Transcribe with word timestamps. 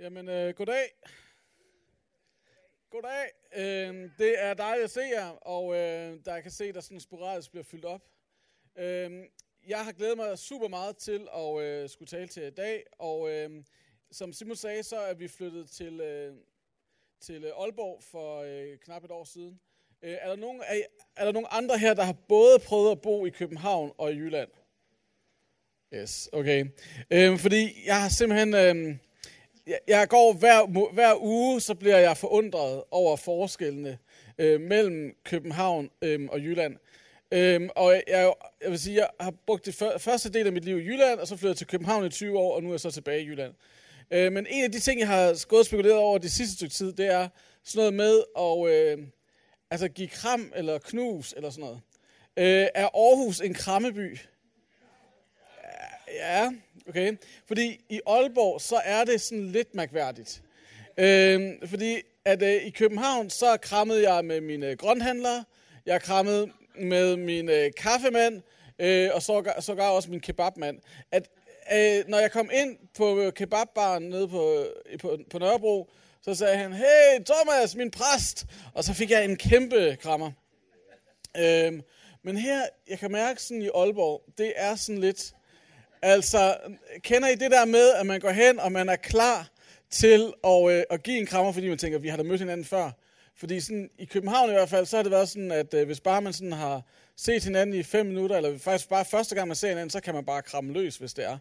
Jamen, 0.00 0.28
øh, 0.28 0.54
goddag. 0.54 0.92
Goddag. 2.90 3.30
Øh, 3.56 4.10
det 4.18 4.42
er 4.42 4.54
dejligt 4.54 4.84
at 4.84 4.90
se 4.90 5.00
jer, 5.00 5.28
og 5.28 5.74
øh, 5.74 6.24
der 6.24 6.34
jeg 6.34 6.42
kan 6.42 6.52
se, 6.52 6.72
der 6.72 6.80
sådan 6.80 7.00
sporadisk 7.00 7.50
bliver 7.50 7.64
fyldt 7.64 7.84
op. 7.84 8.02
Øh, 8.78 9.24
jeg 9.66 9.84
har 9.84 9.92
glædet 9.92 10.16
mig 10.16 10.38
super 10.38 10.68
meget 10.68 10.96
til 10.96 11.28
at 11.34 11.60
øh, 11.60 11.88
skulle 11.88 12.08
tale 12.08 12.28
til 12.28 12.40
jer 12.40 12.48
i 12.48 12.54
dag, 12.54 12.84
og 12.98 13.30
øh, 13.30 13.64
som 14.10 14.32
Simon 14.32 14.56
sagde, 14.56 14.82
så 14.82 14.96
er 14.96 15.14
vi 15.14 15.28
flyttet 15.28 15.70
til, 15.70 16.00
øh, 16.00 16.34
til 17.20 17.44
øh, 17.44 17.52
Aalborg 17.60 18.02
for 18.02 18.40
øh, 18.40 18.78
knap 18.78 19.04
et 19.04 19.10
år 19.10 19.24
siden. 19.24 19.60
Øh, 20.02 20.16
er, 20.20 20.28
der 20.28 20.36
nogen, 20.36 20.62
er, 20.66 20.82
er 21.16 21.24
der 21.24 21.32
nogen 21.32 21.48
andre 21.50 21.78
her, 21.78 21.94
der 21.94 22.02
har 22.02 22.16
både 22.28 22.58
prøvet 22.58 22.90
at 22.90 23.00
bo 23.00 23.26
i 23.26 23.30
København 23.30 23.92
og 23.98 24.12
i 24.12 24.16
Jylland? 24.16 24.50
Yes, 25.94 26.28
okay. 26.32 26.66
Øh, 27.10 27.38
fordi 27.38 27.86
jeg 27.86 28.02
har 28.02 28.08
simpelthen... 28.08 28.54
Øh, 28.54 28.96
jeg, 29.66 29.78
jeg 29.88 30.08
går 30.08 30.32
hver, 30.32 30.92
hver 30.92 31.22
uge, 31.22 31.60
så 31.60 31.74
bliver 31.74 31.98
jeg 31.98 32.16
forundret 32.16 32.82
over 32.90 33.16
forskellene 33.16 33.98
øh, 34.38 34.60
mellem 34.60 35.16
København 35.24 35.90
øh, 36.02 36.28
og 36.32 36.40
Jylland. 36.40 36.76
Øhm, 37.30 37.68
og 37.76 38.02
jeg, 38.08 38.32
jeg 38.62 38.70
vil 38.70 38.78
sige, 38.78 38.96
jeg 38.96 39.08
har 39.20 39.34
brugt 39.46 39.66
det 39.66 39.74
før, 39.74 39.98
første 39.98 40.32
del 40.32 40.46
af 40.46 40.52
mit 40.52 40.64
liv 40.64 40.78
i 40.78 40.84
Jylland, 40.84 41.20
og 41.20 41.26
så 41.26 41.36
flyttet 41.36 41.58
til 41.58 41.66
København 41.66 42.06
i 42.06 42.10
20 42.10 42.38
år, 42.38 42.56
og 42.56 42.62
nu 42.62 42.68
er 42.68 42.72
jeg 42.72 42.80
så 42.80 42.90
tilbage 42.90 43.22
i 43.22 43.26
Jylland. 43.26 43.54
Øh, 44.10 44.32
men 44.32 44.46
en 44.50 44.64
af 44.64 44.72
de 44.72 44.80
ting, 44.80 45.00
jeg 45.00 45.08
har 45.08 45.46
gået 45.48 45.60
og 45.60 45.66
spekuleret 45.66 45.96
over 45.96 46.18
det 46.18 46.32
sidste 46.32 46.54
stykke 46.54 46.74
tid, 46.74 46.92
det 46.92 47.06
er 47.06 47.28
sådan 47.64 47.78
noget 47.78 47.94
med 47.94 48.22
at 48.38 48.74
øh, 48.74 49.06
altså 49.70 49.88
give 49.88 50.08
kram 50.08 50.52
eller 50.54 50.78
knus 50.78 51.34
eller 51.36 51.50
sådan 51.50 51.64
noget. 51.64 51.80
Øh, 52.36 52.68
er 52.74 52.86
Aarhus 52.86 53.40
en 53.40 53.54
krammeby? 53.54 54.18
Ja, 56.14 56.50
okay. 56.88 57.16
Fordi 57.46 57.80
i 57.88 58.00
Aalborg, 58.06 58.60
så 58.60 58.80
er 58.84 59.04
det 59.04 59.20
sådan 59.20 59.46
lidt 59.46 59.74
mærkværdigt. 59.74 60.42
Øh, 60.98 61.52
fordi 61.66 62.02
at 62.24 62.42
øh, 62.42 62.66
i 62.66 62.70
København, 62.70 63.30
så 63.30 63.56
krammede 63.62 64.12
jeg 64.12 64.24
med 64.24 64.40
mine 64.40 64.76
grønhandlere, 64.76 65.44
jeg 65.86 66.02
krammede 66.02 66.52
med 66.78 67.16
min 67.16 67.48
øh, 67.48 67.70
kaffemand, 67.76 68.42
øh, 68.78 69.10
og 69.14 69.22
så, 69.22 69.52
sågar 69.60 69.88
også 69.88 70.10
min 70.10 70.20
kebabmand. 70.20 70.78
At 71.12 71.28
øh, 71.72 72.04
når 72.08 72.18
jeg 72.18 72.32
kom 72.32 72.50
ind 72.52 72.76
på 72.96 73.20
øh, 73.20 73.32
kebabbaren 73.32 74.02
nede 74.02 74.28
på, 74.28 74.66
øh, 74.86 74.98
på, 74.98 75.18
på 75.30 75.38
Nørrebro, 75.38 75.90
så 76.22 76.34
sagde 76.34 76.56
han, 76.56 76.72
hey 76.72 77.24
Thomas, 77.26 77.76
min 77.76 77.90
præst! 77.90 78.46
Og 78.74 78.84
så 78.84 78.94
fik 78.94 79.10
jeg 79.10 79.24
en 79.24 79.36
kæmpe 79.36 79.96
krammer. 80.02 80.30
Øh, 81.36 81.80
men 82.22 82.36
her, 82.36 82.62
jeg 82.88 82.98
kan 82.98 83.12
mærke 83.12 83.42
sådan 83.42 83.62
i 83.62 83.68
Aalborg, 83.74 84.22
det 84.38 84.52
er 84.56 84.74
sådan 84.74 85.00
lidt, 85.00 85.34
altså, 86.06 86.56
kender 87.02 87.28
I 87.28 87.34
det 87.34 87.50
der 87.50 87.64
med, 87.64 87.92
at 87.92 88.06
man 88.06 88.20
går 88.20 88.30
hen, 88.30 88.60
og 88.60 88.72
man 88.72 88.88
er 88.88 88.96
klar 88.96 89.48
til 89.90 90.32
at, 90.44 90.70
øh, 90.70 90.82
at 90.90 91.02
give 91.02 91.18
en 91.18 91.26
krammer, 91.26 91.52
fordi 91.52 91.68
man 91.68 91.78
tænker, 91.78 91.98
vi 91.98 92.08
har 92.08 92.16
da 92.16 92.22
mødt 92.22 92.40
hinanden 92.40 92.64
før. 92.64 92.90
Fordi 93.36 93.60
sådan, 93.60 93.90
i 93.98 94.04
København 94.04 94.50
i 94.50 94.52
hvert 94.52 94.68
fald, 94.68 94.86
så 94.86 94.96
har 94.96 95.02
det 95.02 95.12
været 95.12 95.28
sådan, 95.28 95.52
at 95.52 95.74
øh, 95.74 95.86
hvis 95.86 96.00
bare 96.00 96.22
man 96.22 96.32
sådan 96.32 96.52
har 96.52 96.82
set 97.16 97.44
hinanden 97.44 97.74
i 97.74 97.82
fem 97.82 98.06
minutter, 98.06 98.36
eller 98.36 98.58
faktisk 98.58 98.88
bare 98.88 99.04
første 99.04 99.34
gang 99.34 99.48
man 99.48 99.56
ser 99.56 99.68
hinanden, 99.68 99.90
så 99.90 100.00
kan 100.00 100.14
man 100.14 100.24
bare 100.24 100.42
kramme 100.42 100.72
løs, 100.72 100.96
hvis 100.96 101.14
det 101.14 101.24
er. 101.24 101.38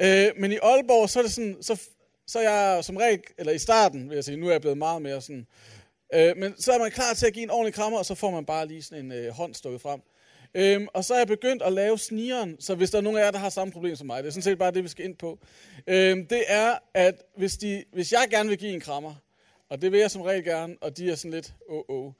Øh, 0.00 0.32
men 0.40 0.52
i 0.52 0.58
Aalborg, 0.62 1.10
så 1.10 1.18
er 1.18 1.22
det 1.22 1.32
sådan, 1.32 1.56
så, 1.60 1.80
så 2.26 2.38
er 2.38 2.50
jeg 2.50 2.84
som 2.84 2.96
regel, 2.96 3.20
eller 3.38 3.52
i 3.52 3.58
starten, 3.58 4.08
vil 4.08 4.14
jeg 4.14 4.24
sige, 4.24 4.36
nu 4.36 4.46
er 4.46 4.50
jeg 4.50 4.60
blevet 4.60 4.78
meget 4.78 5.02
mere 5.02 5.20
sådan, 5.20 5.46
øh, 6.14 6.36
men 6.36 6.54
så 6.58 6.72
er 6.72 6.78
man 6.78 6.90
klar 6.90 7.14
til 7.14 7.26
at 7.26 7.32
give 7.32 7.42
en 7.42 7.50
ordentlig 7.50 7.74
krammer, 7.74 7.98
og 7.98 8.06
så 8.06 8.14
får 8.14 8.30
man 8.30 8.44
bare 8.44 8.66
lige 8.66 8.82
sådan 8.82 9.04
en 9.04 9.12
øh, 9.12 9.32
hånd 9.32 9.54
stukket 9.54 9.80
frem. 9.80 10.00
Øhm, 10.54 10.88
og 10.94 11.04
så 11.04 11.14
er 11.14 11.18
jeg 11.18 11.26
begyndt 11.26 11.62
at 11.62 11.72
lave 11.72 11.98
snigeren, 11.98 12.56
så 12.60 12.74
hvis 12.74 12.90
der 12.90 12.98
er 12.98 13.02
nogen 13.02 13.18
af 13.18 13.24
jer, 13.24 13.30
der 13.30 13.38
har 13.38 13.48
samme 13.48 13.72
problem 13.72 13.96
som 13.96 14.06
mig, 14.06 14.22
det 14.22 14.28
er 14.28 14.32
sådan 14.32 14.42
set 14.42 14.58
bare 14.58 14.70
det, 14.70 14.82
vi 14.82 14.88
skal 14.88 15.04
ind 15.04 15.16
på. 15.16 15.38
Øhm, 15.86 16.26
det 16.26 16.44
er, 16.46 16.78
at 16.94 17.22
hvis, 17.36 17.56
de, 17.56 17.84
hvis 17.92 18.12
jeg 18.12 18.26
gerne 18.30 18.48
vil 18.48 18.58
give 18.58 18.72
en 18.72 18.80
krammer, 18.80 19.14
og 19.68 19.82
det 19.82 19.92
vil 19.92 20.00
jeg 20.00 20.10
som 20.10 20.22
regel 20.22 20.44
gerne, 20.44 20.76
og 20.80 20.96
de 20.96 21.10
er 21.10 21.14
sådan 21.14 21.30
lidt, 21.30 21.54
åh, 21.68 21.76
oh, 21.76 21.84
åh. 21.88 22.06
Oh. 22.06 22.12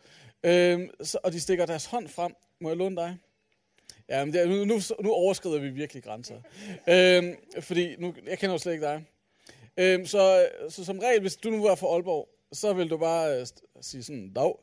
Øhm, 0.45 0.91
så, 1.03 1.19
og 1.23 1.33
de 1.33 1.41
stikker 1.41 1.67
deres 1.67 1.87
hånd 1.87 2.09
frem. 2.09 2.35
Må 2.61 2.69
jeg 2.69 2.77
låne 2.77 2.97
dig? 2.97 3.17
Ja, 4.09 4.25
men 4.25 4.35
det 4.35 4.43
er, 4.43 4.47
nu, 4.47 4.65
nu, 4.65 4.81
nu 5.01 5.13
overskrider 5.13 5.59
vi 5.59 5.69
virkelig 5.69 6.03
grænser. 6.03 6.35
øhm, 6.89 7.37
fordi 7.61 7.97
nu, 7.99 8.15
jeg 8.27 8.39
kender 8.39 8.55
jo 8.55 8.59
slet 8.59 8.73
ikke 8.73 8.85
dig. 8.85 9.05
Øhm, 9.77 10.07
så, 10.07 10.49
så 10.69 10.85
som 10.85 10.99
regel, 10.99 11.21
hvis 11.21 11.37
du 11.37 11.51
nu 11.51 11.63
var 11.63 11.75
fra 11.75 11.87
Aalborg, 11.87 12.29
så 12.53 12.73
vil 12.73 12.91
du 12.91 12.97
bare 12.97 13.41
øh, 13.41 13.47
sige 13.81 14.03
sådan, 14.03 14.33
dag. 14.33 14.55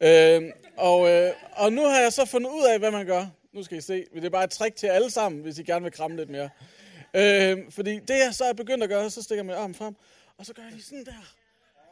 Øh, 0.00 0.42
og, 0.76 1.08
øh, 1.08 1.32
og 1.52 1.72
nu 1.72 1.82
har 1.82 2.00
jeg 2.00 2.12
så 2.12 2.24
fundet 2.24 2.50
ud 2.50 2.64
af, 2.72 2.78
hvad 2.78 2.90
man 2.90 3.06
gør. 3.06 3.26
Nu 3.52 3.62
skal 3.62 3.78
I 3.78 3.80
se. 3.80 4.04
Det 4.14 4.24
er 4.24 4.30
bare 4.30 4.44
et 4.44 4.50
trick 4.50 4.76
til 4.76 4.86
alle 4.86 5.10
sammen, 5.10 5.42
hvis 5.42 5.58
I 5.58 5.62
gerne 5.62 5.82
vil 5.82 5.92
kramme 5.92 6.16
lidt 6.16 6.30
mere. 6.30 6.48
Øh, 7.14 7.58
fordi 7.70 7.94
det, 7.94 8.14
jeg 8.14 8.30
så 8.32 8.44
er 8.44 8.52
begyndt 8.52 8.82
at 8.82 8.88
gøre, 8.88 9.10
så 9.10 9.22
stikker 9.22 9.44
man 9.44 9.56
armen 9.56 9.74
frem, 9.74 9.94
og 10.38 10.46
så 10.46 10.52
gør 10.54 10.62
jeg 10.62 10.72
lige 10.72 10.84
sådan 10.84 11.04
der. 11.04 11.34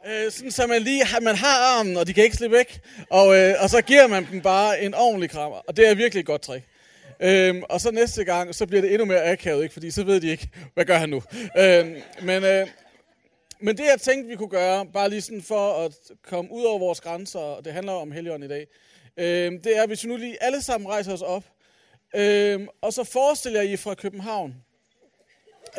Øh, 0.07 0.31
sådan 0.31 0.51
så 0.51 0.67
man 0.67 0.81
lige 0.81 1.05
man 1.21 1.35
har 1.35 1.79
armen, 1.79 1.97
og 1.97 2.07
de 2.07 2.13
kan 2.13 2.23
ikke 2.23 2.35
slippe 2.35 2.57
væk. 2.57 2.81
Og, 3.09 3.37
øh, 3.37 3.55
og 3.59 3.69
så 3.69 3.81
giver 3.81 4.07
man 4.07 4.27
dem 4.31 4.41
bare 4.41 4.81
en 4.81 4.93
ordentlig 4.93 5.29
krammer. 5.29 5.57
Og 5.57 5.77
det 5.77 5.89
er 5.89 5.95
virkelig 5.95 6.19
et 6.19 6.25
godt 6.25 6.41
trick. 6.41 6.63
Øhm, 7.19 7.63
og 7.69 7.81
så 7.81 7.91
næste 7.91 8.23
gang, 8.23 8.55
så 8.55 8.65
bliver 8.65 8.81
det 8.81 8.91
endnu 8.91 9.05
mere 9.05 9.23
akavet, 9.23 9.63
ikke? 9.63 9.73
fordi 9.73 9.91
så 9.91 10.03
ved 10.03 10.21
de 10.21 10.27
ikke, 10.27 10.49
hvad 10.73 10.85
gør 10.85 10.97
han 10.97 11.09
nu. 11.09 11.21
Øhm, 11.57 11.95
men, 12.21 12.43
øh, 12.43 12.67
men 13.59 13.77
det 13.77 13.85
jeg 13.85 14.01
tænkte, 14.01 14.29
vi 14.29 14.35
kunne 14.35 14.49
gøre, 14.49 14.85
bare 14.85 15.09
lige 15.09 15.21
sådan 15.21 15.41
for 15.41 15.85
at 15.85 15.91
komme 16.23 16.51
ud 16.51 16.63
over 16.63 16.79
vores 16.79 17.01
grænser, 17.01 17.39
og 17.39 17.65
det 17.65 17.73
handler 17.73 17.93
om 17.93 18.11
Helligånd 18.11 18.43
i 18.43 18.47
dag, 18.47 18.67
øh, 19.17 19.51
det 19.63 19.77
er, 19.77 19.87
hvis 19.87 20.03
vi 20.03 20.09
nu 20.09 20.17
lige 20.17 20.43
alle 20.43 20.61
sammen 20.61 20.89
rejser 20.89 21.13
os 21.13 21.21
op, 21.21 21.43
øh, 22.15 22.67
og 22.81 22.93
så 22.93 23.03
forestiller 23.03 23.61
jeg 23.61 23.71
I 23.71 23.77
fra 23.77 23.93
København, 23.93 24.55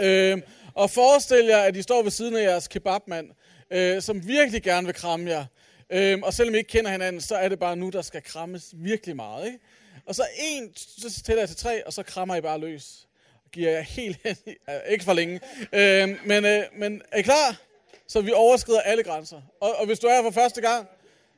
øh, 0.01 0.39
og 0.75 0.91
forestiller 0.91 1.57
jer, 1.57 1.65
at 1.65 1.77
I 1.77 1.83
står 1.83 2.03
ved 2.03 2.11
siden 2.11 2.37
af 2.37 2.43
jeres 2.43 2.69
kebabmand, 2.69 3.31
øh, 3.71 4.03
som 4.03 4.27
virkelig 4.27 4.63
gerne 4.63 4.87
vil 4.87 4.95
kramme 4.95 5.31
jer. 5.31 5.45
Øh, 5.91 6.19
og 6.23 6.35
selvom 6.35 6.55
I 6.55 6.59
ikke 6.59 6.69
kender 6.69 6.91
hinanden, 6.91 7.21
så 7.21 7.37
er 7.37 7.49
det 7.49 7.59
bare 7.59 7.77
nu, 7.77 7.91
der 7.91 8.03
skal 8.03 8.23
krammes 8.23 8.75
virkelig 8.77 9.17
meget. 9.17 9.47
Ikke? 9.47 9.59
Og 10.07 10.15
så 10.15 10.27
en, 10.39 10.73
så 10.77 11.23
tæller 11.23 11.43
jeg 11.43 11.49
til 11.49 11.59
tre, 11.59 11.87
og 11.87 11.93
så 11.93 12.03
krammer 12.03 12.37
I 12.37 12.41
bare 12.41 12.61
løs. 12.61 13.09
Giver 13.53 13.71
jeg 13.71 13.85
helt 13.85 14.19
hen, 14.25 14.37
ikke 14.93 15.05
for 15.05 15.13
længe. 15.13 15.41
Øh, 15.73 16.09
men, 16.27 16.45
øh, 16.45 16.63
men 16.73 17.03
er 17.13 17.19
I 17.19 17.23
klar? 17.23 17.68
Så 18.09 18.21
vi 18.21 18.33
overskrider 18.33 18.81
alle 18.81 19.03
grænser. 19.03 19.41
Og, 19.61 19.77
og 19.77 19.87
hvis 19.87 19.99
du 19.99 20.07
er 20.07 20.23
for 20.23 20.31
første 20.31 20.61
gang, 20.61 20.89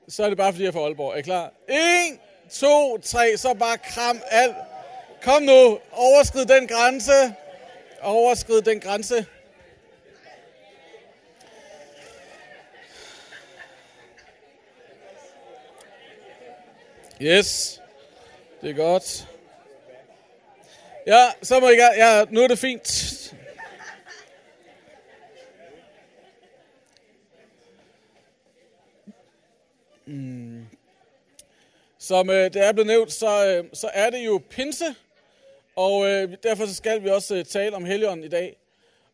så 0.08 0.24
er 0.24 0.28
det 0.28 0.38
bare 0.38 0.52
fordi, 0.52 0.62
jeg 0.64 0.68
er 0.68 0.72
fra 0.72 0.80
Aalborg. 0.80 1.12
Er 1.12 1.16
I 1.16 1.22
klar? 1.22 1.52
En, 1.68 2.20
to, 2.50 2.98
tre, 2.98 3.36
så 3.36 3.54
bare 3.54 3.78
kram 3.78 4.22
alt. 4.30 4.56
Kom 5.22 5.42
nu, 5.42 5.78
overskrid 5.92 6.46
den 6.46 6.68
grænse. 6.68 7.34
Overskrid 8.02 8.62
den 8.62 8.80
grænse. 8.80 9.26
Yes, 17.22 17.80
det 18.60 18.70
er 18.70 18.74
godt. 18.74 19.28
Ja, 21.06 21.26
så 21.42 21.60
må 21.60 21.68
I 21.68 21.76
gøre. 21.76 21.92
Ja, 21.96 22.24
nu 22.30 22.40
er 22.42 22.48
det 22.48 22.58
fint. 22.58 23.34
Mm. 30.10 30.66
Som 31.98 32.30
øh, 32.30 32.44
det 32.44 32.56
er 32.56 32.72
blevet 32.72 32.86
nævnt, 32.86 33.12
så, 33.12 33.46
øh, 33.46 33.64
så 33.72 33.90
er 33.92 34.10
det 34.10 34.26
jo 34.26 34.40
pinse, 34.50 34.84
og 35.76 36.10
øh, 36.10 36.36
derfor 36.42 36.66
så 36.66 36.74
skal 36.74 37.02
vi 37.02 37.08
også 37.08 37.36
øh, 37.36 37.44
tale 37.44 37.76
om 37.76 37.84
Helligånden 37.84 38.24
i 38.24 38.28
dag. 38.28 38.56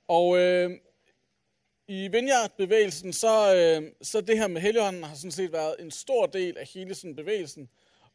Og 0.08 0.38
øh, 0.38 0.70
i 1.88 2.08
Vineyard-bevægelsen, 2.08 3.12
så, 3.12 3.54
øh, 3.56 3.92
så 4.02 4.20
det 4.20 4.38
her 4.38 4.48
med 4.48 4.60
Helligånden 4.60 5.02
har 5.02 5.14
sådan 5.14 5.30
set 5.30 5.52
været 5.52 5.76
en 5.78 5.90
stor 5.90 6.26
del 6.26 6.58
af 6.58 6.68
hele 6.74 6.94
sådan 6.94 7.16
bevægelsen. 7.16 7.68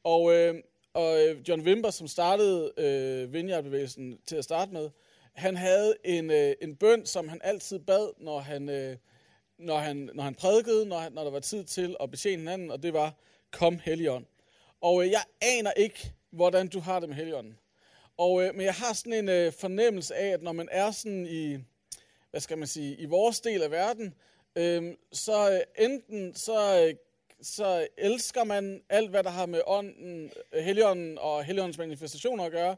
Og, 0.04 0.34
øh, 0.34 0.56
og 0.94 1.28
øh, 1.28 1.50
John 1.50 1.62
Wimber, 1.62 1.90
som 1.90 2.08
startede 2.08 2.72
øh, 2.78 3.34
Vineyard-bevægelsen 3.34 4.20
til 4.26 4.36
at 4.36 4.44
starte 4.44 4.74
med, 4.74 4.90
han 5.34 5.56
havde 5.56 5.96
en, 6.04 6.32
øh, 6.32 6.56
en 6.62 6.76
bøn, 6.76 7.06
som 7.06 7.30
han 7.30 7.42
altid 7.44 7.80
bad, 7.80 8.14
når 8.18 8.40
han, 8.40 8.70
øh, 8.70 8.98
når 9.62 9.78
han, 9.78 10.10
når 10.14 10.24
han 10.24 10.36
prædikede, 10.36 10.86
når, 10.86 11.10
når 11.10 11.24
der 11.24 11.32
var 11.32 11.40
tid 11.40 11.64
til 11.64 11.96
at 12.00 12.12
betjene 12.12 12.38
hinanden, 12.38 12.72
og 12.72 12.84
det 12.84 12.94
var, 12.94 13.14
kom 13.52 13.80
Helligånd. 13.80 14.26
Og 14.82 15.04
øh, 15.04 15.12
jeg 15.12 15.22
aner 15.42 15.72
ikke, 15.72 16.14
hvordan 16.30 16.68
du 16.68 16.80
har 16.80 17.00
det 17.00 17.10
med 17.10 17.16
Helligånden. 17.16 17.58
Og, 18.18 18.44
øh, 18.44 18.56
men 18.56 18.66
jeg 18.66 18.74
har 18.74 18.94
sådan 18.94 19.14
en 19.14 19.30
øh, 19.30 19.54
fornemmelse 19.54 20.16
af, 20.16 20.28
at 20.28 20.42
når 20.42 20.52
man 20.52 20.70
er 20.72 20.92
sådan 20.92 21.28
i, 21.30 21.58
hvad 22.32 22.42
skal 22.42 22.58
man 22.58 22.68
sige, 22.68 22.96
i 22.96 23.06
vores 23.06 23.40
del 23.40 23.64
af 23.64 23.72
verden, 23.72 24.14
øh, 24.56 24.94
så 25.12 25.52
øh, 25.52 25.86
enten 25.86 26.36
så, 26.36 26.88
øh, 26.88 26.96
så 27.42 27.88
elsker 27.98 28.44
man 28.44 28.82
alt, 28.90 29.10
hvad 29.10 29.24
der 29.24 29.30
har 29.30 29.46
med 29.46 29.62
ånden, 29.66 30.32
Helligånden 30.54 31.18
og 31.18 31.44
Helligåndens 31.44 31.78
manifestationer 31.78 32.44
at 32.44 32.52
gøre, 32.52 32.76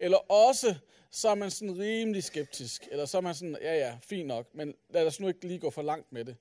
eller 0.00 0.32
også 0.32 0.74
så 1.10 1.28
er 1.28 1.34
man 1.34 1.50
sådan 1.50 1.78
rimelig 1.78 2.24
skeptisk, 2.24 2.88
eller 2.90 3.04
så 3.06 3.16
er 3.16 3.20
man 3.20 3.34
sådan, 3.34 3.58
ja 3.62 3.74
ja, 3.74 3.98
fint 4.02 4.26
nok, 4.26 4.54
men 4.54 4.74
lad 4.90 5.06
os 5.06 5.20
nu 5.20 5.28
ikke 5.28 5.46
lige 5.46 5.60
gå 5.60 5.70
for 5.70 5.82
langt 5.82 6.12
med 6.12 6.24
det. 6.24 6.36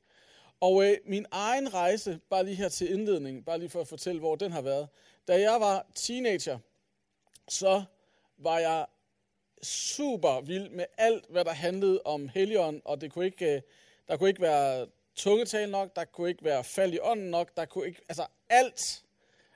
Og 0.60 0.86
øh, 0.86 0.98
min 1.06 1.26
egen 1.32 1.74
rejse, 1.74 2.20
bare 2.30 2.44
lige 2.44 2.56
her 2.56 2.70
til 2.70 2.94
indledning, 2.94 3.46
bare 3.46 3.60
lige 3.60 3.70
for 3.70 3.82
at 3.82 3.88
fortælle, 3.88 4.20
hvor 4.20 4.36
den 4.36 4.52
har 4.52 4.62
været. 4.62 4.88
Da 5.28 5.42
jeg 5.42 5.60
var 5.60 5.86
teenager, 5.96 6.60
så 7.48 7.84
var 8.38 8.60
jeg 8.60 8.86
super 9.64 10.42
vild 10.42 10.70
med 10.70 10.86
alt, 10.98 11.26
hvad 11.30 11.46
der 11.46 11.52
handlede 11.54 12.02
om 12.06 12.28
Helion, 12.28 12.82
og 12.86 13.02
det 13.02 13.12
kunne 13.12 13.26
ikke, 13.26 13.56
øh, 13.56 13.62
Der 14.08 14.18
kunne 14.18 14.30
ikke 14.30 14.42
være 14.42 14.88
tungetal 15.16 15.70
nok, 15.70 15.96
der 15.96 16.06
kunne 16.06 16.30
ikke 16.30 16.44
være 16.44 16.64
fald 16.64 16.94
i 16.94 17.00
ånden 17.02 17.32
nok, 17.32 17.58
der 17.58 17.66
kunne 17.66 17.88
ikke, 17.88 18.02
altså 18.10 18.28
alt. 18.50 19.04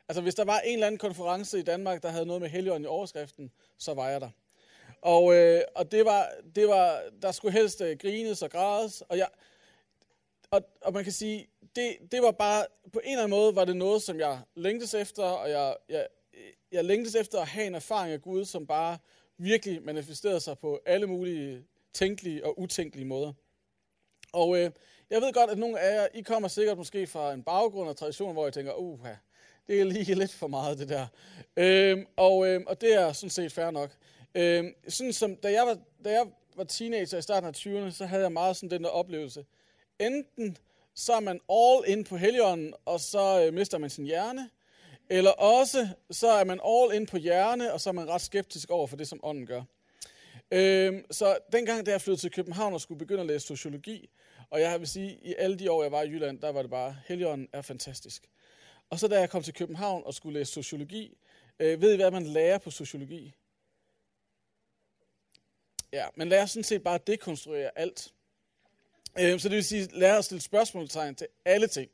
Altså 0.10 0.22
hvis 0.22 0.36
der 0.36 0.46
var 0.46 0.60
en 0.60 0.74
eller 0.74 0.88
anden 0.88 1.00
konference 1.00 1.60
i 1.60 1.62
Danmark, 1.62 2.04
der 2.04 2.10
havde 2.10 2.26
noget 2.26 2.42
med 2.42 2.50
Helion 2.50 2.84
i 2.84 2.86
overskriften, 2.86 3.52
så 3.78 3.94
var 3.94 4.10
jeg 4.10 4.22
der. 4.22 4.30
Og, 5.02 5.36
øh, 5.36 5.62
og 5.76 5.92
det 5.92 6.06
var, 6.06 6.32
det 6.56 6.68
var, 6.68 7.02
der 7.22 7.32
skulle 7.32 7.52
helst 7.52 7.82
øh, 7.82 7.98
grines 7.98 8.42
og 8.42 8.52
grædes, 8.52 9.02
og, 9.02 9.18
jeg, 9.18 9.28
og, 10.52 10.62
og 10.82 10.94
man 10.94 11.04
kan 11.04 11.14
sige, 11.14 11.48
det, 11.76 11.98
det 12.12 12.22
var 12.22 12.32
bare, 12.32 12.66
på 12.94 13.00
en 13.04 13.12
eller 13.12 13.24
anden 13.24 13.40
måde 13.40 13.56
var 13.56 13.66
det 13.66 13.78
noget, 13.78 14.02
som 14.02 14.20
jeg 14.20 14.40
længtes 14.56 14.94
efter, 14.94 15.24
og 15.24 15.50
jeg, 15.50 15.76
jeg, 15.90 16.08
jeg 16.72 16.86
længtes 16.86 17.16
efter 17.16 17.40
at 17.40 17.48
have 17.48 17.68
en 17.68 17.76
erfaring 17.76 18.14
af 18.14 18.22
Gud, 18.22 18.46
som 18.46 18.68
bare 18.68 18.98
virkelig 19.38 19.84
manifesterede 19.84 20.40
sig 20.40 20.58
på 20.58 20.80
alle 20.86 21.08
mulige 21.08 21.66
tænkelige 21.94 22.46
og 22.46 22.60
utænkelige 22.60 23.06
måder. 23.06 23.34
Og 24.34 24.58
øh, 24.58 24.72
jeg 25.10 25.22
ved 25.22 25.34
godt, 25.34 25.50
at 25.50 25.58
nogle 25.58 25.80
af 25.80 25.96
jer, 25.96 26.08
I 26.14 26.22
kommer 26.22 26.48
sikkert 26.48 26.78
måske 26.78 27.08
fra 27.08 27.34
en 27.34 27.44
baggrund 27.44 27.90
og 27.90 27.98
tradition, 27.98 28.34
hvor 28.34 28.48
I 28.48 28.52
tænker, 28.52 28.74
uha, 28.74 29.14
det 29.68 29.82
er 29.82 29.86
lige 29.86 30.16
lidt 30.16 30.34
for 30.34 30.48
meget 30.48 30.78
det 30.78 30.90
der. 30.90 31.08
Øh, 31.58 32.06
og, 32.18 32.48
øh, 32.48 32.62
og 32.68 32.82
det 32.82 32.94
er 32.94 33.14
sådan 33.14 33.30
set 33.30 33.52
fair 33.52 33.72
nok. 33.72 33.92
Øh, 34.36 34.66
sådan 34.88 35.14
som, 35.14 35.36
da 35.36 35.52
jeg, 35.52 35.68
var, 35.68 35.78
da 36.06 36.12
jeg 36.12 36.28
var 36.56 36.64
teenager 36.64 37.18
i 37.18 37.22
starten 37.22 37.48
af 37.48 37.58
20'erne, 37.58 37.92
så 37.92 38.06
havde 38.06 38.24
jeg 38.24 38.32
meget 38.32 38.56
sådan 38.56 38.72
den 38.72 38.84
der 38.84 38.90
oplevelse. 38.90 39.46
Enten 40.00 40.58
så 40.96 41.14
er 41.14 41.20
man 41.20 41.40
all 41.50 41.98
in 41.98 42.04
på 42.04 42.18
heligånden, 42.18 42.74
og 42.86 43.00
så 43.00 43.46
øh, 43.46 43.54
mister 43.54 43.78
man 43.78 43.90
sin 43.90 44.06
hjerne, 44.06 44.50
eller 45.10 45.32
også 45.32 45.88
så 46.12 46.28
er 46.28 46.44
man 46.44 46.60
all 46.66 47.02
in 47.02 47.06
på 47.06 47.18
hjerne, 47.18 47.74
og 47.74 47.82
så 47.82 47.90
er 47.90 47.94
man 47.94 48.10
ret 48.10 48.22
skeptisk 48.22 48.70
over 48.70 48.88
for 48.88 48.98
det, 48.98 49.08
som 49.08 49.20
ånden 49.24 49.46
gør. 49.46 49.64
Øhm, 50.52 51.06
så 51.12 51.38
dengang, 51.52 51.86
da 51.86 51.92
jeg 51.92 52.02
flyttede 52.02 52.22
til 52.22 52.32
København 52.32 52.74
og 52.74 52.82
skulle 52.82 53.00
begynde 53.00 53.22
at 53.22 53.28
læse 53.28 53.48
sociologi, 53.48 54.10
og 54.50 54.62
jeg 54.62 54.80
vil 54.80 54.88
sige, 54.88 55.20
i 55.22 55.36
alle 55.38 55.60
de 55.60 55.72
år, 55.72 55.84
jeg 55.84 55.92
var 55.92 56.02
i 56.02 56.10
Jylland, 56.10 56.40
der 56.40 56.52
var 56.52 56.62
det 56.62 56.72
bare, 56.72 56.96
Helligånden 57.08 57.48
er 57.54 57.62
fantastisk. 57.62 58.24
Og 58.90 59.00
så 59.00 59.08
da 59.08 59.20
jeg 59.20 59.30
kom 59.30 59.44
til 59.44 59.54
København 59.54 60.04
og 60.06 60.14
skulle 60.14 60.40
læse 60.40 60.52
sociologi, 60.52 61.18
øh, 61.60 61.82
ved 61.82 61.94
I, 61.94 61.96
hvad 61.96 62.12
man 62.12 62.24
lærer 62.24 62.58
på 62.58 62.72
sociologi? 62.72 63.34
Ja, 65.94 66.06
men 66.16 66.30
lad 66.30 66.44
os 66.44 66.52
sådan 66.52 66.64
set 66.64 66.84
bare 66.84 67.00
dekonstruere 67.08 67.70
alt. 67.76 68.14
Øh, 69.20 69.40
så 69.40 69.50
det 69.50 69.56
vil 69.56 69.64
sige, 69.64 69.88
lære 69.92 70.18
at 70.18 70.26
stille 70.26 70.42
spørgsmålstegn 70.42 71.16
til 71.16 71.28
alle 71.46 71.68
ting. 71.68 71.92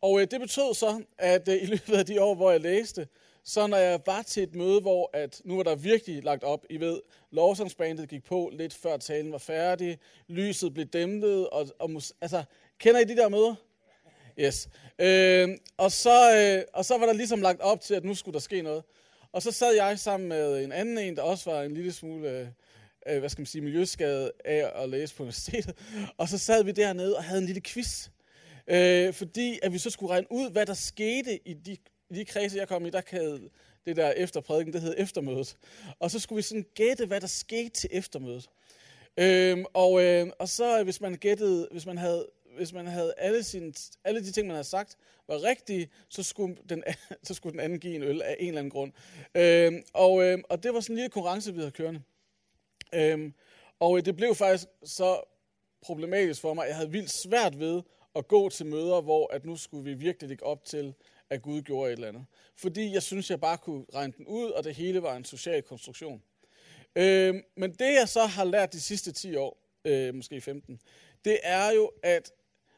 Og 0.00 0.20
øh, 0.20 0.26
det 0.30 0.40
betød 0.40 0.74
så, 0.74 1.02
at 1.18 1.48
øh, 1.48 1.62
i 1.62 1.66
løbet 1.66 1.94
af 1.94 2.06
de 2.06 2.22
år, 2.22 2.34
hvor 2.34 2.50
jeg 2.50 2.60
læste, 2.60 3.08
så 3.44 3.66
når 3.66 3.76
jeg 3.76 4.00
var 4.06 4.22
til 4.22 4.42
et 4.42 4.54
møde, 4.54 4.80
hvor 4.80 5.10
at 5.12 5.40
nu 5.44 5.56
var 5.56 5.62
der 5.62 5.74
virkelig 5.74 6.24
lagt 6.24 6.44
op, 6.44 6.64
I 6.70 6.80
ved, 6.80 7.00
lovsangsbandet 7.30 8.08
gik 8.08 8.24
på 8.24 8.50
lidt 8.52 8.74
før 8.74 8.96
talen 8.96 9.32
var 9.32 9.38
færdig, 9.38 9.98
lyset 10.28 10.74
blev 10.74 10.86
dæmpet, 10.86 11.48
og, 11.48 11.68
og 11.78 11.90
altså, 12.20 12.44
kender 12.78 13.00
I 13.00 13.04
de 13.04 13.16
der 13.16 13.28
møder? 13.28 13.54
Yes. 14.38 14.68
Øh, 14.98 15.48
og, 15.76 15.92
så, 15.92 16.36
øh, 16.36 16.64
og 16.72 16.84
så 16.84 16.98
var 16.98 17.06
der 17.06 17.12
ligesom 17.12 17.42
lagt 17.42 17.60
op 17.60 17.80
til, 17.80 17.94
at 17.94 18.04
nu 18.04 18.14
skulle 18.14 18.32
der 18.32 18.40
ske 18.40 18.62
noget. 18.62 18.82
Og 19.32 19.42
så 19.42 19.52
sad 19.52 19.74
jeg 19.74 19.98
sammen 19.98 20.28
med 20.28 20.64
en 20.64 20.72
anden 20.72 20.98
en, 20.98 21.16
der 21.16 21.22
også 21.22 21.50
var 21.50 21.62
en 21.62 21.74
lille 21.74 21.92
smule, 21.92 22.30
øh, 22.30 22.46
øh, 23.08 23.18
hvad 23.18 23.28
skal 23.28 23.40
man 23.40 23.46
sige, 23.46 23.62
miljøskade 23.62 24.32
af 24.44 24.82
at 24.82 24.88
læse 24.88 25.14
på 25.14 25.22
universitetet. 25.22 25.74
Og 26.16 26.28
så 26.28 26.38
sad 26.38 26.64
vi 26.64 26.72
dernede 26.72 27.16
og 27.16 27.24
havde 27.24 27.40
en 27.40 27.46
lille 27.46 27.62
quiz. 27.62 28.08
Øh, 28.68 29.14
fordi 29.14 29.58
at 29.62 29.72
vi 29.72 29.78
så 29.78 29.90
skulle 29.90 30.12
regne 30.12 30.26
ud, 30.30 30.50
hvad 30.50 30.66
der 30.66 30.74
skete 30.74 31.48
i 31.48 31.54
de 31.54 31.76
i 32.10 32.14
de 32.14 32.24
kredse, 32.24 32.58
jeg 32.58 32.68
kom 32.68 32.86
i, 32.86 32.90
der 32.90 33.02
havde 33.10 33.50
det 33.86 33.96
der 33.96 34.10
efterprædiken, 34.10 34.72
det 34.72 34.80
hed 34.80 34.94
eftermødet. 34.98 35.56
Og 35.98 36.10
så 36.10 36.18
skulle 36.18 36.36
vi 36.36 36.42
sådan 36.42 36.66
gætte, 36.74 37.06
hvad 37.06 37.20
der 37.20 37.26
skete 37.26 37.70
til 37.70 37.90
eftermødet. 37.92 38.48
Øhm, 39.16 39.64
og, 39.74 40.04
øh, 40.04 40.26
og 40.38 40.48
så 40.48 40.78
øh, 40.78 40.84
hvis 40.84 41.00
man 41.00 41.14
gættede, 41.14 41.68
hvis 41.70 41.86
man 41.86 41.98
havde, 41.98 42.26
hvis 42.56 42.72
man 42.72 42.86
havde 42.86 43.14
alle, 43.16 43.42
sine, 43.42 43.72
alle 44.04 44.20
de 44.20 44.32
ting, 44.32 44.46
man 44.46 44.54
havde 44.54 44.68
sagt, 44.68 44.96
var 45.28 45.42
rigtige, 45.42 45.88
så 46.08 46.22
skulle 46.22 46.56
den, 46.68 46.84
så 47.26 47.34
skulle 47.34 47.52
den 47.52 47.60
anden 47.60 47.80
give 47.80 47.94
en 47.94 48.02
øl 48.02 48.22
af 48.22 48.36
en 48.38 48.48
eller 48.48 48.58
anden 48.58 48.70
grund. 48.70 48.92
Øhm, 49.34 49.82
og, 49.92 50.22
øh, 50.22 50.38
og 50.50 50.62
det 50.62 50.74
var 50.74 50.80
sådan 50.80 50.94
en 50.94 50.96
lille 50.96 51.10
konkurrence, 51.10 51.52
vi 51.54 51.58
havde 51.58 51.70
kørende. 51.70 52.02
Øhm, 52.94 53.34
og 53.80 54.04
det 54.04 54.16
blev 54.16 54.34
faktisk 54.34 54.68
så 54.84 55.20
problematisk 55.82 56.40
for 56.40 56.54
mig, 56.54 56.66
jeg 56.68 56.76
havde 56.76 56.90
vildt 56.90 57.10
svært 57.10 57.58
ved 57.58 57.82
at 58.14 58.28
gå 58.28 58.48
til 58.48 58.66
møder, 58.66 59.00
hvor 59.00 59.32
at 59.32 59.44
nu 59.44 59.56
skulle 59.56 59.84
vi 59.84 59.94
virkelig 59.94 60.28
lægge 60.28 60.44
op 60.44 60.64
til, 60.64 60.94
at 61.30 61.42
Gud 61.42 61.62
gjorde 61.62 61.92
et 61.92 61.96
eller 61.96 62.08
andet. 62.08 62.26
Fordi 62.56 62.92
jeg 62.92 63.02
synes, 63.02 63.30
jeg 63.30 63.40
bare 63.40 63.58
kunne 63.58 63.84
regne 63.94 64.12
den 64.16 64.26
ud, 64.26 64.50
og 64.50 64.64
det 64.64 64.74
hele 64.74 65.02
var 65.02 65.16
en 65.16 65.24
social 65.24 65.62
konstruktion. 65.62 66.22
Øh, 66.96 67.34
men 67.56 67.72
det, 67.72 67.94
jeg 67.94 68.08
så 68.08 68.26
har 68.26 68.44
lært 68.44 68.72
de 68.72 68.80
sidste 68.80 69.12
10 69.12 69.36
år, 69.36 69.58
øh, 69.84 70.14
måske 70.14 70.40
15, 70.40 70.80
det 71.24 71.38
er 71.42 71.70
jo, 71.70 71.92
at 72.02 72.32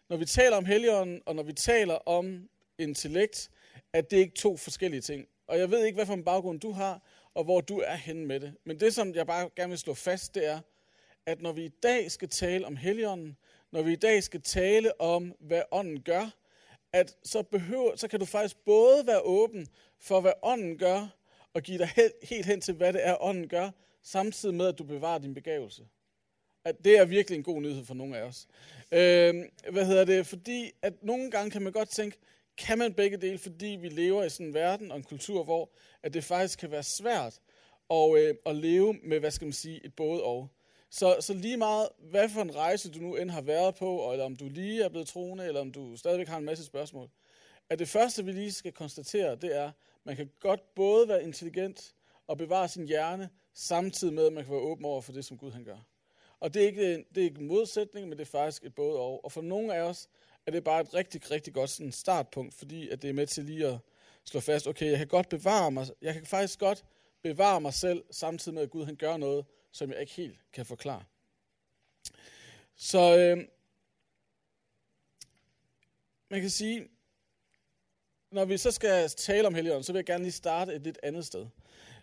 når 0.08 0.16
vi 0.16 0.24
taler 0.24 0.56
om 0.56 0.64
helligånden, 0.64 1.22
og 1.26 1.36
når 1.36 1.42
vi 1.42 1.52
taler 1.52 1.94
om 1.94 2.48
intellekt, 2.78 3.50
at 3.92 4.10
det 4.10 4.16
er 4.16 4.20
ikke 4.20 4.34
to 4.34 4.56
forskellige 4.56 5.00
ting. 5.00 5.26
Og 5.46 5.58
jeg 5.58 5.70
ved 5.70 5.84
ikke, 5.84 5.96
hvad 5.96 6.06
for 6.06 6.14
en 6.14 6.24
baggrund 6.24 6.60
du 6.60 6.72
har, 6.72 7.02
og 7.34 7.44
hvor 7.44 7.60
du 7.60 7.78
er 7.78 7.94
henne 7.94 8.26
med 8.26 8.40
det. 8.40 8.54
Men 8.64 8.80
det, 8.80 8.94
som 8.94 9.14
jeg 9.14 9.26
bare 9.26 9.50
gerne 9.56 9.70
vil 9.70 9.78
slå 9.78 9.94
fast, 9.94 10.34
det 10.34 10.46
er, 10.46 10.60
at 11.26 11.42
når 11.42 11.52
vi 11.52 11.64
i 11.64 11.72
dag 11.82 12.10
skal 12.10 12.28
tale 12.28 12.66
om 12.66 12.76
helligånden, 12.76 13.36
når 13.72 13.82
vi 13.82 13.92
i 13.92 13.96
dag 13.96 14.22
skal 14.22 14.42
tale 14.42 15.00
om, 15.00 15.34
hvad 15.40 15.62
ånden 15.70 16.02
gør, 16.02 16.30
at 16.92 17.16
så, 17.24 17.42
behøver, 17.42 17.96
så 17.96 18.08
kan 18.08 18.20
du 18.20 18.26
faktisk 18.26 18.56
både 18.64 19.06
være 19.06 19.20
åben 19.20 19.68
for, 19.98 20.20
hvad 20.20 20.32
ånden 20.42 20.78
gør, 20.78 21.08
og 21.54 21.62
give 21.62 21.78
dig 21.78 21.88
helt, 21.96 22.12
helt 22.22 22.46
hen 22.46 22.60
til, 22.60 22.74
hvad 22.74 22.92
det 22.92 23.06
er, 23.06 23.22
ånden 23.22 23.48
gør, 23.48 23.70
samtidig 24.02 24.54
med, 24.54 24.66
at 24.66 24.78
du 24.78 24.84
bevarer 24.84 25.18
din 25.18 25.34
begævelse. 25.34 25.82
At 26.64 26.84
det 26.84 26.98
er 26.98 27.04
virkelig 27.04 27.36
en 27.36 27.42
god 27.42 27.60
nyhed 27.60 27.84
for 27.84 27.94
nogle 27.94 28.18
af 28.18 28.22
os. 28.22 28.46
Øh, 28.92 29.34
hvad 29.70 29.86
hedder 29.86 30.04
det? 30.04 30.26
Fordi 30.26 30.70
at 30.82 31.02
nogle 31.02 31.30
gange 31.30 31.50
kan 31.50 31.62
man 31.62 31.72
godt 31.72 31.88
tænke, 31.88 32.18
kan 32.58 32.78
man 32.78 32.94
begge 32.94 33.16
dele, 33.16 33.38
fordi 33.38 33.66
vi 33.66 33.88
lever 33.88 34.24
i 34.24 34.30
sådan 34.30 34.46
en 34.46 34.54
verden 34.54 34.90
og 34.90 34.96
en 34.96 35.02
kultur, 35.02 35.44
hvor 35.44 35.70
at 36.02 36.14
det 36.14 36.24
faktisk 36.24 36.58
kan 36.58 36.70
være 36.70 36.82
svært 36.82 37.40
at, 37.90 38.16
øh, 38.18 38.34
at 38.46 38.56
leve 38.56 38.92
med, 39.02 39.20
hvad 39.20 39.30
skal 39.30 39.44
man 39.44 39.52
sige, 39.52 39.84
et 39.84 39.94
både 39.94 40.22
og. 40.22 40.48
Så, 40.90 41.16
så 41.20 41.34
lige 41.34 41.56
meget, 41.56 41.88
hvad 41.98 42.28
for 42.28 42.42
en 42.42 42.56
rejse 42.56 42.90
du 42.90 42.98
nu 42.98 43.16
end 43.16 43.30
har 43.30 43.40
været 43.40 43.74
på, 43.74 44.12
eller 44.12 44.24
om 44.24 44.36
du 44.36 44.48
lige 44.48 44.84
er 44.84 44.88
blevet 44.88 45.08
troende, 45.08 45.46
eller 45.46 45.60
om 45.60 45.72
du 45.72 45.96
stadigvæk 45.96 46.28
har 46.28 46.38
en 46.38 46.44
masse 46.44 46.64
spørgsmål, 46.64 47.08
at 47.70 47.78
det 47.78 47.88
første, 47.88 48.24
vi 48.24 48.32
lige 48.32 48.52
skal 48.52 48.72
konstatere, 48.72 49.36
det 49.36 49.56
er, 49.56 49.66
at 49.66 49.72
man 50.04 50.16
kan 50.16 50.30
godt 50.40 50.74
både 50.74 51.08
være 51.08 51.22
intelligent 51.22 51.94
og 52.26 52.38
bevare 52.38 52.68
sin 52.68 52.86
hjerne, 52.86 53.30
samtidig 53.54 54.14
med, 54.14 54.26
at 54.26 54.32
man 54.32 54.44
kan 54.44 54.52
være 54.52 54.62
åben 54.62 54.84
over 54.84 55.00
for 55.00 55.12
det, 55.12 55.24
som 55.24 55.38
Gud 55.38 55.50
han 55.50 55.64
gør. 55.64 55.78
Og 56.40 56.54
det 56.54 56.62
er 56.62 56.66
ikke, 56.66 57.04
det 57.14 57.20
er 57.20 57.24
ikke 57.24 57.40
en 57.40 57.46
modsætning, 57.46 58.08
men 58.08 58.18
det 58.18 58.24
er 58.24 58.30
faktisk 58.30 58.64
et 58.64 58.74
både 58.74 58.98
og. 58.98 59.24
Og 59.24 59.32
for 59.32 59.42
nogle 59.42 59.74
af 59.74 59.80
os 59.80 60.08
er 60.50 60.52
det 60.52 60.64
bare 60.64 60.80
et 60.80 60.94
rigtig, 60.94 61.30
rigtig 61.30 61.54
godt 61.54 61.70
sådan 61.70 61.92
startpunkt, 61.92 62.54
fordi 62.54 62.88
at 62.88 63.02
det 63.02 63.10
er 63.10 63.14
med 63.14 63.26
til 63.26 63.44
lige 63.44 63.66
at 63.66 63.78
slå 64.24 64.40
fast, 64.40 64.66
okay, 64.66 64.90
jeg 64.90 64.98
kan 64.98 65.06
godt 65.06 65.28
bevare 65.28 65.70
mig, 65.70 65.86
jeg 66.02 66.14
kan 66.14 66.26
faktisk 66.26 66.58
godt 66.58 66.84
bevare 67.22 67.60
mig 67.60 67.74
selv, 67.74 68.04
samtidig 68.10 68.54
med, 68.54 68.62
at 68.62 68.70
Gud 68.70 68.84
han 68.84 68.96
gør 68.96 69.16
noget, 69.16 69.44
som 69.72 69.90
jeg 69.90 70.00
ikke 70.00 70.12
helt 70.12 70.38
kan 70.52 70.66
forklare. 70.66 71.04
Så 72.76 73.18
øh, 73.18 73.44
man 76.30 76.40
kan 76.40 76.50
sige, 76.50 76.88
når 78.30 78.44
vi 78.44 78.58
så 78.58 78.70
skal 78.70 79.08
tale 79.08 79.46
om 79.46 79.54
Helligånden, 79.54 79.84
så 79.84 79.92
vil 79.92 79.98
jeg 79.98 80.06
gerne 80.06 80.24
lige 80.24 80.32
starte 80.32 80.74
et 80.74 80.82
lidt 80.82 80.98
andet 81.02 81.26
sted. 81.26 81.46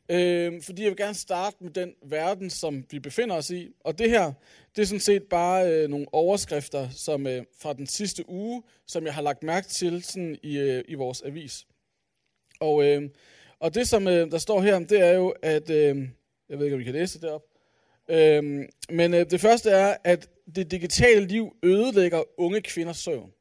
Øh, 0.10 0.62
fordi 0.62 0.82
jeg 0.82 0.90
vil 0.90 0.98
gerne 0.98 1.16
starte 1.16 1.58
med 1.60 1.72
den 1.72 1.94
verden, 2.06 2.50
som 2.50 2.86
vi 2.92 3.00
befinder 3.00 3.36
os 3.36 3.50
i. 3.50 3.70
Og 3.80 4.00
det 4.00 4.10
her, 4.10 4.34
det 4.76 4.82
er 4.82 4.86
sådan 4.86 5.00
set 5.00 5.24
bare 5.24 5.72
øh, 5.72 5.90
nogle 5.90 6.06
overskrifter 6.12 6.90
som 6.90 7.28
øh, 7.28 7.44
fra 7.62 7.74
den 7.74 7.88
sidste 7.88 8.30
uge, 8.30 8.64
som 8.86 9.06
jeg 9.06 9.14
har 9.14 9.22
lagt 9.22 9.44
mærke 9.44 9.68
til 9.68 10.04
sådan 10.04 10.38
i, 10.44 10.58
øh, 10.58 10.84
i 10.88 10.94
vores 10.94 11.22
avis. 11.22 11.66
Og, 12.60 12.86
øh, 12.86 13.10
og 13.60 13.76
det, 13.76 13.88
som 13.88 14.08
øh, 14.08 14.32
der 14.32 14.38
står 14.38 14.62
her, 14.62 14.80
det 14.80 15.02
er 15.02 15.14
jo, 15.14 15.34
at... 15.42 15.70
Øh, 15.70 16.10
jeg 16.50 16.58
ved 16.58 16.66
ikke, 16.66 16.76
om 16.76 16.80
vi 16.80 16.84
kan 16.84 16.94
læse 16.94 17.22
det 17.22 17.30
op. 17.30 17.44
Øh, 18.10 18.44
men 18.90 19.14
øh, 19.14 19.32
det 19.32 19.42
første 19.42 19.70
er, 19.70 19.98
at 20.04 20.30
det 20.56 20.72
digitale 20.72 21.26
liv 21.26 21.56
ødelægger 21.64 22.24
unge 22.38 22.62
kvinders 22.62 22.98
søvn. 22.98 23.32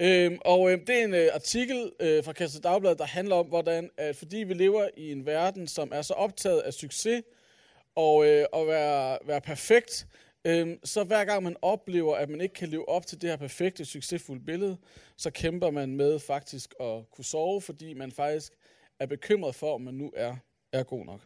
Øhm, 0.00 0.38
og 0.44 0.72
øh, 0.72 0.80
det 0.86 1.00
er 1.00 1.04
en 1.04 1.14
øh, 1.14 1.28
artikel 1.34 1.92
øh, 2.00 2.24
fra 2.24 2.32
Kastet 2.32 2.64
Dagblad, 2.64 2.96
der 2.96 3.04
handler 3.04 3.36
om, 3.36 3.46
hvordan 3.46 3.90
at 3.96 4.16
fordi 4.16 4.36
vi 4.36 4.54
lever 4.54 4.88
i 4.96 5.12
en 5.12 5.26
verden, 5.26 5.66
som 5.66 5.92
er 5.92 6.02
så 6.02 6.14
optaget 6.14 6.60
af 6.60 6.72
succes 6.74 7.22
og 7.94 8.26
øh, 8.26 8.46
at 8.54 8.66
være, 8.66 9.18
være 9.24 9.40
perfekt, 9.40 10.06
øh, 10.44 10.76
så 10.84 11.04
hver 11.04 11.24
gang 11.24 11.42
man 11.42 11.56
oplever, 11.62 12.16
at 12.16 12.28
man 12.28 12.40
ikke 12.40 12.54
kan 12.54 12.68
leve 12.68 12.88
op 12.88 13.06
til 13.06 13.20
det 13.20 13.30
her 13.30 13.36
perfekte, 13.36 13.84
succesfulde 13.84 14.44
billede, 14.44 14.76
så 15.16 15.30
kæmper 15.30 15.70
man 15.70 15.96
med 15.96 16.18
faktisk 16.18 16.74
at 16.80 17.10
kunne 17.10 17.24
sove, 17.24 17.60
fordi 17.60 17.94
man 17.94 18.12
faktisk 18.12 18.52
er 18.98 19.06
bekymret 19.06 19.54
for, 19.54 19.74
om 19.74 19.80
man 19.80 19.94
nu 19.94 20.12
er, 20.16 20.36
er 20.72 20.82
god 20.82 21.04
nok. 21.04 21.20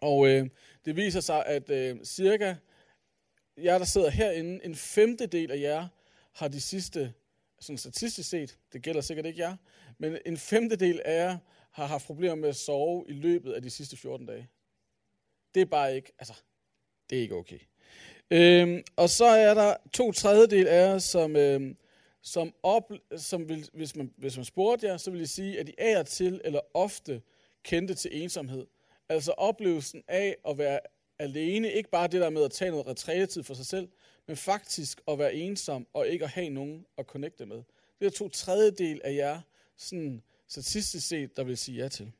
Og 0.00 0.28
øh, 0.28 0.48
det 0.84 0.96
viser 0.96 1.20
sig, 1.20 1.46
at 1.46 1.70
øh, 1.70 1.96
cirka 2.04 2.54
jer, 3.56 3.78
der 3.78 3.84
sidder 3.84 4.10
herinde, 4.10 4.64
en 4.64 4.74
femtedel 4.74 5.50
af 5.50 5.60
jer 5.60 5.88
har 6.34 6.48
de 6.48 6.60
sidste, 6.60 7.12
sådan 7.60 7.78
statistisk 7.78 8.30
set, 8.30 8.58
det 8.72 8.82
gælder 8.82 9.00
sikkert 9.00 9.26
ikke 9.26 9.40
jer, 9.40 9.56
men 9.98 10.18
en 10.26 10.36
femtedel 10.36 11.02
af 11.04 11.16
jer 11.24 11.38
har 11.72 11.86
haft 11.86 12.06
problemer 12.06 12.34
med 12.34 12.48
at 12.48 12.56
sove 12.56 13.04
i 13.08 13.12
løbet 13.12 13.52
af 13.52 13.62
de 13.62 13.70
sidste 13.70 13.96
14 13.96 14.26
dage. 14.26 14.48
Det 15.54 15.60
er 15.60 15.66
bare 15.66 15.96
ikke, 15.96 16.12
altså, 16.18 16.34
det 17.10 17.18
er 17.18 17.22
ikke 17.22 17.34
okay. 17.34 17.58
Øhm, 18.30 18.82
og 18.96 19.10
så 19.10 19.24
er 19.24 19.54
der 19.54 19.76
to 19.92 20.12
tredjedel 20.12 20.66
af 20.68 20.88
jer, 20.88 20.98
som, 20.98 21.36
øhm, 21.36 21.76
som, 22.22 22.54
op, 22.62 22.92
som 23.16 23.48
vil, 23.48 23.68
hvis, 23.72 23.96
man, 23.96 24.12
hvis 24.16 24.36
man 24.36 24.44
spurgte 24.44 24.86
jer, 24.86 24.96
så 24.96 25.10
vil 25.10 25.18
jeg 25.18 25.28
sige, 25.28 25.60
at 25.60 25.66
de 25.66 25.72
er 25.78 26.02
til 26.02 26.40
eller 26.44 26.60
ofte 26.74 27.22
kendte 27.62 27.94
til 27.94 28.22
ensomhed. 28.22 28.66
Altså 29.08 29.32
oplevelsen 29.32 30.02
af 30.08 30.36
at 30.48 30.58
være 30.58 30.80
alene, 31.18 31.72
ikke 31.72 31.90
bare 31.90 32.08
det 32.08 32.20
der 32.20 32.30
med 32.30 32.44
at 32.44 32.50
tage 32.50 32.70
noget 32.70 32.86
retrætetid 32.86 33.42
for 33.42 33.54
sig 33.54 33.66
selv, 33.66 33.88
men 34.26 34.36
faktisk 34.36 35.00
at 35.08 35.18
være 35.18 35.34
ensom 35.34 35.86
og 35.92 36.08
ikke 36.08 36.24
at 36.24 36.30
have 36.30 36.48
nogen 36.48 36.86
at 36.98 37.06
connecte 37.06 37.46
med. 37.46 37.62
Det 38.00 38.06
er 38.06 38.10
to 38.10 38.28
tredjedel 38.28 39.00
af 39.04 39.14
jer, 39.14 39.40
sådan 39.76 40.22
statistisk 40.48 41.08
set, 41.08 41.36
der 41.36 41.44
vil 41.44 41.56
sige 41.56 41.82
ja 41.82 41.88
til. 41.88 42.12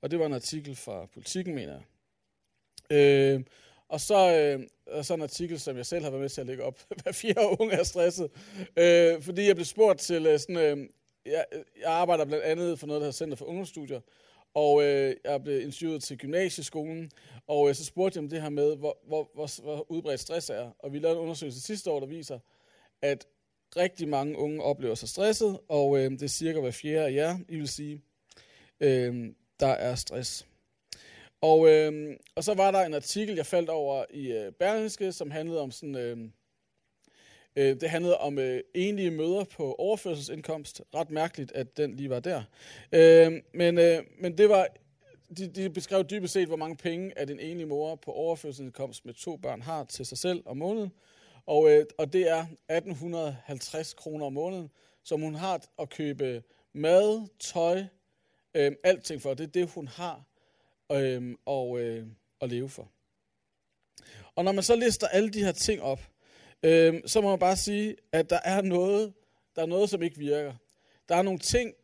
Og 0.00 0.10
det 0.10 0.18
var 0.18 0.26
en 0.26 0.32
artikel 0.32 0.76
fra 0.76 1.06
Politiken, 1.06 1.54
mener 1.54 1.72
jeg. 1.72 1.82
Øh, 2.90 3.42
og 3.88 4.00
så, 4.00 4.36
øh, 4.36 4.66
og 4.86 5.04
så 5.04 5.14
en 5.14 5.22
artikel, 5.22 5.60
som 5.60 5.76
jeg 5.76 5.86
selv 5.86 6.04
har 6.04 6.10
været 6.10 6.20
med 6.20 6.28
til 6.28 6.40
at 6.40 6.46
lægge 6.46 6.64
op. 6.64 6.80
Hver 7.02 7.12
fire 7.12 7.60
unge 7.60 7.74
er 7.74 7.82
stresset. 7.82 8.30
Øh, 8.76 9.22
fordi 9.22 9.46
jeg 9.46 9.56
blev 9.56 9.64
spurgt 9.64 10.00
til 10.00 10.26
øh, 10.26 10.38
sådan... 10.38 10.56
Øh, 10.56 10.88
jeg, 11.26 11.44
jeg 11.80 11.92
arbejder 11.92 12.24
blandt 12.24 12.44
andet 12.44 12.78
for 12.78 12.86
noget, 12.86 13.00
der 13.00 13.04
hedder 13.04 13.16
Center 13.16 13.36
for 13.36 13.44
Ungdomsstudier. 13.44 14.00
Og 14.54 14.82
øh, 14.82 15.16
jeg 15.24 15.42
blev 15.42 15.60
interviewet 15.60 16.02
til 16.02 16.18
gymnasieskolen. 16.18 17.10
Og 17.46 17.68
øh, 17.68 17.74
så 17.74 17.84
spurgte 17.84 18.16
jeg 18.16 18.24
om 18.24 18.28
det 18.28 18.42
her 18.42 18.48
med, 18.48 18.76
hvor, 18.76 18.98
hvor, 19.06 19.30
hvor, 19.34 19.62
hvor 19.62 19.90
udbredt 19.90 20.20
stress 20.20 20.50
er. 20.50 20.70
Og 20.78 20.92
vi 20.92 20.98
lavede 20.98 21.16
en 21.16 21.22
undersøgelse 21.22 21.60
sidste 21.60 21.90
år, 21.90 22.00
der 22.00 22.06
viser, 22.06 22.38
at 23.02 23.26
rigtig 23.76 24.08
mange 24.08 24.38
unge 24.38 24.62
oplever 24.62 24.94
sig 24.94 25.08
stresset. 25.08 25.58
Og 25.68 25.98
øh, 25.98 26.10
det 26.10 26.22
er 26.22 26.26
cirka 26.26 26.60
hver 26.60 26.70
fjerde 26.70 27.06
af 27.06 27.12
jer, 27.12 27.38
I 27.48 27.56
vil 27.56 27.68
sige, 27.68 28.00
øh, 28.80 29.34
der 29.60 29.66
er 29.66 29.94
stress. 29.94 30.46
Og, 31.40 31.68
øh, 31.68 32.16
og 32.34 32.44
så 32.44 32.54
var 32.54 32.70
der 32.70 32.80
en 32.80 32.94
artikel, 32.94 33.36
jeg 33.36 33.46
faldt 33.46 33.70
over 33.70 34.04
i 34.10 34.32
øh, 34.32 34.52
Berlingske, 34.52 35.12
som 35.12 35.30
handlede 35.30 35.60
om 35.60 35.70
sådan... 35.70 35.94
Øh, 35.94 36.18
øh, 37.56 37.80
det 37.80 37.90
handlede 37.90 38.18
om 38.18 38.38
øh, 38.38 38.60
enlige 38.74 39.10
møder 39.10 39.44
på 39.44 39.74
overførselsindkomst. 39.74 40.82
Ret 40.94 41.10
mærkeligt, 41.10 41.52
at 41.52 41.76
den 41.76 41.96
lige 41.96 42.10
var 42.10 42.20
der. 42.20 42.42
Øh, 42.92 43.32
men, 43.54 43.78
øh, 43.78 44.02
men 44.20 44.38
det 44.38 44.48
var, 44.48 44.68
de, 45.36 45.48
de 45.48 45.70
beskrev 45.70 46.04
dybest 46.10 46.32
set, 46.32 46.48
hvor 46.48 46.56
mange 46.56 46.76
penge, 46.76 47.18
at 47.18 47.30
en 47.30 47.40
enlig 47.40 47.68
mor 47.68 47.94
på 47.94 48.12
overførselsindkomst 48.12 49.04
med 49.04 49.14
to 49.14 49.36
børn 49.36 49.62
har 49.62 49.84
til 49.84 50.06
sig 50.06 50.18
selv 50.18 50.42
om 50.46 50.56
måneden. 50.56 50.92
Og, 51.46 51.70
øh, 51.70 51.86
og 51.98 52.12
det 52.12 52.28
er 52.28 52.46
1850 52.68 53.94
kroner 53.94 54.26
om 54.26 54.32
måneden, 54.32 54.70
som 55.04 55.20
hun 55.20 55.34
har 55.34 55.62
at 55.78 55.90
købe 55.90 56.42
mad, 56.72 57.28
tøj, 57.38 57.84
øh, 58.54 58.72
alting 58.84 59.22
for. 59.22 59.34
Det 59.34 59.44
er 59.44 59.50
det, 59.50 59.70
hun 59.70 59.88
har 59.88 60.24
øh, 60.92 61.34
og, 61.46 61.80
øh, 61.80 62.06
at 62.40 62.50
leve 62.50 62.68
for. 62.68 62.88
Og 64.36 64.44
når 64.44 64.52
man 64.52 64.62
så 64.62 64.76
lister 64.76 65.08
alle 65.08 65.30
de 65.30 65.44
her 65.44 65.52
ting 65.52 65.82
op, 65.82 66.11
øh, 66.62 67.00
så 67.06 67.20
må 67.20 67.30
man 67.30 67.38
bare 67.38 67.56
sige, 67.56 67.96
at 68.12 68.30
der 68.30 68.40
er 68.44 68.62
noget, 68.62 69.12
der 69.56 69.62
er 69.62 69.66
noget, 69.66 69.90
som 69.90 70.02
ikke 70.02 70.18
virker. 70.18 70.54
Der 71.08 71.16
er 71.16 71.22
nogle 71.22 71.38
ting, 71.38 71.74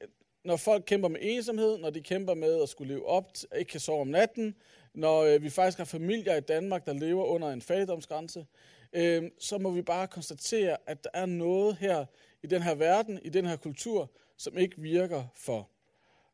når 0.44 0.56
folk 0.56 0.84
kæmper 0.86 1.08
med 1.08 1.18
ensomhed, 1.22 1.78
når 1.78 1.90
de 1.90 2.00
kæmper 2.00 2.34
med 2.34 2.62
at 2.62 2.68
skulle 2.68 2.94
leve 2.94 3.06
op, 3.06 3.32
ikke 3.58 3.70
kan 3.70 3.80
sove 3.80 4.00
om 4.00 4.08
natten, 4.08 4.54
når 4.94 5.20
øh, 5.22 5.42
vi 5.42 5.50
faktisk 5.50 5.78
har 5.78 5.84
familier 5.84 6.36
i 6.36 6.40
Danmark, 6.40 6.86
der 6.86 6.92
lever 6.92 7.24
under 7.24 7.48
en 7.48 7.62
fattigdomsgrænse, 7.62 8.46
øh, 8.92 9.22
så 9.38 9.58
må 9.58 9.70
vi 9.70 9.82
bare 9.82 10.06
konstatere, 10.06 10.76
at 10.86 11.04
der 11.04 11.10
er 11.14 11.26
noget 11.26 11.76
her 11.76 12.04
i 12.42 12.46
den 12.46 12.62
her 12.62 12.74
verden, 12.74 13.18
i 13.22 13.28
den 13.28 13.46
her 13.46 13.56
kultur, 13.56 14.10
som 14.36 14.58
ikke 14.58 14.80
virker 14.80 15.24
for 15.34 15.68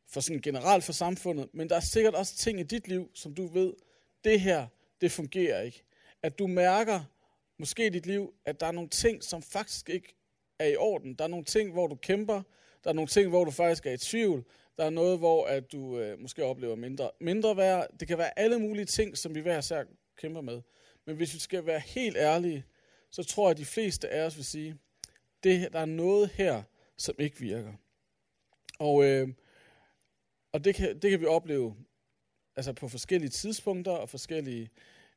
for 0.07 0.21
sådan 0.21 0.41
generelt 0.41 0.83
for 0.83 0.93
samfundet, 0.93 1.49
men 1.53 1.69
der 1.69 1.75
er 1.75 1.79
sikkert 1.79 2.15
også 2.15 2.35
ting 2.35 2.59
i 2.59 2.63
dit 2.63 2.87
liv, 2.87 3.09
som 3.13 3.35
du 3.35 3.47
ved, 3.47 3.73
det 4.23 4.41
her, 4.41 4.67
det 5.01 5.11
fungerer 5.11 5.61
ikke. 5.61 5.83
At 6.23 6.39
du 6.39 6.47
mærker, 6.47 7.03
måske 7.59 7.85
i 7.85 7.89
dit 7.89 8.05
liv, 8.05 8.33
at 8.45 8.59
der 8.59 8.65
er 8.65 8.71
nogle 8.71 8.89
ting, 8.89 9.23
som 9.23 9.41
faktisk 9.41 9.89
ikke 9.89 10.15
er 10.59 10.65
i 10.65 10.75
orden. 10.75 11.13
Der 11.13 11.23
er 11.23 11.27
nogle 11.27 11.45
ting, 11.45 11.71
hvor 11.71 11.87
du 11.87 11.95
kæmper. 11.95 12.41
Der 12.83 12.89
er 12.89 12.93
nogle 12.93 13.07
ting, 13.07 13.29
hvor 13.29 13.43
du 13.43 13.51
faktisk 13.51 13.85
er 13.85 13.91
i 13.91 13.97
tvivl. 13.97 14.45
Der 14.77 14.85
er 14.85 14.89
noget, 14.89 15.17
hvor 15.17 15.45
at 15.45 15.71
du 15.71 15.99
øh, 15.99 16.19
måske 16.19 16.43
oplever 16.43 16.75
mindre, 16.75 17.11
mindre 17.21 17.57
værd. 17.57 17.87
Det 17.99 18.07
kan 18.07 18.17
være 18.17 18.39
alle 18.39 18.59
mulige 18.59 18.85
ting, 18.85 19.17
som 19.17 19.35
vi 19.35 19.39
hver 19.39 19.57
især 19.57 19.83
kæmper 20.17 20.41
med. 20.41 20.61
Men 21.05 21.15
hvis 21.15 21.33
vi 21.33 21.39
skal 21.39 21.65
være 21.65 21.79
helt 21.79 22.17
ærlige, 22.17 22.65
så 23.11 23.23
tror 23.23 23.47
jeg, 23.47 23.51
at 23.51 23.57
de 23.57 23.65
fleste 23.65 24.09
af 24.09 24.25
os 24.25 24.37
vil 24.37 24.45
sige, 24.45 24.77
det, 25.43 25.73
der 25.73 25.79
er 25.79 25.85
noget 25.85 26.29
her, 26.29 26.63
som 26.97 27.15
ikke 27.19 27.39
virker. 27.39 27.73
Og 28.79 29.05
øh, 29.05 29.27
og 30.55 30.63
det 30.63 30.75
kan, 30.75 30.99
det 30.99 31.11
kan 31.11 31.21
vi 31.21 31.25
opleve 31.25 31.75
altså 32.55 32.73
på 32.73 32.87
forskellige 32.87 33.29
tidspunkter 33.29 33.91
og 33.91 34.09
forskellige, 34.09 34.69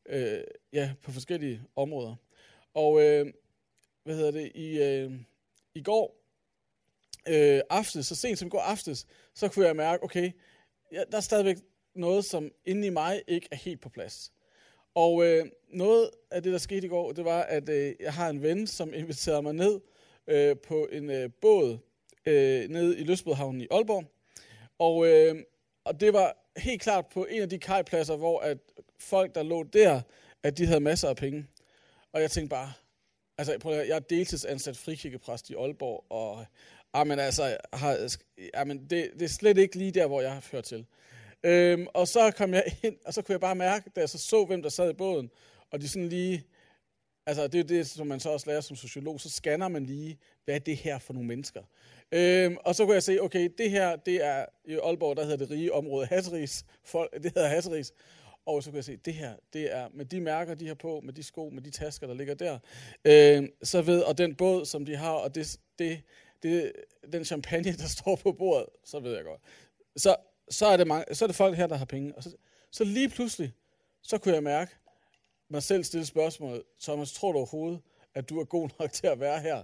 øh, 0.09 0.41
ja, 0.73 0.95
på 1.03 1.13
forskellige 1.13 1.63
områder. 1.77 2.15
Og 2.79 3.03
øh, 3.03 3.27
hvad 4.05 4.17
hedder 4.17 4.31
det, 4.31 4.53
i, 4.55 4.83
øh, 4.83 5.13
i 5.75 5.83
går 5.83 6.17
øh, 7.29 7.61
aftes, 7.71 8.07
så 8.07 8.15
sent 8.15 8.39
som 8.39 8.47
i 8.47 8.51
går 8.51 8.61
aftes, 8.61 9.07
så 9.35 9.49
kunne 9.49 9.67
jeg 9.67 9.77
mærke, 9.77 10.03
okay, 10.05 10.31
ja, 10.93 11.03
der 11.11 11.17
er 11.17 11.21
stadigvæk 11.21 11.57
noget, 11.95 12.25
som 12.25 12.51
inde 12.65 12.87
i 12.87 12.91
mig 12.91 13.23
ikke 13.27 13.49
er 13.51 13.57
helt 13.57 13.81
på 13.81 13.89
plads. 13.89 14.33
Og 14.95 15.27
øh, 15.27 15.47
noget 15.69 16.11
af 16.31 16.43
det, 16.43 16.53
der 16.53 16.59
skete 16.59 16.87
i 16.87 16.91
går, 16.91 17.13
det 17.13 17.25
var, 17.25 17.43
at 17.43 17.69
øh, 17.69 17.95
jeg 18.01 18.13
har 18.13 18.29
en 18.29 18.43
ven, 18.43 18.67
som 18.67 18.95
inviterede 18.95 19.43
mig 19.43 19.55
ned 19.55 19.81
øh, 20.27 20.57
på 20.57 20.89
en 20.93 21.11
øh, 21.11 21.31
båd 21.41 21.79
øh, 22.27 22.69
nede 22.69 22.99
i 22.99 23.05
Løsbødhavnen 23.05 23.61
i 23.61 23.67
Aalborg. 23.71 24.05
Og, 24.79 25.07
øh, 25.07 25.37
og 25.85 26.01
det 26.01 26.13
var 26.13 26.37
helt 26.57 26.83
klart 26.83 27.07
på 27.07 27.27
en 27.31 27.43
af 27.43 27.49
de 27.49 27.59
kajpladser, 27.59 28.17
hvor 28.17 28.41
at 28.41 28.59
folk, 28.99 29.35
der 29.35 29.43
lå 29.43 29.63
der, 29.63 30.01
at 30.43 30.59
de 30.59 30.67
havde 30.67 30.81
masser 30.81 31.09
af 31.09 31.17
penge. 31.17 31.47
Og 32.13 32.21
jeg 32.21 32.31
tænkte 32.31 32.51
bare, 32.51 32.73
altså 33.39 33.59
prøv 33.61 33.73
at, 33.73 33.89
jeg 33.89 33.97
er 33.97 34.01
deltidsansat 34.01 34.77
frikirkepræst 34.77 35.51
i 35.51 35.55
Aalborg, 35.55 36.05
og 36.11 36.41
ah, 36.41 36.47
amen, 36.93 37.19
altså, 37.19 37.57
har, 37.73 37.93
ah, 37.93 38.11
amen, 38.55 38.79
det, 38.91 39.11
det 39.15 39.23
er 39.23 39.29
slet 39.29 39.59
ikke 39.59 39.77
lige 39.77 39.93
der, 39.93 40.07
hvor 40.07 40.21
jeg 40.21 40.33
har 40.33 40.45
hørt 40.53 40.65
til. 40.65 40.87
Øhm, 41.43 41.87
og 41.95 42.09
så 42.09 42.31
kom 42.31 42.55
jeg 42.55 42.65
ind, 42.83 42.97
og 43.05 43.15
så 43.15 43.23
kunne 43.23 43.33
jeg 43.33 43.41
bare 43.41 43.55
mærke, 43.55 43.91
da 43.97 44.01
jeg 44.01 44.09
så 44.09 44.19
så, 44.19 44.45
hvem 44.45 44.63
der 44.63 44.69
sad 44.69 44.91
i 44.91 44.95
båden, 44.95 45.31
og 45.71 45.81
de 45.81 45.89
sådan 45.89 46.09
lige, 46.09 46.45
altså 47.27 47.47
det 47.47 47.61
er 47.61 47.65
det, 47.65 47.87
som 47.87 48.07
man 48.07 48.21
så 48.21 48.31
også 48.31 48.51
lærer 48.51 48.61
som 48.61 48.77
sociolog, 48.77 49.21
så 49.21 49.31
scanner 49.31 49.69
man 49.69 49.87
lige, 49.87 50.19
hvad 50.45 50.55
er 50.55 50.59
det 50.59 50.77
her 50.77 50.99
for 50.99 51.13
nogle 51.13 51.29
mennesker? 51.29 51.63
Øhm, 52.13 52.57
og 52.65 52.75
så 52.75 52.85
kunne 52.85 52.95
jeg 52.95 53.03
se, 53.03 53.23
okay, 53.23 53.49
det 53.59 53.71
her, 53.71 53.97
det 53.97 54.25
er 54.25 54.47
i 54.65 54.75
Aalborg, 54.75 55.17
der 55.17 55.23
hedder 55.23 55.37
det 55.37 55.51
rige 55.51 55.73
område 55.73 56.07
Hasseris. 56.07 56.65
det 56.93 57.33
hedder 57.35 57.49
Hasseris. 57.49 57.93
Og 58.49 58.63
så 58.63 58.71
kunne 58.71 58.77
jeg 58.77 58.85
se, 58.85 58.97
det 58.97 59.15
her, 59.15 59.35
det 59.53 59.75
er 59.75 59.89
med 59.95 60.05
de 60.05 60.21
mærker, 60.21 60.55
de 60.55 60.67
har 60.67 60.75
på, 60.75 61.01
med 61.01 61.13
de 61.13 61.23
sko, 61.23 61.51
med 61.51 61.63
de 61.63 61.71
tasker, 61.71 62.07
der 62.07 62.15
ligger 62.15 62.35
der. 62.35 62.59
øh, 63.05 63.49
så 63.63 63.83
ved, 63.83 64.03
og 64.03 64.19
den 64.19 64.35
båd, 64.35 64.65
som 64.65 64.85
de 64.85 64.97
har, 64.97 65.13
og 65.13 65.35
det, 65.35 65.61
det, 65.79 66.03
det, 66.43 66.73
den 67.13 67.25
champagne, 67.25 67.73
der 67.73 67.87
står 67.87 68.17
på 68.17 68.33
bordet, 68.33 68.67
så 68.85 69.01
ved 69.01 69.15
jeg 69.15 69.25
godt. 69.25 69.41
Så, 69.97 70.17
så, 70.51 70.67
er, 70.67 70.77
det 70.77 70.87
mange, 70.87 71.15
så 71.15 71.25
er 71.25 71.27
det 71.27 71.37
folk 71.37 71.57
her, 71.57 71.67
der 71.67 71.77
har 71.77 71.85
penge. 71.85 72.15
Og 72.17 72.23
så, 72.23 72.37
så 72.71 72.85
lige 72.85 73.09
pludselig, 73.09 73.53
så 74.03 74.19
kunne 74.19 74.35
jeg 74.35 74.43
mærke 74.43 74.73
mig 75.49 75.63
selv 75.63 75.85
stille 75.85 76.07
spørgsmålet, 76.07 76.63
Thomas, 76.81 77.13
tror 77.13 77.33
du 77.33 77.39
overhovedet, 77.39 77.81
at 78.15 78.29
du 78.29 78.41
er 78.41 78.45
god 78.45 78.69
nok 78.79 78.93
til 78.93 79.07
at 79.07 79.21
være 79.21 79.41
her? 79.41 79.63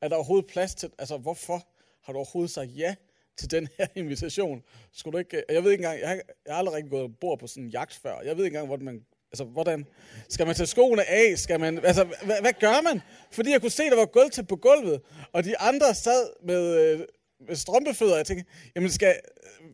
Er 0.00 0.08
der 0.08 0.16
overhovedet 0.16 0.50
plads 0.50 0.74
til, 0.74 0.90
altså 0.98 1.16
hvorfor? 1.16 1.66
har 2.02 2.12
du 2.12 2.16
overhovedet 2.16 2.50
sagt 2.50 2.76
ja 2.76 2.94
til 3.36 3.50
den 3.50 3.68
her 3.78 3.86
invitation? 4.02 4.62
Skulle 4.92 5.12
du 5.12 5.18
ikke, 5.18 5.42
jeg 5.48 5.64
ved 5.64 5.70
ikke 5.70 5.82
engang, 5.84 6.00
jeg 6.00 6.08
har, 6.08 6.14
jeg 6.14 6.54
har 6.54 6.58
aldrig 6.58 6.74
rigtig 6.74 6.90
gået 6.90 7.18
bord 7.20 7.38
på 7.38 7.46
sådan 7.46 7.64
en 7.64 7.70
jagt 7.70 7.94
før. 8.02 8.20
Jeg 8.20 8.36
ved 8.36 8.44
ikke 8.44 8.54
engang, 8.54 8.66
hvordan 8.66 8.84
man, 8.84 9.04
altså 9.32 9.44
hvordan, 9.44 9.86
skal 10.28 10.46
man 10.46 10.54
tage 10.54 10.66
skoene 10.66 11.04
af? 11.04 11.38
Skal 11.38 11.60
man, 11.60 11.84
altså 11.84 12.04
hvad, 12.04 12.40
hvad 12.40 12.52
gør 12.60 12.82
man? 12.82 13.00
Fordi 13.30 13.50
jeg 13.50 13.60
kunne 13.60 13.70
se, 13.70 13.82
der 13.82 13.96
var 13.96 14.06
gulvtæt 14.06 14.48
på 14.48 14.56
gulvet, 14.56 15.00
og 15.32 15.44
de 15.44 15.58
andre 15.58 15.94
sad 15.94 16.30
med, 16.44 16.76
øh, 16.80 17.00
med 17.46 17.56
strømpefødder, 17.56 18.16
jeg 18.16 18.26
tænkte, 18.26 18.46
jamen 18.76 18.90
skal, 18.90 19.20
øh, 19.60 19.68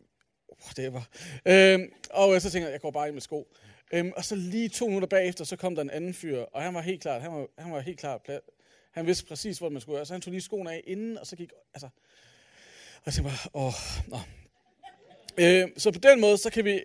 det 0.75 0.93
var, 0.93 1.09
øhm, 1.45 1.81
øh, 1.81 1.89
og 2.09 2.41
så 2.41 2.51
tænkte 2.51 2.65
jeg, 2.65 2.73
jeg 2.73 2.81
går 2.81 2.91
bare 2.91 3.07
ind 3.07 3.13
med 3.15 3.21
sko. 3.21 3.47
Øhm, 3.93 4.11
og 4.15 4.25
så 4.25 4.35
lige 4.35 4.69
to 4.69 4.87
minutter 4.87 5.07
bagefter, 5.07 5.45
så 5.45 5.55
kom 5.55 5.75
der 5.75 5.81
en 5.81 5.89
anden 5.89 6.13
fyr, 6.13 6.39
og 6.39 6.61
han 6.61 6.73
var 6.73 6.81
helt 6.81 7.01
klar, 7.01 7.19
han 7.19 7.31
var, 7.31 7.47
han 7.57 7.71
var 7.71 7.79
helt 7.79 7.99
klar, 7.99 8.21
han 8.91 9.05
vidste 9.05 9.25
præcis, 9.25 9.57
hvor 9.57 9.69
man 9.69 9.81
skulle 9.81 9.95
være, 9.95 10.05
Så 10.05 10.13
han 10.13 10.21
tog 10.21 10.31
lige 10.31 10.41
skoene 10.41 10.71
af 10.71 10.81
inden, 10.87 11.17
og 11.17 11.27
så 11.27 11.35
gik, 11.35 11.51
altså, 11.73 11.89
og 13.05 13.13
jeg 13.15 13.23
bare, 13.23 13.49
åh, 13.53 13.73
nå. 14.07 14.17
Øh, 15.37 15.69
så 15.77 15.91
på 15.91 15.99
den 15.99 16.21
måde, 16.21 16.37
så 16.37 16.49
kan 16.49 16.65
vi 16.65 16.83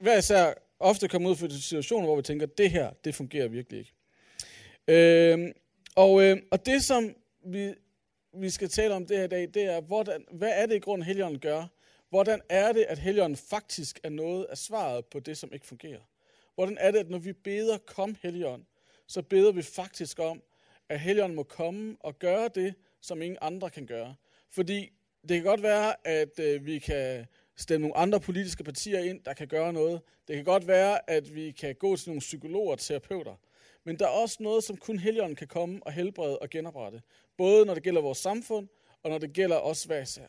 hver 0.00 0.18
især 0.18 0.54
ofte 0.80 1.08
komme 1.08 1.28
ud 1.28 1.36
for 1.36 1.48
situationer, 1.48 2.06
hvor 2.06 2.16
vi 2.16 2.22
tænker, 2.22 2.46
det 2.46 2.70
her, 2.70 2.90
det 3.04 3.14
fungerer 3.14 3.48
virkelig 3.48 3.78
ikke. 3.78 3.92
Øh, 4.88 5.54
og, 5.96 6.22
øh, 6.22 6.36
og 6.50 6.66
det, 6.66 6.84
som 6.84 7.14
vi, 7.44 7.74
vi 8.32 8.50
skal 8.50 8.68
tale 8.68 8.94
om 8.94 9.06
det 9.06 9.16
her 9.16 9.24
i 9.24 9.28
dag, 9.28 9.48
det 9.54 9.62
er, 9.62 9.80
hvordan, 9.80 10.24
hvad 10.32 10.52
er 10.54 10.66
det 10.66 10.74
i 10.74 10.78
grunden, 10.78 11.06
Helligånden 11.06 11.40
gør? 11.40 11.66
Hvordan 12.10 12.40
er 12.48 12.72
det, 12.72 12.82
at 12.82 12.98
Helligånden 12.98 13.36
faktisk 13.36 14.00
er 14.02 14.08
noget 14.08 14.44
af 14.44 14.58
svaret 14.58 15.04
på 15.06 15.20
det, 15.20 15.38
som 15.38 15.52
ikke 15.52 15.66
fungerer? 15.66 16.00
Hvordan 16.54 16.78
er 16.80 16.90
det, 16.90 16.98
at 16.98 17.10
når 17.10 17.18
vi 17.18 17.32
beder, 17.32 17.78
kom 17.78 18.16
Helligånd, 18.22 18.64
så 19.06 19.22
beder 19.22 19.52
vi 19.52 19.62
faktisk 19.62 20.18
om, 20.18 20.42
at 20.88 21.00
Helligånden 21.00 21.36
må 21.36 21.42
komme 21.42 21.96
og 22.00 22.18
gøre 22.18 22.48
det, 22.54 22.74
som 23.00 23.22
ingen 23.22 23.38
andre 23.40 23.70
kan 23.70 23.86
gøre. 23.86 24.14
Fordi 24.50 24.92
det 25.22 25.36
kan 25.36 25.42
godt 25.42 25.62
være, 25.62 26.06
at 26.06 26.38
øh, 26.38 26.66
vi 26.66 26.78
kan 26.78 27.26
stemme 27.56 27.88
nogle 27.88 27.96
andre 27.96 28.20
politiske 28.20 28.64
partier 28.64 28.98
ind, 29.00 29.20
der 29.24 29.32
kan 29.32 29.48
gøre 29.48 29.72
noget. 29.72 30.00
Det 30.28 30.36
kan 30.36 30.44
godt 30.44 30.66
være, 30.66 31.10
at 31.10 31.34
vi 31.34 31.50
kan 31.50 31.74
gå 31.74 31.96
til 31.96 32.08
nogle 32.08 32.20
psykologer 32.20 32.72
og 32.72 32.78
terapeuter. 32.78 33.34
Men 33.84 33.98
der 33.98 34.04
er 34.04 34.10
også 34.10 34.36
noget, 34.40 34.64
som 34.64 34.76
kun 34.76 34.98
Helligånden 34.98 35.36
kan 35.36 35.46
komme 35.46 35.80
og 35.82 35.92
helbrede 35.92 36.38
og 36.38 36.50
genoprette. 36.50 37.02
Både 37.36 37.66
når 37.66 37.74
det 37.74 37.82
gælder 37.82 38.00
vores 38.00 38.18
samfund, 38.18 38.68
og 39.02 39.10
når 39.10 39.18
det 39.18 39.32
gælder 39.32 39.56
os 39.56 39.84
hver 39.84 40.02
især. 40.02 40.26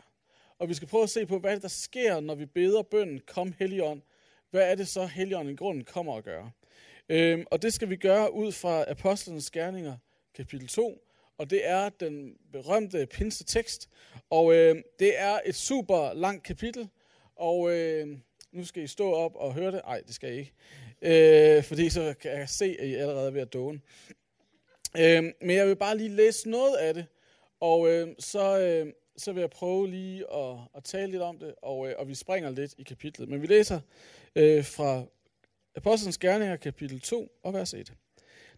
Og 0.60 0.70
vi 0.70 0.74
skal 0.74 0.88
prøve 0.88 1.04
at 1.04 1.10
se 1.10 1.26
på, 1.26 1.40
hvad 1.40 1.54
det, 1.54 1.62
der 1.62 1.68
sker, 1.68 2.20
når 2.20 2.36
vi 2.36 2.46
beder 2.46 2.82
bønden, 2.82 3.22
kom 3.28 3.54
Helligånd. 3.60 4.02
Hvad 4.50 4.72
er 4.72 4.76
det 4.76 4.88
så, 4.88 5.06
Helligånden 5.06 5.54
i 5.54 5.58
grunden 5.58 5.84
kommer 5.84 6.18
at 6.18 6.24
gøre? 6.24 6.52
Øhm, 7.10 7.46
og 7.52 7.62
det 7.62 7.74
skal 7.74 7.90
vi 7.90 7.96
gøre 7.96 8.34
ud 8.34 8.52
fra 8.52 8.92
Apostlenes 8.92 9.52
Gerninger, 9.52 9.98
kapitel 10.34 10.68
2, 10.68 11.09
og 11.40 11.50
det 11.50 11.68
er 11.68 11.90
den 11.90 12.38
berømte 12.52 13.06
pinse 13.06 13.44
tekst. 13.44 13.90
Og 14.30 14.56
øh, 14.56 14.76
det 15.00 15.20
er 15.20 15.40
et 15.46 15.56
super 15.56 16.14
langt 16.14 16.44
kapitel, 16.44 16.90
og 17.36 17.72
øh, 17.72 18.08
nu 18.52 18.66
skal 18.66 18.84
I 18.84 18.88
stå 18.88 19.12
op 19.12 19.36
og 19.36 19.54
høre 19.54 19.72
det. 19.72 19.82
Nej, 19.86 20.02
det 20.08 20.16
skal 20.16 20.34
I 20.34 20.38
ikke, 20.38 20.54
øh, 21.02 21.64
fordi 21.64 21.90
så 21.90 22.14
kan 22.22 22.32
jeg 22.32 22.50
se, 22.50 22.76
at 22.80 22.88
I 22.88 22.94
allerede 22.94 23.28
er 23.28 23.32
ved 23.32 23.42
at 23.42 23.54
dåne. 23.54 23.82
Øh, 24.98 25.24
men 25.42 25.56
jeg 25.56 25.68
vil 25.68 25.76
bare 25.76 25.98
lige 25.98 26.10
læse 26.10 26.50
noget 26.50 26.76
af 26.76 26.94
det, 26.94 27.06
og 27.60 27.90
øh, 27.90 28.08
så, 28.20 28.60
øh, 28.60 28.94
så 29.18 29.34
vil 29.34 29.42
jeg 29.42 29.50
prøve 29.50 29.90
lige 29.90 30.34
at, 30.34 30.58
at 30.76 30.84
tale 30.84 31.12
lidt 31.12 31.22
om 31.22 31.40
det, 31.40 31.56
og, 31.62 31.90
øh, 31.90 31.96
og 31.98 32.08
vi 32.08 32.16
springer 32.16 32.50
lidt 32.50 32.74
i 32.78 32.84
kapitlet. 32.84 33.30
Men 33.30 33.42
vi 33.42 33.48
læser 33.48 33.80
øh, 34.36 34.66
fra 34.66 35.04
Apostlenes 35.76 36.18
Gerninger, 36.18 36.56
kapitel 36.56 37.00
2 37.00 37.40
og 37.44 37.54
vers 37.54 37.74
1. 37.74 37.94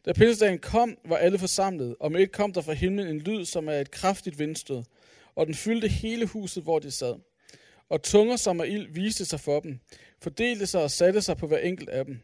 Da 0.06 0.14
pinsedagen 0.14 0.60
kom, 0.60 0.98
var 1.06 1.18
alle 1.18 1.40
forsamlet, 1.40 1.96
og 2.00 2.12
med 2.12 2.22
et 2.22 2.32
kom 2.32 2.54
der 2.54 2.62
fra 2.62 2.74
himlen 2.74 3.08
en 3.08 3.20
lyd, 3.20 3.46
som 3.46 3.68
er 3.68 3.74
et 3.74 3.92
kraftigt 3.92 4.40
vindstød, 4.40 4.84
og 5.36 5.46
den 5.46 5.56
fyldte 5.56 5.88
hele 5.88 6.26
huset, 6.26 6.64
hvor 6.64 6.80
de 6.80 6.92
sad. 6.92 7.16
Og 7.90 8.04
tunger 8.04 8.36
som 8.36 8.62
af 8.62 8.68
ild 8.68 8.94
viste 8.94 9.26
sig 9.26 9.40
for 9.40 9.60
dem, 9.60 9.80
fordelte 10.22 10.68
sig 10.68 10.84
og 10.84 10.92
satte 10.92 11.22
sig 11.22 11.38
på 11.38 11.48
hver 11.48 11.58
enkelt 11.58 11.90
af 11.90 12.06
dem. 12.06 12.20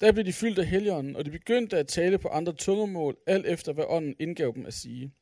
Der 0.00 0.12
blev 0.12 0.24
de 0.24 0.32
fyldt 0.32 0.58
af 0.58 0.66
helligånden, 0.66 1.16
og 1.16 1.24
de 1.24 1.30
begyndte 1.30 1.78
at 1.78 1.88
tale 1.88 2.18
på 2.18 2.28
andre 2.28 2.52
tungemål, 2.52 3.16
alt 3.26 3.46
efter 3.46 3.72
hvad 3.72 3.84
ånden 3.88 4.16
indgav 4.20 4.52
dem 4.54 4.66
at 4.66 4.74
sige. 4.74 5.12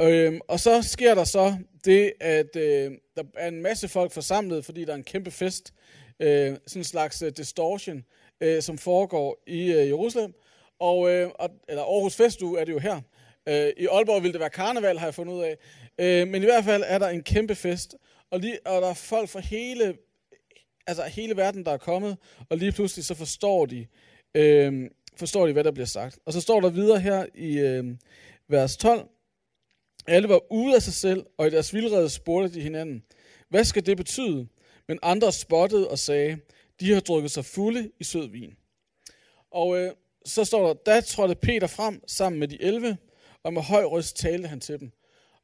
Øhm, 0.00 0.40
og 0.48 0.60
så 0.60 0.82
sker 0.82 1.14
der 1.14 1.24
så 1.24 1.56
det, 1.84 2.12
at 2.20 2.56
øh, 2.56 2.92
der 3.16 3.22
er 3.36 3.48
en 3.48 3.62
masse 3.62 3.88
folk 3.88 4.12
forsamlet, 4.12 4.64
fordi 4.64 4.84
der 4.84 4.92
er 4.92 4.96
en 4.96 5.04
kæmpe 5.04 5.30
fest, 5.30 5.74
øh, 6.20 6.56
sådan 6.66 6.80
en 6.80 6.84
slags 6.84 7.22
øh, 7.22 7.32
distortion, 7.36 8.04
øh, 8.40 8.62
som 8.62 8.78
foregår 8.78 9.42
i 9.46 9.72
øh, 9.72 9.88
Jerusalem. 9.88 10.34
Og, 10.78 11.10
øh, 11.10 11.30
og, 11.34 11.50
eller 11.68 11.82
Aarhus 11.82 12.16
Festuge 12.16 12.60
er 12.60 12.64
det 12.64 12.72
jo 12.72 12.78
her. 12.78 13.00
Øh, 13.48 13.72
I 13.76 13.86
Aalborg 13.86 14.22
ville 14.22 14.32
det 14.32 14.40
være 14.40 14.50
karneval, 14.50 14.98
har 14.98 15.06
jeg 15.06 15.14
fundet 15.14 15.34
ud 15.34 15.42
af. 15.42 15.56
Øh, 15.98 16.28
men 16.28 16.42
i 16.42 16.44
hvert 16.44 16.64
fald 16.64 16.82
er 16.86 16.98
der 16.98 17.08
en 17.08 17.22
kæmpe 17.22 17.54
fest. 17.54 17.94
Og, 18.30 18.40
lige, 18.40 18.58
og 18.66 18.82
der 18.82 18.88
er 18.88 18.94
folk 18.94 19.28
fra 19.28 19.40
hele, 19.40 19.96
altså 20.86 21.02
hele 21.02 21.36
verden, 21.36 21.64
der 21.64 21.72
er 21.72 21.78
kommet. 21.78 22.16
Og 22.48 22.56
lige 22.56 22.72
pludselig 22.72 23.04
så 23.04 23.14
forstår 23.14 23.66
de, 23.66 23.86
øh, 24.34 24.90
forstår 25.16 25.46
de, 25.46 25.52
hvad 25.52 25.64
der 25.64 25.72
bliver 25.72 25.86
sagt. 25.86 26.18
Og 26.26 26.32
så 26.32 26.40
står 26.40 26.60
der 26.60 26.68
videre 26.68 27.00
her 27.00 27.26
i 27.34 27.58
øh, 27.58 27.84
vers 28.48 28.76
12. 28.76 29.08
Alle 30.06 30.28
var 30.28 30.52
ude 30.52 30.74
af 30.74 30.82
sig 30.82 30.94
selv, 30.94 31.26
og 31.38 31.46
i 31.46 31.50
deres 31.50 31.74
vildrede 31.74 32.10
spurgte 32.10 32.54
de 32.54 32.60
hinanden, 32.60 33.04
hvad 33.48 33.64
skal 33.64 33.86
det 33.86 33.96
betyde? 33.96 34.48
Men 34.88 34.98
andre 35.02 35.32
spottede 35.32 35.90
og 35.90 35.98
sagde, 35.98 36.38
de 36.80 36.92
har 36.92 37.00
drukket 37.00 37.30
sig 37.30 37.44
fulde 37.44 37.90
i 38.00 38.04
sød 38.04 38.28
vin. 38.28 38.56
Og 39.50 39.78
øh, 39.78 39.92
så 40.24 40.44
står 40.44 40.66
der, 40.66 40.74
da 40.74 41.00
trådte 41.00 41.34
Peter 41.34 41.66
frem 41.66 42.02
sammen 42.06 42.40
med 42.40 42.48
de 42.48 42.62
11, 42.62 42.96
og 43.42 43.52
med 43.52 43.62
høj 43.62 43.84
røst 43.84 44.16
talte 44.16 44.48
han 44.48 44.60
til 44.60 44.80
dem. 44.80 44.92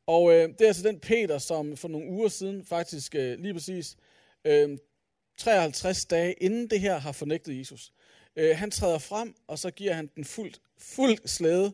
Og 0.06 0.32
øh, 0.32 0.48
det 0.48 0.60
er 0.60 0.66
altså 0.66 0.88
den 0.88 1.00
Peter, 1.00 1.38
som 1.38 1.76
for 1.76 1.88
nogle 1.88 2.10
uger 2.10 2.28
siden, 2.28 2.64
faktisk 2.64 3.14
øh, 3.14 3.38
lige 3.38 3.54
præcis 3.54 3.96
øh, 4.44 4.78
53 5.38 6.04
dage 6.04 6.32
inden 6.32 6.70
det 6.70 6.80
her, 6.80 6.98
har 6.98 7.12
fornægtet 7.12 7.58
Jesus. 7.58 7.92
Øh, 8.36 8.56
han 8.56 8.70
træder 8.70 8.98
frem, 8.98 9.34
og 9.46 9.58
så 9.58 9.70
giver 9.70 9.92
han 9.92 10.10
den 10.16 10.24
fuldt, 10.24 10.60
fuldt 10.78 11.30
slæde, 11.30 11.72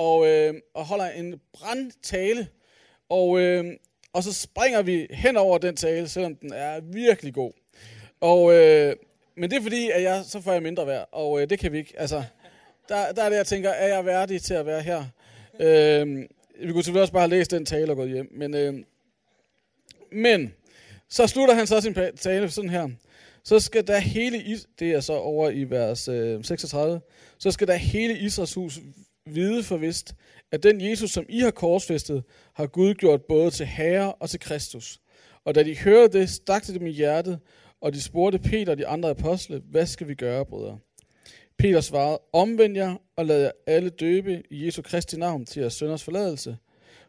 og, 0.00 0.26
øh, 0.26 0.54
og 0.74 0.84
holder 0.84 1.10
en 1.10 1.40
brandtale. 1.52 2.48
Og, 3.08 3.40
øh, 3.40 3.64
og 4.12 4.22
så 4.22 4.32
springer 4.32 4.82
vi 4.82 5.06
hen 5.10 5.36
over 5.36 5.58
den 5.58 5.76
tale, 5.76 6.08
selvom 6.08 6.36
den 6.36 6.52
er 6.52 6.80
virkelig 6.80 7.34
god. 7.34 7.52
Og, 8.20 8.54
øh, 8.54 8.96
men 9.36 9.50
det 9.50 9.56
er 9.56 9.62
fordi, 9.62 9.90
at 9.90 10.02
jeg, 10.02 10.24
så 10.24 10.40
får 10.40 10.52
jeg 10.52 10.62
mindre 10.62 10.86
værd, 10.86 11.08
og 11.12 11.42
øh, 11.42 11.50
det 11.50 11.58
kan 11.58 11.72
vi 11.72 11.78
ikke. 11.78 11.94
Altså, 11.96 12.24
der, 12.88 13.12
der 13.12 13.22
er 13.22 13.28
det, 13.28 13.36
jeg 13.36 13.46
tænker, 13.46 13.70
er 13.70 13.88
jeg 13.88 14.06
værdig 14.06 14.42
til 14.42 14.54
at 14.54 14.66
være 14.66 14.82
her? 14.82 15.04
Øh, 15.60 16.18
vi 16.60 16.72
kunne 16.72 16.84
selvfølgelig 16.84 17.02
også 17.02 17.12
bare 17.12 17.22
have 17.22 17.30
læst 17.30 17.50
den 17.50 17.66
tale 17.66 17.92
og 17.92 17.96
gået 17.96 18.10
hjem. 18.10 18.28
Men, 18.32 18.54
øh, 18.54 18.74
men 20.12 20.54
så 21.08 21.26
slutter 21.26 21.54
han 21.54 21.66
så 21.66 21.80
sin 21.80 21.96
tale 22.16 22.50
sådan 22.50 22.70
her. 22.70 22.88
Så 23.44 23.60
skal 23.60 23.86
der 23.86 23.98
hele, 23.98 24.58
det 24.78 24.92
er 24.92 25.00
så 25.00 25.12
over 25.12 25.50
i 25.50 25.64
vers 25.64 26.08
øh, 26.08 26.44
36, 26.44 27.00
så 27.38 27.50
skal 27.50 27.66
der 27.66 27.74
hele 27.74 28.18
Israels 28.18 28.54
hus 28.54 28.80
vide 29.34 29.62
forvist, 29.62 30.14
at 30.52 30.62
den 30.62 30.80
Jesus, 30.80 31.10
som 31.10 31.26
I 31.28 31.40
har 31.40 31.50
korsfæstet, 31.50 32.22
har 32.54 32.66
Gud 32.66 32.94
gjort 32.94 33.22
både 33.22 33.50
til 33.50 33.66
Herre 33.66 34.12
og 34.12 34.30
til 34.30 34.40
Kristus. 34.40 35.00
Og 35.44 35.54
da 35.54 35.62
de 35.62 35.78
hørte 35.78 36.18
det, 36.18 36.30
stak 36.30 36.66
det 36.66 36.74
dem 36.74 36.86
i 36.86 36.90
hjertet, 36.90 37.38
og 37.80 37.94
de 37.94 38.02
spurgte 38.02 38.38
Peter 38.38 38.72
og 38.72 38.78
de 38.78 38.86
andre 38.86 39.10
apostle, 39.10 39.62
hvad 39.70 39.86
skal 39.86 40.08
vi 40.08 40.14
gøre, 40.14 40.46
brødre? 40.46 40.78
Peter 41.58 41.80
svarede, 41.80 42.18
omvend 42.32 42.76
jer 42.76 42.96
og 43.16 43.26
lad 43.26 43.40
jer 43.40 43.50
alle 43.66 43.90
døbe 43.90 44.42
i 44.50 44.66
Jesu 44.66 44.82
Kristi 44.82 45.16
navn 45.16 45.46
til 45.46 45.60
jeres 45.60 45.74
sønders 45.74 46.04
forladelse. 46.04 46.56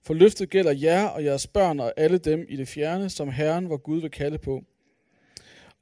For 0.04 0.14
løftet 0.14 0.50
gælder 0.50 0.72
jer 0.72 1.08
og 1.08 1.24
jeres 1.24 1.48
børn 1.48 1.80
og 1.80 1.94
alle 1.98 2.18
dem 2.18 2.46
i 2.50 2.56
det 2.56 2.68
fjerne, 2.68 3.10
som 3.10 3.32
Herren, 3.32 3.66
hvor 3.66 3.78
Gud 3.78 4.02
vil 4.02 4.12
kalde 4.12 4.38
på. 4.38 4.64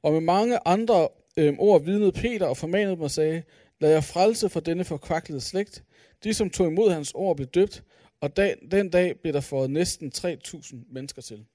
Og 0.02 0.12
med 0.12 0.20
mange 0.20 0.58
andre 0.66 1.08
øh, 1.36 1.54
ord 1.58 1.84
vidnede 1.84 2.12
Peter 2.12 2.46
og 2.46 2.56
formanede 2.56 2.94
dem 2.94 3.00
og 3.00 3.10
sagde, 3.10 3.42
lad 3.80 3.90
jer 3.90 4.00
frelse 4.00 4.48
fra 4.48 4.60
denne 4.60 4.84
forkvaklede 4.84 5.40
slægt. 5.40 5.82
De, 6.24 6.34
som 6.34 6.50
tog 6.50 6.66
imod 6.66 6.90
hans 6.90 7.12
ord, 7.14 7.36
blev 7.36 7.48
døbt, 7.48 7.84
og 8.20 8.36
dag, 8.36 8.56
den 8.70 8.90
dag 8.90 9.20
blev 9.20 9.32
der 9.32 9.40
fået 9.40 9.70
næsten 9.70 10.12
3.000 10.16 10.76
mennesker 10.92 11.22
til. 11.22 11.46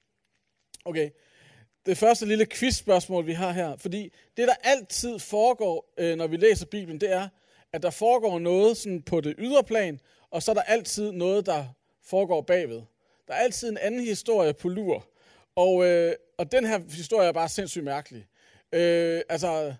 Okay, 0.84 1.10
det 1.86 1.98
første 1.98 2.26
lille 2.26 2.46
quizspørgsmål, 2.46 3.26
vi 3.26 3.32
har 3.32 3.52
her. 3.52 3.76
Fordi 3.76 4.12
det, 4.36 4.48
der 4.48 4.54
altid 4.62 5.18
foregår, 5.18 5.92
øh, 5.98 6.16
når 6.16 6.26
vi 6.26 6.36
læser 6.36 6.66
Bibelen, 6.66 7.00
det 7.00 7.12
er, 7.12 7.28
at 7.72 7.82
der 7.82 7.90
foregår 7.90 8.38
noget 8.38 8.76
sådan 8.76 9.02
på 9.02 9.20
det 9.20 9.34
ydre 9.38 9.64
plan, 9.64 10.00
og 10.30 10.42
så 10.42 10.50
er 10.50 10.54
der 10.54 10.62
altid 10.62 11.12
noget, 11.12 11.46
der 11.46 11.64
foregår 12.04 12.42
bagved. 12.42 12.82
Der 13.28 13.34
er 13.34 13.38
altid 13.38 13.68
en 13.68 13.78
anden 13.78 14.00
historie 14.00 14.54
på 14.54 14.68
lur. 14.68 15.06
Og, 15.56 15.86
øh, 15.86 16.14
og 16.38 16.52
den 16.52 16.64
her 16.64 16.80
historie 16.90 17.28
er 17.28 17.32
bare 17.32 17.48
sindssygt 17.48 17.84
mærkelig. 17.84 18.26
Øh, 18.72 19.20
altså, 19.28 19.74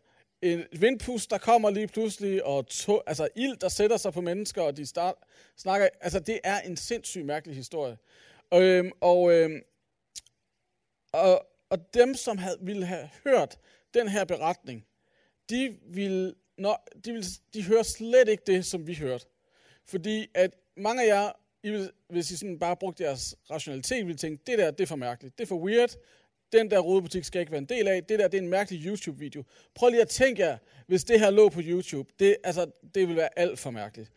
en 0.52 0.64
vindpust, 0.80 1.30
der 1.30 1.38
kommer 1.38 1.70
lige 1.70 1.86
pludselig, 1.86 2.44
og 2.44 2.66
to, 2.66 3.00
altså 3.06 3.28
ild, 3.36 3.56
der 3.56 3.68
sætter 3.68 3.96
sig 3.96 4.12
på 4.12 4.20
mennesker, 4.20 4.62
og 4.62 4.76
de 4.76 4.86
start, 4.86 5.14
snakker. 5.56 5.88
Altså, 6.00 6.20
det 6.20 6.40
er 6.44 6.60
en 6.60 6.76
sindssygt 6.76 7.26
mærkelig 7.26 7.56
historie. 7.56 7.98
Øhm, 8.54 8.92
og, 9.00 9.32
øhm, 9.32 9.62
og, 11.12 11.46
og 11.70 11.94
dem, 11.94 12.14
som 12.14 12.38
havde, 12.38 12.58
ville 12.60 12.86
have 12.86 13.08
hørt 13.24 13.58
den 13.94 14.08
her 14.08 14.24
beretning, 14.24 14.86
de 15.50 15.76
ville, 15.86 16.34
no, 16.58 16.74
de, 17.04 17.12
ville, 17.12 17.28
de 17.54 17.64
hører 17.64 17.82
slet 17.82 18.28
ikke 18.28 18.42
det, 18.46 18.66
som 18.66 18.86
vi 18.86 18.94
hørte. 18.94 19.26
Fordi 19.84 20.26
at 20.34 20.54
mange 20.76 21.02
af 21.02 21.06
jer, 21.06 21.32
I 21.62 21.70
vil, 21.70 21.90
hvis 22.08 22.30
I 22.30 22.36
sådan 22.36 22.58
bare 22.58 22.76
brugte 22.76 23.02
jeres 23.04 23.36
rationalitet, 23.50 24.06
ville 24.06 24.18
tænke, 24.18 24.42
det 24.46 24.58
der, 24.58 24.70
det 24.70 24.80
er 24.80 24.86
for 24.86 24.96
mærkeligt, 24.96 25.38
det 25.38 25.44
er 25.44 25.48
for 25.48 25.60
weird, 25.60 25.96
den 26.52 26.70
der 26.70 26.78
rodebutik 26.78 27.24
skal 27.24 27.40
ikke 27.40 27.52
være 27.52 27.58
en 27.58 27.68
del 27.68 27.88
af, 27.88 28.04
det 28.04 28.18
der, 28.18 28.28
det 28.28 28.38
er 28.38 28.42
en 28.42 28.48
mærkelig 28.48 28.86
YouTube-video. 28.86 29.44
Prøv 29.74 29.90
lige 29.90 30.02
at 30.02 30.08
tænke 30.08 30.42
jer, 30.42 30.58
hvis 30.86 31.04
det 31.04 31.20
her 31.20 31.30
lå 31.30 31.48
på 31.48 31.60
YouTube, 31.62 32.12
det, 32.18 32.36
altså, 32.44 32.70
det 32.94 33.08
vil 33.08 33.16
være 33.16 33.38
alt 33.38 33.58
for 33.58 33.70
mærkeligt. 33.70 34.10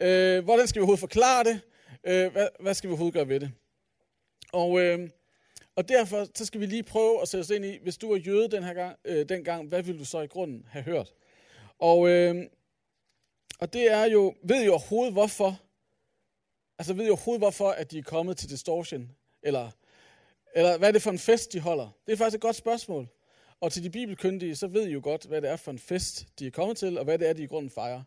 Øh, 0.00 0.44
hvordan 0.44 0.66
skal 0.66 0.80
vi 0.80 0.82
overhovedet 0.82 1.00
forklare 1.00 1.44
det? 1.44 1.60
Øh, 2.04 2.32
hvad, 2.32 2.48
hvad 2.60 2.74
skal 2.74 2.88
vi 2.88 2.92
overhovedet 2.92 3.14
gøre 3.14 3.28
ved 3.28 3.40
det? 3.40 3.52
Og 4.52 4.80
øh, 4.80 5.08
og 5.76 5.88
derfor 5.88 6.26
så 6.34 6.44
skal 6.44 6.60
vi 6.60 6.66
lige 6.66 6.82
prøve 6.82 7.22
at 7.22 7.28
sætte 7.28 7.42
os 7.42 7.50
ind 7.50 7.64
i, 7.64 7.78
hvis 7.82 7.98
du 7.98 8.08
var 8.08 8.16
jøde 8.16 8.48
den 8.48 8.62
her 8.62 8.74
gang, 8.74 8.96
øh, 9.04 9.28
dengang, 9.28 9.68
hvad 9.68 9.82
ville 9.82 10.00
du 10.00 10.04
så 10.04 10.20
i 10.20 10.26
grunden 10.26 10.66
have 10.70 10.82
hørt? 10.82 11.14
Og, 11.78 12.08
øh, 12.08 12.44
og 13.58 13.72
det 13.72 13.92
er 13.92 14.04
jo, 14.04 14.34
ved 14.42 14.64
I 14.64 14.68
overhovedet 14.68 15.12
hvorfor? 15.12 15.60
Altså 16.78 16.94
ved 16.94 17.06
I 17.06 17.08
overhovedet 17.08 17.40
hvorfor, 17.40 17.70
at 17.70 17.90
de 17.90 17.98
er 17.98 18.02
kommet 18.02 18.36
til 18.36 18.50
Distortion? 18.50 19.10
Eller, 19.42 19.70
eller 20.54 20.78
hvad 20.78 20.88
er 20.88 20.92
det 20.92 21.02
for 21.02 21.10
en 21.10 21.18
fest, 21.18 21.52
de 21.52 21.60
holder? 21.60 21.90
Det 22.06 22.12
er 22.12 22.16
faktisk 22.16 22.34
et 22.34 22.40
godt 22.40 22.56
spørgsmål. 22.56 23.08
Og 23.60 23.72
til 23.72 23.82
de 23.84 23.90
bibelkyndige, 23.90 24.56
så 24.56 24.66
ved 24.66 24.86
I 24.86 24.92
jo 24.92 25.00
godt, 25.02 25.24
hvad 25.24 25.42
det 25.42 25.50
er 25.50 25.56
for 25.56 25.70
en 25.70 25.78
fest, 25.78 26.26
de 26.38 26.46
er 26.46 26.50
kommet 26.50 26.76
til, 26.76 26.98
og 26.98 27.04
hvad 27.04 27.18
det 27.18 27.28
er, 27.28 27.32
de 27.32 27.42
i 27.42 27.46
grunden 27.46 27.70
fejrer. 27.70 28.02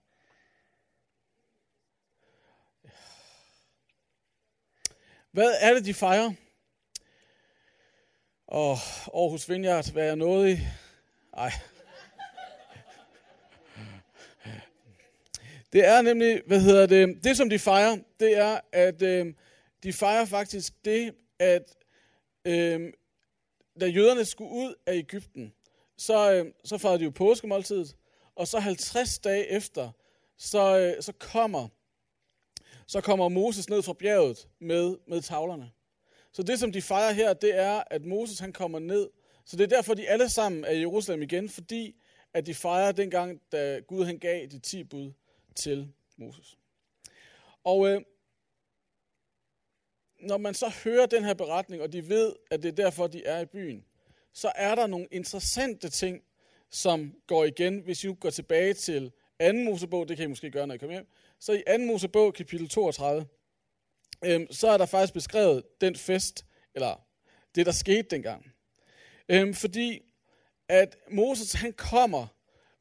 Hvad 5.31 5.55
er 5.61 5.73
det, 5.73 5.85
de 5.85 5.93
fejrer? 5.93 6.33
Og 8.47 8.71
Aarhus 9.13 9.49
Vineyard, 9.49 9.91
hvad 9.91 10.09
er 10.09 10.15
noget 10.15 10.57
i? 10.57 10.59
Ej. 11.37 11.51
Det 15.73 15.85
er 15.85 16.01
nemlig, 16.01 16.41
hvad 16.47 16.61
hedder 16.61 16.85
det, 16.85 17.23
det 17.23 17.37
som 17.37 17.49
de 17.49 17.59
fejrer, 17.59 17.97
det 18.19 18.37
er, 18.37 18.59
at 18.71 19.01
øh, 19.01 19.33
de 19.83 19.93
fejrer 19.93 20.25
faktisk 20.25 20.85
det, 20.85 21.15
at 21.39 21.76
øh, 22.47 22.93
da 23.79 23.85
jøderne 23.85 24.25
skulle 24.25 24.51
ud 24.51 24.75
af 24.85 24.95
Ægypten, 24.95 25.53
så, 25.97 26.33
øh, 26.33 26.53
så 26.63 26.77
fejrede 26.77 26.99
de 26.99 27.03
jo 27.03 27.09
påskemåltidet, 27.09 27.95
og 28.35 28.47
så 28.47 28.59
50 28.59 29.19
dage 29.19 29.47
efter, 29.47 29.91
så, 30.37 30.79
øh, 30.79 31.03
så 31.03 31.11
kommer 31.11 31.67
så 32.87 33.01
kommer 33.01 33.29
Moses 33.29 33.69
ned 33.69 33.81
fra 33.81 33.93
bjerget 33.93 34.47
med, 34.59 34.97
med 35.07 35.21
tavlerne. 35.21 35.71
Så 36.31 36.43
det, 36.43 36.59
som 36.59 36.71
de 36.71 36.81
fejrer 36.81 37.11
her, 37.11 37.33
det 37.33 37.55
er, 37.55 37.83
at 37.91 38.05
Moses 38.05 38.39
han 38.39 38.53
kommer 38.53 38.79
ned. 38.79 39.09
Så 39.45 39.57
det 39.57 39.63
er 39.63 39.75
derfor, 39.75 39.93
de 39.93 40.09
alle 40.09 40.29
sammen 40.29 40.65
er 40.65 40.71
i 40.71 40.79
Jerusalem 40.79 41.21
igen, 41.21 41.49
fordi 41.49 41.95
at 42.33 42.45
de 42.45 42.53
fejrer 42.53 42.91
dengang, 42.91 43.41
da 43.51 43.79
Gud 43.79 44.05
han 44.05 44.17
gav 44.17 44.45
de 44.45 44.59
ti 44.59 44.83
bud 44.83 45.11
til 45.55 45.93
Moses. 46.17 46.57
Og 47.63 47.87
øh, 47.87 48.01
når 50.19 50.37
man 50.37 50.53
så 50.53 50.73
hører 50.83 51.05
den 51.05 51.23
her 51.23 51.33
beretning, 51.33 51.81
og 51.81 51.93
de 51.93 52.09
ved, 52.09 52.33
at 52.51 52.63
det 52.63 52.69
er 52.69 52.83
derfor, 52.83 53.07
de 53.07 53.25
er 53.25 53.39
i 53.39 53.45
byen, 53.45 53.85
så 54.33 54.51
er 54.55 54.75
der 54.75 54.87
nogle 54.87 55.07
interessante 55.11 55.89
ting, 55.89 56.23
som 56.69 57.13
går 57.27 57.45
igen, 57.45 57.79
hvis 57.79 58.03
I 58.03 58.13
går 58.19 58.29
tilbage 58.29 58.73
til 58.73 59.11
2. 59.41 59.53
Mosebog, 59.53 60.09
det 60.09 60.17
kan 60.17 60.25
I 60.25 60.27
måske 60.29 60.51
gøre, 60.51 60.67
når 60.67 60.75
I 60.75 60.77
kommer 60.77 60.95
hjem. 60.95 61.07
Så 61.39 61.53
i 61.53 61.63
2. 61.67 61.77
Mosebog, 61.77 62.33
kapitel 62.33 62.69
32, 62.69 63.25
øhm, 64.25 64.47
så 64.51 64.67
er 64.67 64.77
der 64.77 64.85
faktisk 64.85 65.13
beskrevet 65.13 65.63
den 65.81 65.95
fest, 65.95 66.45
eller 66.75 67.05
det, 67.55 67.65
der 67.65 67.71
skete 67.71 68.01
dengang. 68.01 68.51
Øhm, 69.29 69.53
fordi 69.53 70.01
at 70.69 70.97
Moses, 71.11 71.53
han 71.53 71.73
kommer 71.73 72.27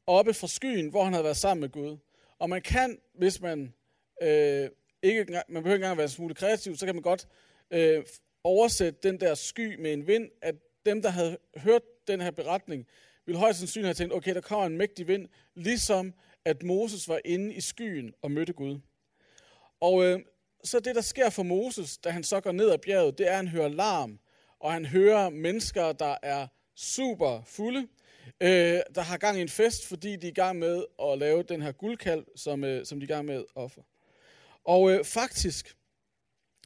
oppe 0.07 0.33
fra 0.33 0.47
skyen, 0.47 0.89
hvor 0.89 1.03
han 1.03 1.13
havde 1.13 1.23
været 1.23 1.37
sammen 1.37 1.61
med 1.61 1.69
Gud. 1.69 1.97
Og 2.39 2.49
man 2.49 2.61
kan, 2.61 2.99
hvis 3.13 3.41
man 3.41 3.73
øh, 4.21 4.69
ikke, 5.09 5.31
man 5.31 5.63
behøver 5.63 5.75
ikke 5.75 5.83
engang 5.85 5.97
være 5.97 6.05
en 6.05 6.09
smule 6.09 6.35
kreativ, 6.35 6.75
så 6.75 6.85
kan 6.85 6.95
man 6.95 7.01
godt 7.01 7.27
øh, 7.71 8.03
oversætte 8.43 8.99
den 9.03 9.19
der 9.19 9.35
sky 9.35 9.75
med 9.79 9.93
en 9.93 10.07
vind, 10.07 10.29
at 10.41 10.55
dem, 10.85 11.01
der 11.01 11.09
havde 11.09 11.37
hørt 11.57 11.81
den 12.07 12.21
her 12.21 12.31
beretning, 12.31 12.87
ville 13.25 13.39
højst 13.39 13.59
sandsynligt 13.59 13.87
have 13.87 13.93
tænkt, 13.93 14.13
okay, 14.13 14.33
der 14.33 14.41
kommer 14.41 14.65
en 14.65 14.77
mægtig 14.77 15.07
vind, 15.07 15.27
ligesom 15.55 16.13
at 16.45 16.63
Moses 16.63 17.09
var 17.09 17.19
inde 17.25 17.53
i 17.53 17.61
skyen 17.61 18.13
og 18.21 18.31
mødte 18.31 18.53
Gud. 18.53 18.79
Og 19.79 20.03
øh, 20.03 20.19
så 20.63 20.79
det, 20.79 20.95
der 20.95 21.01
sker 21.01 21.29
for 21.29 21.43
Moses, 21.43 21.97
da 21.97 22.09
han 22.09 22.23
så 22.23 22.39
går 22.41 22.51
ned 22.51 22.69
ad 22.69 22.77
bjerget, 22.77 23.17
det 23.17 23.27
er, 23.27 23.31
at 23.31 23.35
han 23.35 23.47
hører 23.47 23.67
larm, 23.67 24.19
og 24.59 24.73
han 24.73 24.85
hører 24.85 25.29
mennesker, 25.29 25.91
der 25.91 26.15
er 26.23 26.47
super 26.75 27.41
fulde, 27.45 27.87
øh, 28.41 28.79
der 28.95 29.01
har 29.01 29.17
gang 29.17 29.37
i 29.37 29.41
en 29.41 29.49
fest, 29.49 29.87
fordi 29.87 30.15
de 30.15 30.27
er 30.27 30.31
i 30.31 30.33
gang 30.33 30.59
med 30.59 30.85
at 31.03 31.17
lave 31.17 31.43
den 31.43 31.61
her 31.61 31.71
guldkalv, 31.71 32.25
som, 32.35 32.63
øh, 32.63 32.85
som 32.85 32.99
de 32.99 33.03
er 33.03 33.07
i 33.07 33.13
gang 33.13 33.25
med 33.25 33.35
at 33.35 33.45
ofre. 33.55 33.81
Og 34.67 34.91
øh, 34.91 35.05
faktisk, 35.05 35.77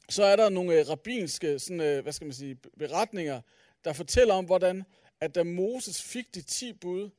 så 0.08 0.24
er 0.24 0.36
der 0.36 0.48
nogle 0.48 0.74
øh, 0.74 0.88
rabbinske 0.88 1.58
sådan, 1.58 1.80
øh, 1.80 2.02
hvad 2.02 2.12
skal 2.12 2.24
man 2.24 2.34
sige, 2.34 2.54
beretninger, 2.78 3.40
der 3.84 3.92
fortæller 3.92 4.34
om, 4.34 4.44
hvordan 4.44 4.84
at 5.20 5.34
da 5.34 5.42
Moses 5.42 6.02
fik 6.02 6.34
de 6.34 6.42
ti 6.42 6.72
bud 6.72 7.10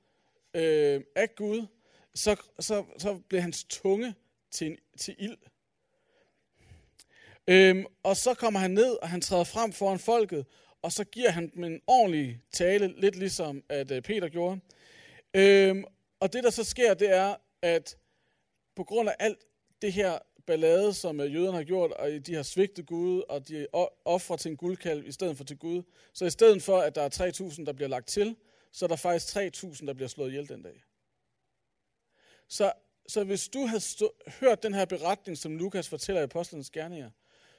øh, 0.54 1.02
af 1.16 1.36
Gud, 1.36 1.68
så, 2.16 2.36
så, 2.60 2.86
så 2.98 3.20
blev 3.30 3.42
hans 3.42 3.64
tunge 3.64 4.16
til, 4.52 4.68
en, 4.68 4.78
til 4.98 5.16
ild. 5.18 5.38
Øhm, 7.48 7.86
og 8.04 8.18
så 8.18 8.34
kommer 8.34 8.60
han 8.60 8.72
ned, 8.72 8.98
og 9.02 9.10
han 9.10 9.22
træder 9.22 9.44
frem 9.44 9.74
foran 9.74 10.00
folket, 10.00 10.46
og 10.82 10.92
så 10.92 11.04
giver 11.04 11.30
han 11.30 11.52
dem 11.56 11.64
en 11.64 11.82
ordentlig 11.88 12.42
tale, 12.52 13.02
lidt 13.02 13.16
ligesom 13.16 13.64
at 13.70 13.92
øh, 13.92 14.02
Peter 14.02 14.30
gjorde. 14.30 14.60
Øhm, 15.34 15.86
og 16.20 16.34
det, 16.34 16.44
der 16.44 16.50
så 16.50 16.64
sker, 16.64 16.94
det 16.94 17.12
er, 17.12 17.36
at 17.62 17.98
på 18.76 18.84
grund 18.84 19.10
af 19.10 19.16
alt 19.20 19.40
det 19.82 19.94
her 19.94 20.20
ballade, 20.48 20.94
som 20.94 21.20
øh, 21.20 21.34
jøderne 21.34 21.58
har 21.58 21.64
gjort, 21.64 21.92
og 21.92 22.10
de 22.26 22.36
har 22.36 22.44
svigtet 22.44 22.86
Gud, 22.86 23.22
og 23.30 23.48
de 23.48 23.68
offrer 24.06 24.36
til 24.38 24.52
en 24.52 24.58
guldkalv 24.58 25.08
i 25.08 25.12
stedet 25.12 25.38
for 25.38 25.44
til 25.44 25.58
Gud. 25.58 25.84
Så 26.14 26.26
i 26.26 26.30
stedet 26.30 26.64
for, 26.64 26.80
at 26.80 26.96
der 26.96 27.02
er 27.02 27.32
3.000, 27.50 27.66
der 27.66 27.74
bliver 27.74 27.90
lagt 27.90 28.08
til, 28.08 28.36
så 28.72 28.86
er 28.86 28.88
der 28.88 28.96
faktisk 28.96 29.38
3.000, 29.38 29.86
der 29.86 29.94
bliver 29.94 30.08
slået 30.08 30.30
ihjel 30.30 30.50
den 30.50 30.64
dag. 30.64 30.84
Så, 32.48 32.72
så 33.08 33.24
hvis 33.24 33.48
du 33.48 33.66
havde 33.66 33.82
stå, 33.82 34.14
hørt 34.40 34.64
den 34.64 34.74
her 34.74 34.86
beretning, 34.86 35.38
som 35.38 35.58
Lukas 35.58 35.90
fortæller 35.90 36.22
i 36.22 36.24
Apostlenes 36.24 36.70
Gerninger, 36.70 37.10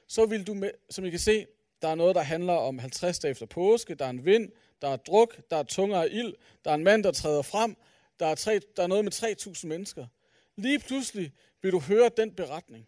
så 0.07 0.25
vil 0.25 0.47
du, 0.47 0.53
med, 0.53 0.71
som 0.89 1.05
I 1.05 1.09
kan 1.09 1.19
se, 1.19 1.45
der 1.81 1.87
er 1.87 1.95
noget, 1.95 2.15
der 2.15 2.21
handler 2.21 2.53
om 2.53 2.79
50 2.79 3.19
dage 3.19 3.31
efter 3.31 3.45
påske, 3.45 3.95
der 3.95 4.05
er 4.05 4.09
en 4.09 4.25
vind, 4.25 4.51
der 4.81 4.87
er 4.87 4.95
druk, 4.95 5.49
der 5.49 5.57
er 5.57 5.63
tunger 5.63 6.03
ild, 6.03 6.33
der 6.65 6.71
er 6.71 6.75
en 6.75 6.83
mand, 6.83 7.03
der 7.03 7.11
træder 7.11 7.41
frem, 7.41 7.75
der 8.19 8.25
er, 8.25 8.35
tre, 8.35 8.59
der 8.77 8.83
er 8.83 8.87
noget 8.87 9.03
med 9.03 9.13
3.000 9.13 9.67
mennesker. 9.67 10.07
Lige 10.57 10.79
pludselig 10.79 11.33
vil 11.61 11.71
du 11.71 11.79
høre 11.79 12.09
den 12.17 12.35
beretning. 12.35 12.87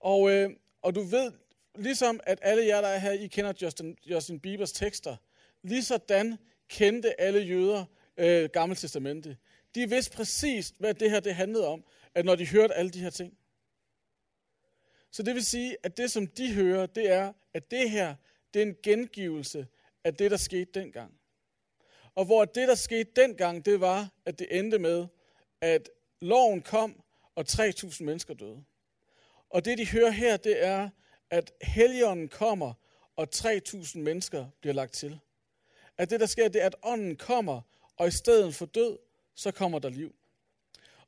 Og, 0.00 0.30
øh, 0.30 0.50
og 0.82 0.94
du 0.94 1.02
ved, 1.02 1.32
ligesom 1.74 2.20
at 2.22 2.38
alle 2.42 2.66
jer, 2.66 2.80
der 2.80 2.88
er 2.88 2.98
her, 2.98 3.12
I 3.12 3.26
kender 3.26 3.52
Justin, 3.62 3.96
Justin 4.06 4.40
Biebers 4.40 4.72
tekster, 4.72 5.16
lige 5.62 5.82
sådan 5.82 6.38
kendte 6.68 7.20
alle 7.20 7.40
jøder 7.40 7.84
øh, 8.16 8.50
Gamle 8.52 8.76
Testamente. 8.76 9.36
De 9.74 9.88
vidste 9.88 10.16
præcis, 10.16 10.74
hvad 10.78 10.94
det 10.94 11.10
her 11.10 11.20
det 11.20 11.34
handlede 11.34 11.66
om, 11.66 11.84
at 12.14 12.24
når 12.24 12.34
de 12.34 12.46
hørte 12.46 12.74
alle 12.74 12.90
de 12.90 13.00
her 13.00 13.10
ting. 13.10 13.38
Så 15.10 15.22
det 15.22 15.34
vil 15.34 15.44
sige, 15.44 15.76
at 15.82 15.96
det, 15.96 16.10
som 16.10 16.26
de 16.26 16.54
hører, 16.54 16.86
det 16.86 17.10
er, 17.10 17.32
at 17.54 17.70
det 17.70 17.90
her, 17.90 18.14
det 18.54 18.62
er 18.62 18.66
en 18.66 18.76
gengivelse 18.82 19.66
af 20.04 20.14
det, 20.14 20.30
der 20.30 20.36
skete 20.36 20.80
dengang. 20.80 21.14
Og 22.14 22.24
hvor 22.24 22.44
det, 22.44 22.68
der 22.68 22.74
skete 22.74 23.10
dengang, 23.16 23.64
det 23.64 23.80
var, 23.80 24.08
at 24.24 24.38
det 24.38 24.58
endte 24.58 24.78
med, 24.78 25.06
at 25.60 25.90
loven 26.24 26.62
kom, 26.62 27.02
og 27.34 27.44
3.000 27.48 28.04
mennesker 28.04 28.34
døde. 28.34 28.64
Og 29.50 29.64
det, 29.64 29.78
de 29.78 29.88
hører 29.88 30.10
her, 30.10 30.36
det 30.36 30.64
er, 30.64 30.88
at 31.30 31.52
helligånden 31.62 32.28
kommer, 32.28 32.74
og 33.16 33.28
3.000 33.34 33.98
mennesker 33.98 34.46
bliver 34.60 34.74
lagt 34.74 34.92
til. 34.92 35.20
At 35.98 36.10
det, 36.10 36.20
der 36.20 36.26
sker, 36.26 36.48
det 36.48 36.62
er, 36.62 36.66
at 36.66 36.76
ånden 36.82 37.16
kommer, 37.16 37.60
og 37.96 38.08
i 38.08 38.10
stedet 38.10 38.54
for 38.54 38.66
død, 38.66 38.98
så 39.34 39.50
kommer 39.50 39.78
der 39.78 39.88
liv. 39.88 40.14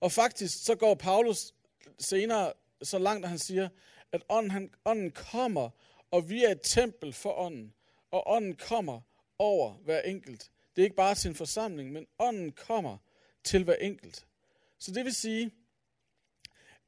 Og 0.00 0.12
faktisk, 0.12 0.64
så 0.64 0.74
går 0.74 0.94
Paulus 0.94 1.54
senere 1.98 2.52
så 2.82 2.98
langt, 2.98 3.24
at 3.24 3.28
han 3.28 3.38
siger, 3.38 3.68
at 4.12 4.22
ånden, 4.28 4.50
han, 4.50 4.70
ånden 4.84 5.10
kommer, 5.10 5.70
og 6.10 6.30
vi 6.30 6.44
er 6.44 6.50
et 6.50 6.60
tempel 6.62 7.12
for 7.12 7.38
ånden. 7.38 7.74
Og 8.10 8.30
ånden 8.30 8.56
kommer 8.56 9.00
over 9.38 9.72
hver 9.72 10.00
enkelt. 10.00 10.50
Det 10.76 10.82
er 10.82 10.84
ikke 10.84 10.96
bare 10.96 11.14
til 11.14 11.28
en 11.28 11.34
forsamling, 11.34 11.92
men 11.92 12.06
ånden 12.18 12.52
kommer 12.52 12.98
til 13.44 13.64
hver 13.64 13.74
enkelt. 13.74 14.26
Så 14.78 14.92
det 14.92 15.04
vil 15.04 15.14
sige, 15.14 15.50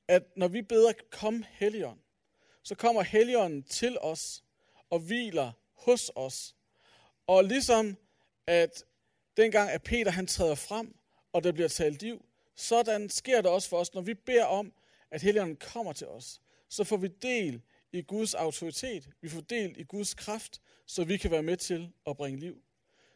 at 0.09 0.37
når 0.37 0.49
vi 0.49 0.63
beder, 0.63 0.93
kom 1.11 1.45
Helligånd, 1.51 2.01
så 2.63 2.75
kommer 2.75 3.03
Helligånden 3.03 3.63
til 3.63 3.99
os 4.01 4.45
og 4.91 4.99
hviler 4.99 5.53
hos 5.75 6.11
os. 6.15 6.57
Og 7.27 7.45
ligesom 7.45 7.97
at 8.47 8.85
dengang 9.37 9.71
at 9.71 9.83
Peter 9.83 10.11
han 10.11 10.27
træder 10.27 10.55
frem, 10.55 10.97
og 11.33 11.45
der 11.45 11.53
bliver 11.53 11.69
talt 11.69 12.03
liv, 12.03 12.25
sådan 12.55 13.11
sker 13.11 13.43
det 13.43 13.51
også 13.51 13.69
for 13.69 13.77
os, 13.77 13.95
når 13.95 14.01
vi 14.01 14.15
beder 14.15 14.45
om, 14.45 14.73
at 15.11 15.23
Helligånden 15.23 15.57
kommer 15.57 15.93
til 15.93 16.07
os. 16.07 16.41
Så 16.69 16.85
får 16.85 16.97
vi 16.97 17.09
del 17.09 17.63
i 17.93 18.03
Guds 18.03 18.35
autoritet, 18.35 19.09
vi 19.21 19.29
får 19.29 19.41
del 19.41 19.81
i 19.81 19.83
Guds 19.83 20.15
kraft, 20.15 20.61
så 20.87 21.05
vi 21.05 21.17
kan 21.17 21.31
være 21.31 21.43
med 21.43 21.57
til 21.57 21.93
at 22.07 22.17
bringe 22.17 22.41
liv. 22.41 22.63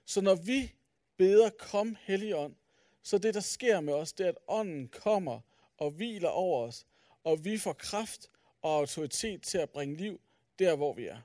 Så 0.07 0.21
når 0.21 0.35
vi 0.35 0.73
beder, 1.17 1.51
kom 1.51 1.97
Helligånd, 2.01 2.55
så 3.03 3.19
det, 3.19 3.35
der 3.35 3.41
sker 3.41 3.81
med 3.81 3.95
os, 3.95 4.13
det 4.13 4.27
er, 4.27 4.31
at 4.31 4.39
ånden 4.49 4.89
kommer 4.89 5.41
og 5.79 5.91
hviler 5.91 6.29
over 6.29 6.67
os, 6.67 6.87
og 7.25 7.45
vi 7.45 7.59
får 7.59 7.73
kraft 7.73 8.31
og 8.63 8.79
autoritet 8.79 9.43
til 9.43 9.59
at 9.59 9.71
bringe 9.71 9.97
liv 9.97 10.21
der, 10.59 10.77
hvor 10.77 10.93
vi 10.93 11.07
er. 11.07 11.19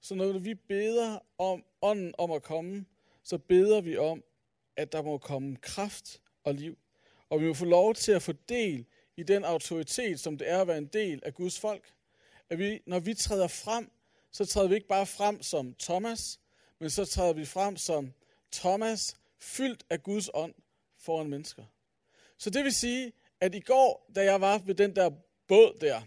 Så 0.00 0.14
når 0.14 0.38
vi 0.38 0.54
beder 0.54 1.18
om 1.38 1.64
ånden 1.82 2.14
om 2.18 2.30
at 2.30 2.42
komme, 2.42 2.86
så 3.22 3.38
beder 3.38 3.80
vi 3.80 3.96
om, 3.96 4.24
at 4.76 4.92
der 4.92 5.02
må 5.02 5.18
komme 5.18 5.56
kraft 5.56 6.20
og 6.44 6.54
liv. 6.54 6.78
Og 7.28 7.40
vi 7.40 7.46
må 7.46 7.54
få 7.54 7.64
lov 7.64 7.94
til 7.94 8.12
at 8.12 8.22
få 8.22 8.32
del 8.48 8.86
i 9.16 9.22
den 9.22 9.44
autoritet, 9.44 10.20
som 10.20 10.38
det 10.38 10.50
er 10.50 10.60
at 10.60 10.66
være 10.66 10.78
en 10.78 10.86
del 10.86 11.22
af 11.24 11.34
Guds 11.34 11.60
folk. 11.60 11.92
At 12.50 12.58
vi, 12.58 12.82
når 12.86 12.98
vi 12.98 13.14
træder 13.14 13.48
frem, 13.48 13.90
så 14.30 14.46
træder 14.46 14.68
vi 14.68 14.74
ikke 14.74 14.88
bare 14.88 15.06
frem 15.06 15.42
som 15.42 15.74
Thomas, 15.74 16.40
men 16.78 16.90
så 16.90 17.04
træder 17.04 17.32
vi 17.32 17.44
frem 17.44 17.76
som 17.76 18.12
Thomas, 18.52 19.16
fyldt 19.38 19.84
af 19.90 20.02
Guds 20.02 20.30
ånd 20.34 20.54
foran 21.04 21.28
mennesker. 21.28 21.64
Så 22.38 22.50
det 22.50 22.64
vil 22.64 22.74
sige, 22.74 23.12
at 23.40 23.54
i 23.54 23.60
går, 23.60 24.10
da 24.14 24.24
jeg 24.24 24.40
var 24.40 24.58
ved 24.58 24.74
den 24.74 24.96
der 24.96 25.10
båd 25.48 25.78
der, 25.80 26.00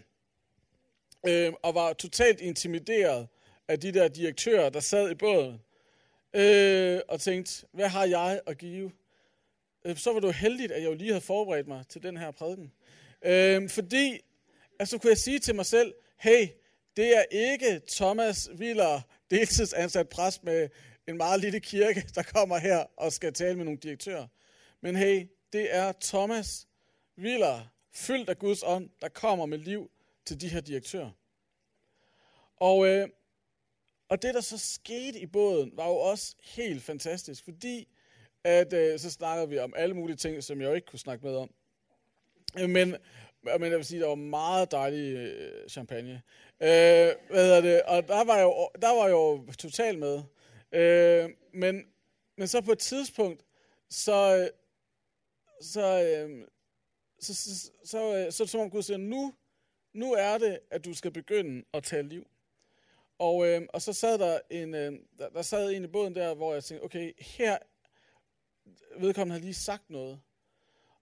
øh, 1.26 1.52
og 1.62 1.74
var 1.74 1.92
totalt 1.92 2.40
intimideret 2.40 3.28
af 3.68 3.80
de 3.80 3.92
der 3.92 4.08
direktører, 4.08 4.70
der 4.70 4.80
sad 4.80 5.10
i 5.10 5.14
båden, 5.14 5.60
øh, 6.34 7.00
og 7.08 7.20
tænkte, 7.20 7.66
hvad 7.72 7.88
har 7.88 8.04
jeg 8.04 8.40
at 8.46 8.58
give? 8.58 8.92
Øh, 9.84 9.96
så 9.96 10.12
var 10.12 10.20
det 10.20 10.34
heldigt, 10.34 10.72
at 10.72 10.82
jeg 10.82 10.88
jo 10.88 10.94
lige 10.94 11.10
havde 11.10 11.20
forberedt 11.20 11.68
mig 11.68 11.84
til 11.88 12.02
den 12.02 12.16
her 12.16 12.30
prædiken. 12.30 12.72
Øh, 13.22 13.68
fordi, 13.68 14.20
altså 14.78 14.98
kunne 14.98 15.10
jeg 15.10 15.18
sige 15.18 15.38
til 15.38 15.54
mig 15.54 15.66
selv, 15.66 15.94
hey, 16.18 16.48
det 16.96 17.16
er 17.16 17.22
ikke 17.30 17.80
Thomas 17.88 18.50
Willer, 18.50 19.00
deltidsansat 19.30 20.08
præst 20.08 20.44
med 20.44 20.68
en 21.08 21.16
meget 21.16 21.40
lille 21.40 21.60
kirke, 21.60 22.04
der 22.14 22.22
kommer 22.22 22.58
her 22.58 22.84
og 22.96 23.12
skal 23.12 23.32
tale 23.32 23.56
med 23.56 23.64
nogle 23.64 23.78
direktører. 23.82 24.26
Men 24.80 24.96
hey, 24.96 25.28
det 25.52 25.74
er 25.74 25.92
Thomas 26.00 26.68
Willer, 27.18 27.60
fyldt 27.92 28.28
af 28.28 28.38
Guds 28.38 28.62
ånd, 28.62 28.90
der 29.00 29.08
kommer 29.08 29.46
med 29.46 29.58
liv 29.58 29.90
til 30.24 30.40
de 30.40 30.48
her 30.48 30.60
direktører. 30.60 31.10
Og, 32.56 32.86
øh, 32.86 33.08
og 34.08 34.22
det, 34.22 34.34
der 34.34 34.40
så 34.40 34.58
skete 34.58 35.20
i 35.20 35.26
båden, 35.26 35.72
var 35.74 35.86
jo 35.86 35.96
også 35.96 36.34
helt 36.42 36.82
fantastisk, 36.82 37.44
fordi 37.44 37.88
at, 38.44 38.72
øh, 38.72 38.98
så 38.98 39.10
snakkede 39.10 39.48
vi 39.48 39.58
om 39.58 39.74
alle 39.76 39.94
mulige 39.94 40.16
ting, 40.16 40.44
som 40.44 40.60
jeg 40.60 40.68
jo 40.68 40.72
ikke 40.72 40.86
kunne 40.86 40.98
snakke 40.98 41.26
med 41.26 41.36
om. 41.36 41.50
Øh, 42.60 42.70
men, 42.70 42.94
øh, 42.94 43.60
men 43.60 43.70
jeg 43.70 43.76
vil 43.76 43.84
sige, 43.84 44.00
der 44.00 44.06
var 44.06 44.14
meget 44.14 44.70
dejlig 44.70 45.16
øh, 45.16 45.68
champagne. 45.68 46.22
Øh, 46.60 46.68
hvad 47.30 47.44
hedder 47.44 47.60
det? 47.60 47.82
Og 47.82 48.08
der 48.08 48.24
var 48.24 48.40
jo, 48.40 48.68
der 48.82 48.96
var 49.02 49.08
jo 49.08 49.52
totalt 49.58 49.98
med. 49.98 50.22
Øh, 50.72 51.30
men, 51.52 51.86
men 52.36 52.48
så 52.48 52.60
på 52.60 52.72
et 52.72 52.78
tidspunkt, 52.78 53.44
så, 53.90 54.50
Øhm, 55.58 55.64
så, 55.64 56.02
øh, 56.04 56.48
så, 57.18 57.34
så, 57.34 57.50
så, 57.50 57.70
så, 57.84 58.30
så, 58.30 58.46
så 58.46 58.46
som 58.46 58.60
om 58.60 58.70
Gud 58.70 58.82
siger, 58.82 58.96
nu, 58.96 59.34
nu 59.92 60.12
er 60.12 60.38
det, 60.38 60.60
at 60.70 60.84
du 60.84 60.94
skal 60.94 61.10
begynde 61.10 61.64
at 61.72 61.84
tage 61.84 62.02
liv. 62.02 62.26
Og, 63.18 63.46
øh, 63.46 63.62
og 63.72 63.82
så 63.82 63.92
sad 63.92 64.18
der 64.18 64.40
en, 64.50 64.74
øh, 64.74 64.92
der, 65.18 65.28
der 65.28 65.42
sad 65.42 65.72
en 65.72 65.84
i 65.84 65.86
båden 65.86 66.14
der, 66.14 66.34
hvor 66.34 66.52
jeg 66.52 66.64
tænkte, 66.64 66.84
okay, 66.84 67.12
her, 67.18 67.58
vedkommende 68.98 69.38
har 69.38 69.44
lige 69.44 69.54
sagt 69.54 69.90
noget. 69.90 70.20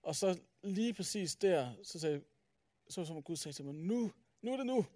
Og 0.02 0.16
så 0.16 0.38
lige 0.62 0.94
præcis 0.94 1.36
der, 1.36 1.72
så 1.82 2.00
sagde 2.00 2.22
så 2.88 3.04
som 3.04 3.22
Gud 3.22 3.36
sagde 3.36 3.56
til 3.56 3.64
mig, 3.64 3.74
nu, 3.74 4.12
nu 4.42 4.52
er 4.52 4.56
det 4.56 4.66
nu. 4.66 4.86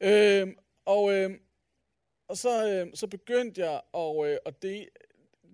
Øh, 0.00 0.48
og, 0.84 1.12
øh, 1.12 1.30
og 2.28 2.36
så, 2.36 2.68
øh, 2.68 2.94
så 2.94 3.06
begyndte 3.06 3.60
jeg, 3.60 3.80
og, 3.92 4.28
øh, 4.28 4.38
og 4.44 4.62
det, 4.62 4.88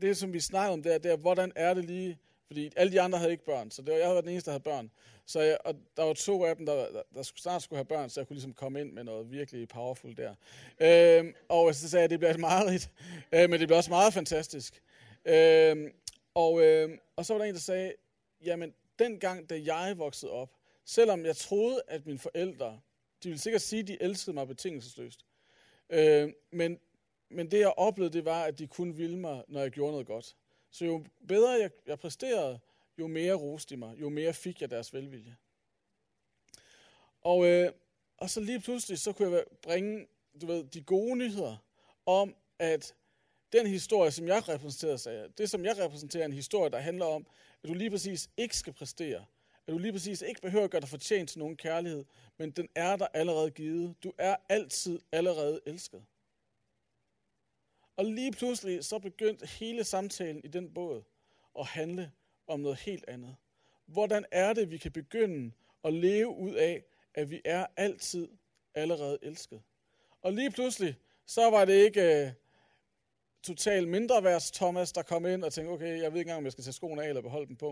det 0.00 0.16
som 0.16 0.32
vi 0.32 0.40
snakker 0.40 0.72
om 0.72 0.82
der, 0.82 0.98
det 0.98 1.12
er, 1.12 1.16
hvordan 1.16 1.52
er 1.56 1.74
det 1.74 1.84
lige, 1.84 2.18
fordi 2.46 2.70
alle 2.76 2.92
de 2.92 3.00
andre 3.00 3.18
havde 3.18 3.32
ikke 3.32 3.44
børn, 3.44 3.70
så 3.70 3.82
det 3.82 3.92
var, 3.92 3.98
jeg 3.98 4.08
var 4.08 4.20
den 4.20 4.30
eneste, 4.30 4.46
der 4.46 4.52
havde 4.52 4.62
børn. 4.62 4.90
Så 5.26 5.40
jeg, 5.40 5.58
og 5.64 5.74
der 5.96 6.02
var 6.02 6.12
to 6.12 6.44
af 6.44 6.56
dem, 6.56 6.66
der, 6.66 6.74
der, 6.74 7.02
der 7.14 7.22
snart 7.22 7.62
skulle 7.62 7.76
have 7.76 7.84
børn, 7.84 8.10
så 8.10 8.20
jeg 8.20 8.26
kunne 8.26 8.34
ligesom 8.34 8.52
komme 8.52 8.80
ind 8.80 8.92
med 8.92 9.04
noget 9.04 9.30
virkelig 9.30 9.68
powerful 9.68 10.16
der. 10.16 10.34
Øhm, 10.80 11.34
og 11.48 11.74
så 11.74 11.88
sagde 11.88 12.00
jeg, 12.00 12.04
at 12.04 12.10
det 12.10 12.18
bliver 12.18 12.34
et 12.34 12.40
mareridt, 12.40 12.90
øh, 13.32 13.50
men 13.50 13.60
det 13.60 13.68
bliver 13.68 13.76
også 13.76 13.90
meget 13.90 14.12
fantastisk. 14.14 14.82
Øhm, 15.24 15.92
og, 16.34 16.62
øh, 16.62 16.98
og 17.16 17.26
så 17.26 17.34
var 17.34 17.38
der 17.38 17.44
en, 17.44 17.54
der 17.54 17.60
sagde, 17.60 17.92
jamen 18.44 18.74
dengang, 18.98 19.50
da 19.50 19.60
jeg 19.64 19.94
voksede 19.98 20.32
op, 20.32 20.50
selvom 20.84 21.26
jeg 21.26 21.36
troede, 21.36 21.82
at 21.88 22.06
mine 22.06 22.18
forældre, 22.18 22.80
de 23.22 23.28
ville 23.28 23.40
sikkert 23.40 23.62
sige, 23.62 23.80
at 23.80 23.88
de 23.88 24.02
elskede 24.02 24.34
mig 24.34 24.48
betingelsesløst. 24.48 25.24
Øh, 25.90 26.32
men, 26.52 26.78
men 27.30 27.50
det 27.50 27.60
jeg 27.60 27.72
oplevede, 27.76 28.12
det 28.12 28.24
var, 28.24 28.44
at 28.44 28.58
de 28.58 28.66
kun 28.66 28.98
ville 28.98 29.18
mig, 29.18 29.44
når 29.48 29.60
jeg 29.60 29.70
gjorde 29.70 29.92
noget 29.92 30.06
godt. 30.06 30.36
Så 30.76 30.84
jo 30.84 31.04
bedre 31.28 31.50
jeg, 31.50 31.70
jeg 31.86 31.98
præsterede, 31.98 32.60
jo 32.98 33.06
mere 33.06 33.34
roste 33.34 33.74
de 33.74 33.78
mig, 33.78 34.00
jo 34.00 34.08
mere 34.08 34.32
fik 34.32 34.60
jeg 34.60 34.70
deres 34.70 34.94
velvilje. 34.94 35.36
Og, 37.20 37.46
øh, 37.46 37.72
og 38.16 38.30
så 38.30 38.40
lige 38.40 38.60
pludselig, 38.60 38.98
så 38.98 39.12
kunne 39.12 39.36
jeg 39.36 39.44
bringe 39.62 40.06
du 40.40 40.46
ved, 40.46 40.64
de 40.64 40.82
gode 40.82 41.16
nyheder 41.16 41.56
om, 42.06 42.36
at 42.58 42.94
den 43.52 43.66
historie, 43.66 44.10
som 44.10 44.28
jeg 44.28 44.48
repræsenterer, 44.48 44.96
sagde, 44.96 45.28
det 45.38 45.50
som 45.50 45.64
jeg 45.64 45.78
repræsenterer, 45.78 46.22
er 46.22 46.26
en 46.26 46.32
historie, 46.32 46.70
der 46.70 46.78
handler 46.78 47.04
om, 47.04 47.26
at 47.62 47.68
du 47.68 47.74
lige 47.74 47.90
præcis 47.90 48.30
ikke 48.36 48.56
skal 48.56 48.72
præstere. 48.72 49.24
At 49.66 49.72
du 49.72 49.78
lige 49.78 49.92
præcis 49.92 50.22
ikke 50.22 50.40
behøver 50.40 50.64
at 50.64 50.70
gøre 50.70 50.80
dig 50.80 50.88
fortjent 50.88 51.30
til 51.30 51.38
nogen 51.38 51.56
kærlighed, 51.56 52.04
men 52.38 52.50
den 52.50 52.68
er 52.74 52.96
der 52.96 53.06
allerede 53.14 53.50
givet. 53.50 53.94
Du 54.04 54.12
er 54.18 54.36
altid 54.48 55.00
allerede 55.12 55.60
elsket. 55.66 56.04
Og 57.96 58.04
lige 58.04 58.32
pludselig 58.32 58.84
så 58.84 58.98
begyndte 58.98 59.46
hele 59.46 59.84
samtalen 59.84 60.40
i 60.44 60.48
den 60.48 60.74
båd 60.74 61.02
at 61.58 61.66
handle 61.66 62.12
om 62.46 62.60
noget 62.60 62.78
helt 62.78 63.04
andet. 63.08 63.36
Hvordan 63.86 64.24
er 64.30 64.52
det, 64.52 64.70
vi 64.70 64.78
kan 64.78 64.92
begynde 64.92 65.52
at 65.84 65.92
leve 65.92 66.28
ud 66.28 66.54
af, 66.54 66.84
at 67.14 67.30
vi 67.30 67.40
er 67.44 67.66
altid 67.76 68.28
allerede 68.74 69.18
elsket? 69.22 69.62
Og 70.22 70.32
lige 70.32 70.50
pludselig, 70.50 70.96
så 71.26 71.50
var 71.50 71.64
det 71.64 71.84
ikke 71.84 72.20
øh, 72.20 72.26
uh, 72.26 72.32
totalt 73.42 73.88
mindreværds 73.88 74.50
Thomas, 74.50 74.92
der 74.92 75.02
kom 75.02 75.26
ind 75.26 75.44
og 75.44 75.52
tænkte, 75.52 75.70
okay, 75.70 76.02
jeg 76.02 76.12
ved 76.12 76.18
ikke 76.18 76.28
engang, 76.28 76.38
om 76.38 76.44
jeg 76.44 76.52
skal 76.52 76.64
tage 76.64 76.72
skoene 76.72 77.04
af 77.04 77.08
eller 77.08 77.22
beholde 77.22 77.46
dem 77.46 77.56
på. 77.56 77.68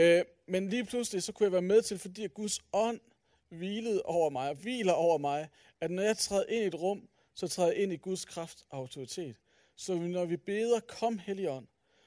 Uh, 0.00 0.20
men 0.46 0.68
lige 0.68 0.84
pludselig, 0.84 1.22
så 1.22 1.32
kunne 1.32 1.44
jeg 1.44 1.52
være 1.52 1.62
med 1.62 1.82
til, 1.82 1.98
fordi 1.98 2.24
at 2.24 2.34
Guds 2.34 2.60
ånd 2.72 3.00
hvilede 3.48 4.02
over 4.02 4.30
mig, 4.30 4.50
og 4.50 4.56
hviler 4.56 4.92
over 4.92 5.18
mig, 5.18 5.48
at 5.80 5.90
når 5.90 6.02
jeg 6.02 6.16
træder 6.16 6.44
ind 6.48 6.64
i 6.64 6.66
et 6.66 6.74
rum, 6.74 7.08
så 7.38 7.48
træde 7.48 7.76
ind 7.76 7.92
i 7.92 7.96
Guds 7.96 8.24
kraft 8.24 8.64
og 8.70 8.78
autoritet. 8.78 9.36
Så 9.76 9.94
når 9.94 10.24
vi 10.24 10.36
beder, 10.36 10.80
kom 10.80 11.18
Helligånd, 11.18 11.66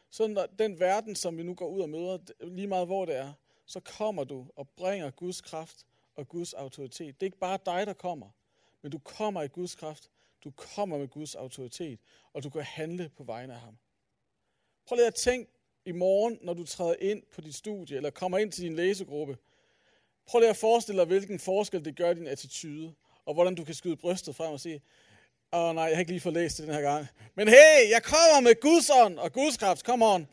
så 0.10 0.28
når 0.28 0.46
den 0.46 0.80
verden, 0.80 1.16
som 1.16 1.38
vi 1.38 1.44
nu 1.44 1.54
går 1.54 1.68
ud 1.68 1.82
og 1.82 1.90
møder, 1.90 2.18
lige 2.42 2.68
meget 2.68 2.88
hvor 2.88 3.06
det 3.06 3.16
er, 3.16 3.34
så 3.66 3.80
kommer 3.80 4.24
du 4.24 4.48
og 4.56 4.70
bringer 4.70 5.12
Guds 5.12 5.42
kraft 5.42 5.86
og 6.16 6.28
Guds 6.28 6.54
autoritet. 6.54 7.16
Det 7.16 7.24
er 7.24 7.28
ikke 7.28 7.38
bare 7.38 7.60
dig, 7.66 7.88
der 7.88 7.94
kommer, 7.94 8.30
men 8.82 8.92
du 8.92 9.00
kommer 9.00 9.42
i 9.42 9.48
Guds 9.48 9.76
kraft, 9.76 10.10
du 10.44 10.52
kommer 10.52 10.98
med 10.98 11.08
Guds 11.08 11.36
autoritet, 11.36 12.00
og 12.34 12.44
du 12.44 12.50
kan 12.50 12.64
handle 12.64 13.10
på 13.18 13.24
vegne 13.24 13.54
af 13.54 13.60
ham. 13.60 13.78
Prøv 14.86 14.96
lige 14.96 15.08
at 15.08 15.16
tænke 15.16 15.52
i 15.86 15.92
morgen, 15.92 16.40
når 16.42 16.54
du 16.54 16.66
træder 16.66 16.96
ind 17.00 17.24
på 17.32 17.42
dit 17.42 17.56
studie, 17.56 17.98
eller 17.98 18.10
kommer 18.10 18.38
ind 18.38 18.52
til 18.52 18.64
din 18.64 18.76
læsegruppe. 18.76 19.38
Prøv 20.26 20.40
lige 20.40 20.50
at 20.50 20.58
forestille 20.58 21.00
dig, 21.00 21.08
hvilken 21.08 21.40
forskel 21.40 21.86
det 21.86 21.96
gør 21.96 22.14
din 22.14 22.28
attitude, 22.28 22.94
og 23.26 23.34
hvordan 23.34 23.56
du 23.56 23.64
kan 23.64 23.76
skyde 23.76 23.98
brystet 23.98 24.36
frem 24.36 24.54
og 24.54 24.60
sige, 24.60 24.82
Åh 25.54 25.70
oh, 25.70 25.76
nej, 25.76 25.84
jeg 25.84 25.96
har 25.96 26.00
ikke 26.00 26.12
lige 26.12 26.22
fået 26.22 26.34
læst 26.34 26.58
det 26.58 26.68
den 26.68 26.76
her 26.76 26.82
gang. 26.82 27.08
Men 27.36 27.48
hey, 27.48 27.90
jeg 27.90 28.04
kommer 28.04 28.40
med 28.42 28.60
Guds 28.62 28.90
ånd 28.90 29.20
og 29.20 29.34
Guds 29.34 29.58
kraft. 29.58 29.82
Come 29.82 30.06
on. 30.06 30.28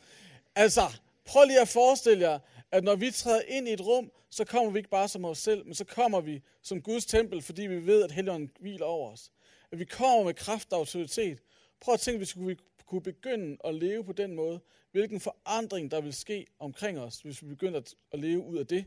Altså, 0.54 0.82
prøv 1.24 1.46
lige 1.46 1.60
at 1.60 1.68
forestille 1.68 2.28
jer, 2.28 2.38
at 2.70 2.84
når 2.84 2.96
vi 2.96 3.10
træder 3.10 3.42
ind 3.48 3.68
i 3.68 3.72
et 3.72 3.80
rum, 3.80 4.10
så 4.30 4.44
kommer 4.44 4.70
vi 4.70 4.78
ikke 4.78 4.90
bare 4.90 5.08
som 5.08 5.24
os 5.24 5.38
selv, 5.38 5.64
men 5.64 5.74
så 5.74 5.84
kommer 5.84 6.20
vi 6.20 6.42
som 6.62 6.82
Guds 6.82 7.06
tempel, 7.06 7.42
fordi 7.42 7.62
vi 7.62 7.86
ved, 7.86 8.04
at 8.04 8.12
Helligånden 8.12 8.50
hviler 8.60 8.86
over 8.86 9.12
os. 9.12 9.30
At 9.72 9.78
vi 9.78 9.84
kommer 9.84 10.24
med 10.24 10.34
kraft 10.34 10.72
og 10.72 10.78
autoritet. 10.78 11.38
Prøv 11.80 11.94
at 11.94 12.00
tænke, 12.00 12.18
hvis 12.18 12.38
vi 12.38 12.56
kunne 12.86 13.02
begynde 13.02 13.56
at 13.64 13.74
leve 13.74 14.04
på 14.04 14.12
den 14.12 14.34
måde, 14.34 14.60
hvilken 14.92 15.20
forandring 15.20 15.90
der 15.90 16.00
vil 16.00 16.12
ske 16.12 16.46
omkring 16.58 17.00
os, 17.00 17.20
hvis 17.20 17.42
vi 17.42 17.48
begynder 17.48 17.80
at 18.12 18.20
leve 18.20 18.44
ud 18.44 18.58
af 18.58 18.66
det, 18.66 18.84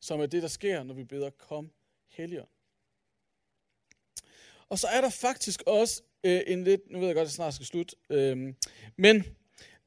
som 0.00 0.20
er 0.20 0.26
det, 0.26 0.42
der 0.42 0.48
sker, 0.48 0.82
når 0.82 0.94
vi 0.94 1.04
beder, 1.04 1.30
kom 1.30 1.70
Helligånd. 2.08 2.48
Og 4.70 4.78
så 4.78 4.86
er 4.86 5.00
der 5.00 5.10
faktisk 5.10 5.62
også 5.66 6.02
øh, 6.24 6.42
en 6.46 6.64
lidt, 6.64 6.90
nu 6.90 6.98
ved 6.98 7.06
jeg 7.06 7.14
godt, 7.14 7.22
at 7.22 7.26
det 7.26 7.34
snart 7.34 7.54
skal 7.54 7.66
slutte, 7.66 7.96
øh, 8.10 8.54
men 8.96 9.24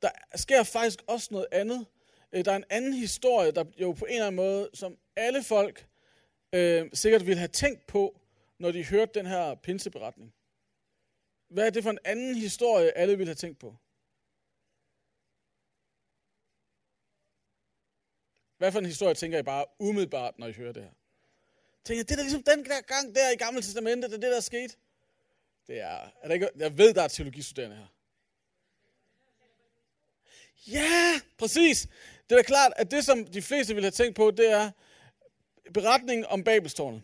der 0.01 0.09
sker 0.35 0.63
faktisk 0.63 1.03
også 1.07 1.27
noget 1.31 1.47
andet. 1.51 1.85
Øh, 2.33 2.45
der 2.45 2.51
er 2.51 2.55
en 2.55 2.65
anden 2.69 2.93
historie, 2.93 3.51
der 3.51 3.65
jo 3.77 3.91
på 3.91 4.05
en 4.05 4.11
eller 4.11 4.27
anden 4.27 4.35
måde, 4.35 4.69
som 4.73 4.97
alle 5.15 5.43
folk 5.43 5.87
øh, 6.55 6.89
sikkert 6.93 7.25
ville 7.25 7.37
have 7.37 7.47
tænkt 7.47 7.87
på, 7.87 8.19
når 8.59 8.71
de 8.71 8.85
hørte 8.85 9.19
den 9.19 9.25
her 9.25 9.55
pinseberetning. 9.55 10.33
Hvad 11.49 11.65
er 11.65 11.69
det 11.69 11.83
for 11.83 11.89
en 11.89 11.99
anden 12.05 12.35
historie, 12.35 12.97
alle 12.97 13.17
ville 13.17 13.29
have 13.29 13.35
tænkt 13.35 13.59
på? 13.59 13.75
Hvad 18.57 18.71
for 18.71 18.79
en 18.79 18.85
historie 18.85 19.13
tænker 19.13 19.39
I 19.39 19.43
bare 19.43 19.65
umiddelbart, 19.79 20.39
når 20.39 20.47
I 20.47 20.51
hører 20.51 20.71
det 20.73 20.83
her? 20.83 20.91
Tænker, 21.83 22.03
det 22.03 22.19
er 22.19 22.23
ligesom 22.23 22.43
den 22.43 22.65
der 22.65 22.81
gang 22.81 23.15
der 23.15 23.29
i 23.29 23.35
Gamle 23.35 23.61
Testamentet, 23.61 24.11
det 24.11 24.17
er 24.17 24.21
det, 24.21 24.31
der 24.31 24.37
er 24.37 24.41
sket. 24.41 24.77
Det 25.67 25.79
er, 25.79 26.11
er 26.21 26.27
der 26.27 26.33
ikke, 26.33 26.49
jeg 26.55 26.77
ved, 26.77 26.93
der 26.93 27.01
er 27.01 27.07
teologistuderende 27.07 27.75
her. 27.75 27.85
Ja, 30.67 31.21
præcis. 31.37 31.87
Det 32.29 32.31
er 32.31 32.35
da 32.35 32.41
klart, 32.41 32.73
at 32.75 32.91
det, 32.91 33.05
som 33.05 33.25
de 33.25 33.41
fleste 33.41 33.73
vil 33.75 33.83
have 33.83 33.91
tænkt 33.91 34.15
på, 34.15 34.31
det 34.31 34.51
er 34.51 34.71
beretningen 35.73 36.25
om 36.25 36.43
Babelstårnet. 36.43 37.01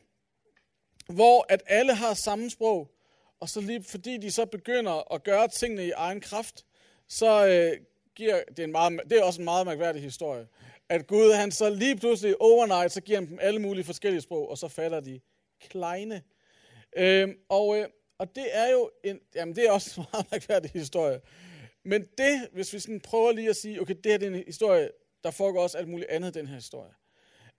Hvor 1.07 1.45
at 1.49 1.63
alle 1.65 1.95
har 1.95 2.13
samme 2.13 2.49
sprog, 2.49 2.91
og 3.39 3.49
så 3.49 3.61
lige 3.61 3.83
fordi 3.83 4.17
de 4.17 4.31
så 4.31 4.45
begynder 4.45 5.13
at 5.13 5.23
gøre 5.23 5.47
tingene 5.47 5.85
i 5.85 5.91
egen 5.91 6.21
kraft, 6.21 6.65
så 7.07 7.47
øh, 7.47 7.85
giver 8.15 8.43
det 8.57 8.63
en 8.63 8.71
meget, 8.71 9.01
det 9.09 9.19
er 9.19 9.23
også 9.23 9.41
en 9.41 9.45
meget 9.45 9.65
mærkværdig 9.65 10.01
historie 10.01 10.47
at 10.89 11.07
Gud 11.07 11.33
han 11.33 11.51
så 11.51 11.69
lige 11.69 11.95
pludselig 11.95 12.41
overnight, 12.41 12.91
så 12.91 13.01
giver 13.01 13.19
han 13.19 13.29
dem 13.29 13.39
alle 13.41 13.59
mulige 13.59 13.83
forskellige 13.83 14.21
sprog, 14.21 14.49
og 14.49 14.57
så 14.57 14.67
falder 14.67 14.99
de 14.99 15.19
kleine. 15.59 16.23
Øhm, 16.97 17.37
og, 17.49 17.77
øh, 17.77 17.87
og 18.17 18.35
det 18.35 18.45
er 18.51 18.71
jo 18.71 18.89
en, 19.03 19.19
jamen 19.35 19.55
det 19.55 19.65
er 19.65 19.71
også 19.71 20.01
en 20.01 20.07
meget 20.11 20.31
mærkværdig 20.31 20.71
historie. 20.71 21.21
Men 21.83 22.07
det, 22.17 22.47
hvis 22.51 22.73
vi 22.73 22.79
sådan 22.79 22.99
prøver 22.99 23.31
lige 23.31 23.49
at 23.49 23.55
sige, 23.55 23.81
okay, 23.81 23.95
det 24.03 24.11
her 24.11 24.17
det 24.17 24.27
er 24.27 24.31
en 24.31 24.43
historie, 24.45 24.89
der 25.23 25.31
foregår 25.31 25.63
også 25.63 25.77
alt 25.77 25.87
muligt 25.87 26.09
andet 26.09 26.33
den 26.33 26.47
her 26.47 26.55
historie. 26.55 26.91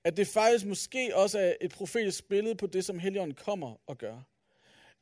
At 0.04 0.16
det 0.16 0.26
faktisk 0.26 0.66
måske 0.66 1.16
også 1.16 1.38
er 1.38 1.54
et 1.60 1.70
profetisk 1.70 2.28
billede 2.28 2.54
på 2.54 2.66
det, 2.66 2.84
som 2.84 2.98
Helligånden 2.98 3.34
kommer 3.34 3.74
og 3.86 3.98
gør. 3.98 4.18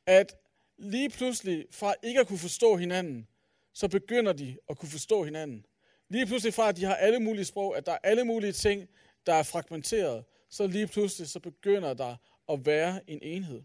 At 0.05 0.35
lige 0.77 1.09
pludselig, 1.09 1.65
fra 1.71 1.93
ikke 2.03 2.19
at 2.19 2.27
kunne 2.27 2.39
forstå 2.39 2.75
hinanden, 2.75 3.27
så 3.73 3.87
begynder 3.87 4.33
de 4.33 4.57
at 4.69 4.77
kunne 4.77 4.89
forstå 4.89 5.23
hinanden. 5.23 5.65
Lige 6.09 6.25
pludselig 6.25 6.53
fra, 6.53 6.69
at 6.69 6.77
de 6.77 6.85
har 6.85 6.95
alle 6.95 7.19
mulige 7.19 7.45
sprog, 7.45 7.77
at 7.77 7.85
der 7.85 7.91
er 7.91 7.97
alle 8.03 8.23
mulige 8.23 8.51
ting, 8.51 8.89
der 9.25 9.33
er 9.33 9.43
fragmenteret, 9.43 10.23
så 10.49 10.67
lige 10.67 10.87
pludselig 10.87 11.29
så 11.29 11.39
begynder 11.39 11.93
der 11.93 12.15
at 12.49 12.65
være 12.65 13.01
en 13.07 13.19
enhed. 13.21 13.61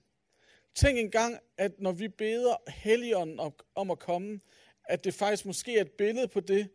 Tænk 0.75 0.99
engang, 0.99 1.39
at 1.59 1.81
når 1.81 1.93
vi 1.93 2.09
beder 2.09 2.71
Helligånden 2.71 3.53
om 3.75 3.91
at 3.91 3.99
komme, 3.99 4.41
at 4.85 5.05
det 5.05 5.15
faktisk 5.15 5.47
måske 5.47 5.77
er 5.77 5.81
et 5.81 5.91
billede 5.91 6.29
på 6.29 6.41
det. 6.41 6.69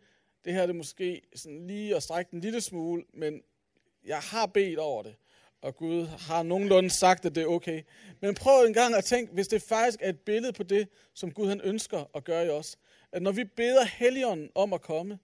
Det 0.45 0.53
her 0.53 0.62
er 0.62 0.65
det 0.65 0.75
måske 0.75 1.21
sådan 1.36 1.67
lige 1.67 1.95
at 1.95 2.03
strække 2.03 2.34
en 2.34 2.41
lille 2.41 2.62
smule, 2.62 3.03
men 3.13 3.41
jeg 4.05 4.19
har 4.19 4.45
bedt 4.45 4.79
over 4.79 5.03
det, 5.03 5.15
og 5.62 5.75
Gud 5.75 6.05
har 6.05 6.43
nogenlunde 6.43 6.89
sagt, 6.89 7.25
at 7.25 7.36
det 7.36 7.43
er 7.43 7.47
okay. 7.47 7.82
Men 8.21 8.36
prøv 8.36 8.65
en 8.65 8.73
gang 8.73 8.95
at 8.95 9.03
tænke, 9.03 9.34
hvis 9.34 9.47
det 9.47 9.62
faktisk 9.62 9.99
er 10.01 10.10
et 10.10 10.19
billede 10.19 10.53
på 10.53 10.63
det, 10.63 10.88
som 11.13 11.32
Gud 11.32 11.47
han 11.47 11.62
ønsker 11.62 12.05
at 12.15 12.23
gøre 12.23 12.45
i 12.45 12.49
os. 12.49 12.77
At 13.12 13.21
når 13.21 13.32
vi 13.32 13.43
beder 13.43 13.86
Helligånden 13.86 14.49
om 14.55 14.73
at 14.73 14.82
komme, 14.82 15.19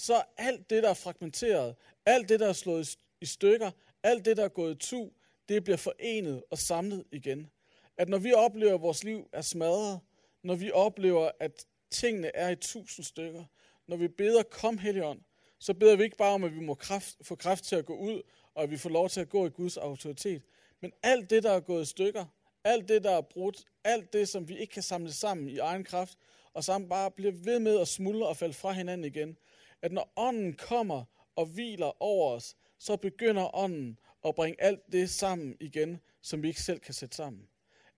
så 0.00 0.22
alt 0.36 0.70
det, 0.70 0.82
der 0.82 0.88
er 0.88 0.94
fragmenteret, 0.94 1.74
alt 2.06 2.28
det, 2.28 2.40
der 2.40 2.48
er 2.48 2.52
slået 2.52 2.98
i 3.20 3.26
stykker, 3.26 3.70
alt 4.02 4.24
det, 4.24 4.36
der 4.36 4.44
er 4.44 4.48
gået 4.48 4.74
i 4.74 4.88
tu, 4.88 5.10
det 5.48 5.64
bliver 5.64 5.76
forenet 5.76 6.42
og 6.50 6.58
samlet 6.58 7.04
igen. 7.12 7.50
At 7.96 8.08
når 8.08 8.18
vi 8.18 8.32
oplever, 8.32 8.74
at 8.74 8.80
vores 8.80 9.04
liv 9.04 9.28
er 9.32 9.42
smadret, 9.42 10.00
når 10.42 10.54
vi 10.54 10.70
oplever, 10.70 11.30
at 11.40 11.66
tingene 11.90 12.36
er 12.36 12.48
i 12.50 12.56
tusind 12.56 13.04
stykker, 13.04 13.44
når 13.86 13.96
vi 13.96 14.08
beder, 14.08 14.42
kom 14.42 14.78
Helligånd, 14.78 15.20
så 15.58 15.74
beder 15.74 15.96
vi 15.96 16.02
ikke 16.02 16.16
bare 16.16 16.34
om, 16.34 16.44
at 16.44 16.54
vi 16.54 16.60
må 16.60 16.74
kraft, 16.74 17.16
få 17.22 17.34
kraft 17.34 17.64
til 17.64 17.76
at 17.76 17.86
gå 17.86 17.96
ud, 17.96 18.22
og 18.54 18.62
at 18.62 18.70
vi 18.70 18.76
får 18.76 18.90
lov 18.90 19.08
til 19.08 19.20
at 19.20 19.28
gå 19.28 19.46
i 19.46 19.50
Guds 19.50 19.76
autoritet. 19.76 20.42
Men 20.80 20.92
alt 21.02 21.30
det, 21.30 21.42
der 21.42 21.50
er 21.50 21.60
gået 21.60 21.82
i 21.82 21.90
stykker, 21.90 22.24
alt 22.64 22.88
det, 22.88 23.04
der 23.04 23.10
er 23.16 23.20
brudt, 23.20 23.64
alt 23.84 24.12
det, 24.12 24.28
som 24.28 24.48
vi 24.48 24.58
ikke 24.58 24.72
kan 24.72 24.82
samle 24.82 25.12
sammen 25.12 25.48
i 25.48 25.58
egen 25.58 25.84
kraft, 25.84 26.18
og 26.54 26.64
sammen 26.64 26.88
bare 26.88 27.10
bliver 27.10 27.32
ved 27.32 27.58
med 27.58 27.80
at 27.80 27.88
smuldre 27.88 28.28
og 28.28 28.36
falde 28.36 28.54
fra 28.54 28.72
hinanden 28.72 29.04
igen. 29.04 29.36
At 29.82 29.92
når 29.92 30.12
ånden 30.16 30.52
kommer 30.52 31.04
og 31.36 31.46
hviler 31.46 32.02
over 32.02 32.32
os, 32.32 32.56
så 32.78 32.96
begynder 32.96 33.56
ånden 33.56 33.98
at 34.24 34.34
bringe 34.34 34.62
alt 34.62 34.92
det 34.92 35.10
sammen 35.10 35.56
igen, 35.60 36.00
som 36.20 36.42
vi 36.42 36.48
ikke 36.48 36.62
selv 36.62 36.80
kan 36.80 36.94
sætte 36.94 37.16
sammen. 37.16 37.48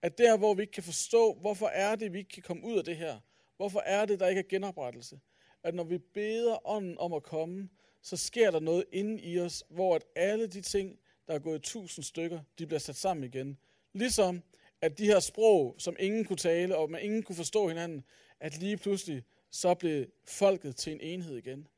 At 0.02 0.18
der, 0.18 0.38
hvor 0.38 0.54
vi 0.54 0.62
ikke 0.62 0.72
kan 0.72 0.82
forstå, 0.82 1.34
hvorfor 1.34 1.66
er 1.66 1.96
det, 1.96 2.12
vi 2.12 2.18
ikke 2.18 2.30
kan 2.30 2.42
komme 2.42 2.64
ud 2.64 2.78
af 2.78 2.84
det 2.84 2.96
her, 2.96 3.18
hvorfor 3.56 3.80
er 3.80 4.04
det, 4.04 4.20
der 4.20 4.28
ikke 4.28 4.38
er 4.38 4.48
genoprettelse, 4.48 5.20
at 5.62 5.74
når 5.74 5.84
vi 5.84 5.98
beder 5.98 6.68
ånden 6.68 6.98
om 6.98 7.12
at 7.12 7.22
komme, 7.22 7.68
så 8.02 8.16
sker 8.16 8.50
der 8.50 8.60
noget 8.60 8.84
inde 8.92 9.22
i 9.22 9.40
os, 9.40 9.64
hvor 9.68 9.94
at 9.94 10.04
alle 10.16 10.46
de 10.46 10.60
ting, 10.60 10.98
der 11.26 11.34
er 11.34 11.38
gået 11.38 11.58
i 11.58 11.70
tusind 11.72 12.04
stykker, 12.04 12.40
de 12.58 12.66
bliver 12.66 12.80
sat 12.80 12.96
sammen 12.96 13.24
igen. 13.24 13.58
Ligesom 13.92 14.42
at 14.80 14.98
de 14.98 15.06
her 15.06 15.20
sprog, 15.20 15.74
som 15.78 15.96
ingen 15.98 16.24
kunne 16.24 16.36
tale, 16.36 16.76
og 16.76 16.90
man 16.90 17.02
ingen 17.02 17.22
kunne 17.22 17.36
forstå 17.36 17.68
hinanden, 17.68 18.04
at 18.40 18.58
lige 18.58 18.76
pludselig 18.76 19.22
så 19.52 19.74
blev 19.74 20.06
folket 20.24 20.76
til 20.76 20.92
en 20.92 21.00
enhed 21.00 21.36
igen. 21.36 21.68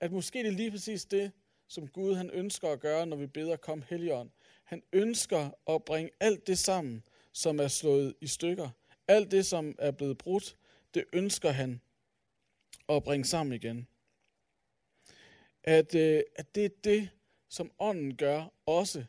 At 0.00 0.12
måske 0.12 0.38
det 0.38 0.46
er 0.46 0.52
lige 0.52 0.70
præcis 0.70 1.04
det, 1.04 1.32
som 1.68 1.88
Gud 1.88 2.14
han 2.14 2.30
ønsker 2.30 2.68
at 2.68 2.80
gøre, 2.80 3.06
når 3.06 3.16
vi 3.16 3.26
beder, 3.26 3.56
kom 3.56 3.82
Helligånd. 3.88 4.30
Han 4.64 4.82
ønsker 4.92 5.50
at 5.74 5.84
bringe 5.84 6.10
alt 6.20 6.46
det 6.46 6.58
sammen, 6.58 7.02
som 7.32 7.60
er 7.60 7.68
slået 7.68 8.14
i 8.20 8.26
stykker. 8.26 8.68
Alt 9.08 9.30
det, 9.30 9.46
som 9.46 9.74
er 9.78 9.90
blevet 9.90 10.18
brudt, 10.18 10.56
det 10.94 11.04
ønsker 11.12 11.50
han 11.50 11.80
at 12.88 13.04
bringe 13.04 13.24
sammen 13.24 13.52
igen. 13.52 13.88
At, 15.64 15.94
øh, 15.94 16.22
at 16.36 16.54
det 16.54 16.64
er 16.64 16.68
det, 16.84 17.08
som 17.48 17.72
ånden 17.78 18.16
gør 18.16 18.52
også. 18.66 19.04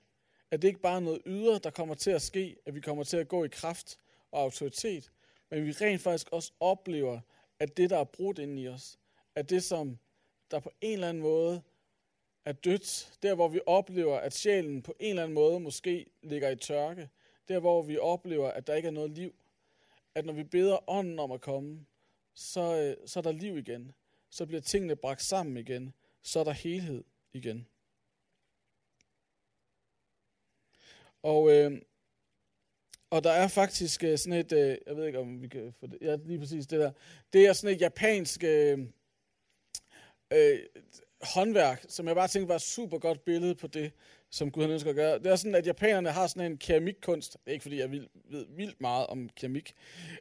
At 0.51 0.61
det 0.61 0.67
ikke 0.67 0.81
bare 0.81 0.95
er 0.95 0.99
noget 0.99 1.21
ydre, 1.25 1.59
der 1.59 1.69
kommer 1.69 1.95
til 1.95 2.11
at 2.11 2.21
ske, 2.21 2.57
at 2.65 2.75
vi 2.75 2.81
kommer 2.81 3.03
til 3.03 3.17
at 3.17 3.27
gå 3.27 3.43
i 3.43 3.47
kraft 3.47 3.97
og 4.31 4.41
autoritet, 4.41 5.11
men 5.49 5.65
vi 5.65 5.71
rent 5.71 6.01
faktisk 6.01 6.29
også 6.31 6.51
oplever, 6.59 7.19
at 7.61 7.77
det, 7.77 7.89
der 7.89 7.97
er 7.97 8.03
brudt 8.03 8.39
ind 8.39 8.59
i 8.59 8.67
os, 8.67 8.99
at 9.35 9.49
det, 9.49 9.63
som 9.63 9.99
der 10.51 10.59
på 10.59 10.71
en 10.81 10.93
eller 10.93 11.09
anden 11.09 11.23
måde 11.23 11.61
er 12.45 12.51
dødt, 12.51 13.17
der 13.21 13.35
hvor 13.35 13.47
vi 13.47 13.59
oplever, 13.65 14.17
at 14.17 14.33
sjælen 14.33 14.81
på 14.81 14.93
en 14.99 15.09
eller 15.09 15.23
anden 15.23 15.35
måde 15.35 15.59
måske 15.59 16.05
ligger 16.21 16.49
i 16.49 16.55
tørke, 16.55 17.09
der 17.47 17.59
hvor 17.59 17.81
vi 17.81 17.97
oplever, 17.97 18.51
at 18.51 18.67
der 18.67 18.75
ikke 18.75 18.87
er 18.87 18.91
noget 18.91 19.11
liv, 19.11 19.35
at 20.15 20.25
når 20.25 20.33
vi 20.33 20.43
beder 20.43 20.89
ånden 20.89 21.19
om 21.19 21.31
at 21.31 21.41
komme, 21.41 21.85
så, 22.33 22.77
øh, 22.77 23.07
så 23.07 23.19
er 23.19 23.23
der 23.23 23.31
liv 23.31 23.57
igen. 23.57 23.91
Så 24.29 24.45
bliver 24.45 24.61
tingene 24.61 24.95
bragt 24.95 25.21
sammen 25.21 25.57
igen. 25.57 25.93
Så 26.21 26.39
er 26.39 26.43
der 26.43 26.51
helhed 26.51 27.03
igen. 27.33 27.67
Og, 31.23 31.51
øh, 31.51 31.81
og 33.11 33.23
der 33.23 33.31
er 33.31 33.47
faktisk 33.47 34.03
øh, 34.03 34.17
sådan 34.17 34.39
et, 34.39 34.51
øh, 34.51 34.77
jeg 34.87 34.95
ved 34.95 35.05
ikke 35.05 35.19
om 35.19 35.41
vi 35.41 35.47
kan 35.47 35.73
få 35.79 35.87
det, 35.87 35.97
ja, 36.01 36.15
lige 36.25 36.39
præcis 36.39 36.67
det 36.67 36.79
der, 36.79 36.91
det 37.33 37.47
er 37.47 37.53
sådan 37.53 37.75
et 37.75 37.81
japansk 37.81 38.43
øh, 38.43 38.79
øh, 40.33 40.59
håndværk, 41.21 41.85
som 41.87 42.07
jeg 42.07 42.15
bare 42.15 42.27
tænkte 42.27 42.49
var 42.49 42.55
et 42.55 42.61
super 42.61 42.97
godt 42.97 43.25
billede 43.25 43.55
på 43.55 43.67
det, 43.67 43.91
som 44.29 44.51
Gud 44.51 44.63
ønsker 44.63 44.89
at 44.89 44.95
gøre. 44.95 45.19
Det 45.19 45.27
er 45.27 45.35
sådan, 45.35 45.55
at 45.55 45.67
japanerne 45.67 46.11
har 46.11 46.27
sådan 46.27 46.51
en 46.51 46.57
keramikkunst. 46.57 47.33
Det 47.33 47.39
er 47.45 47.51
ikke, 47.51 47.63
fordi 47.63 47.79
jeg 47.79 47.91
ved, 47.91 48.07
ved 48.31 48.45
vildt 48.49 48.81
meget 48.81 49.07
om 49.07 49.29
keramik. 49.29 49.73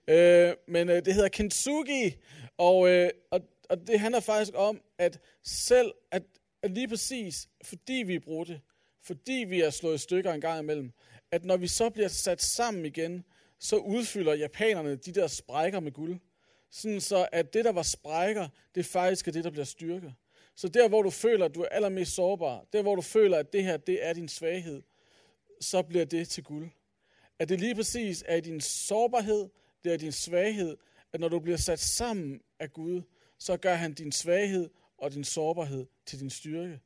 Øh, 0.09 0.55
men 0.69 0.89
øh, 0.89 1.05
det 1.05 1.15
hedder 1.15 1.29
kintsugi, 1.29 2.17
og, 2.59 2.89
øh, 2.89 3.11
og, 3.31 3.41
og 3.71 3.87
det 3.87 4.01
handler 4.01 4.21
faktisk 4.21 4.53
om, 4.55 4.81
at 4.99 5.21
selv, 5.45 5.93
at, 6.11 6.23
at 6.63 6.71
lige 6.71 6.89
præcis, 6.89 7.49
fordi 7.65 8.03
vi 8.07 8.15
er 8.15 8.45
det, 8.47 8.61
fordi 9.03 9.45
vi 9.49 9.61
er 9.61 9.71
slået 9.71 9.95
i 9.95 9.99
stykker 9.99 10.33
en 10.33 10.41
gang 10.41 10.61
imellem, 10.61 10.93
at 11.31 11.45
når 11.45 11.57
vi 11.57 11.69
så 11.69 11.91
bliver 11.91 12.09
sat 12.09 12.43
sammen 12.43 12.87
igen, 12.87 13.25
så 13.59 13.77
udfylder 13.77 14.35
japanerne 14.35 14.97
de 14.97 15.13
der 15.13 15.27
sprækker 15.27 15.81
med 15.81 15.93
guld. 15.93 16.19
Sådan 16.71 17.01
så, 17.01 17.29
at 17.33 17.55
det, 17.55 17.65
der 17.65 17.73
var 17.73 17.83
sprækker, 17.83 18.49
det 18.75 18.87
faktisk 18.87 19.29
er 19.29 19.33
det, 19.33 19.45
der 19.45 19.51
bliver 19.51 19.65
styrket. 19.65 20.15
Så 20.55 20.69
der, 20.69 20.89
hvor 20.89 21.03
du 21.03 21.11
føler, 21.11 21.45
at 21.45 21.55
du 21.55 21.61
er 21.63 21.69
allermest 21.69 22.15
sårbar, 22.15 22.67
der, 22.73 22.83
hvor 22.83 22.95
du 22.95 23.03
føler, 23.03 23.39
at 23.39 23.53
det 23.53 23.65
her, 23.65 23.77
det 23.77 24.07
er 24.07 24.13
din 24.13 24.29
svaghed, 24.29 24.83
så 25.61 25.83
bliver 25.83 26.05
det 26.05 26.29
til 26.29 26.45
guld. 26.45 26.71
At 27.39 27.49
det 27.49 27.61
lige 27.61 27.75
præcis 27.75 28.25
er 28.27 28.41
din 28.41 28.61
sårbarhed, 28.61 29.49
det 29.85 29.93
er 29.93 29.97
din 29.97 30.13
svaghed, 30.13 30.77
at 31.13 31.21
når 31.21 31.29
du 31.29 31.41
bliver 31.41 31.57
sat 31.57 31.79
sammen 31.79 32.41
af 32.59 32.73
Gud, 32.73 33.03
så 33.39 33.57
gør 33.57 33.75
han 33.75 33.95
din 33.95 34.13
svaghed 34.13 34.71
og 34.99 35.13
din 35.13 35.25
sårbarhed 35.25 35.87
til 36.07 36.21
din 36.21 36.31
styrke. 36.31 36.81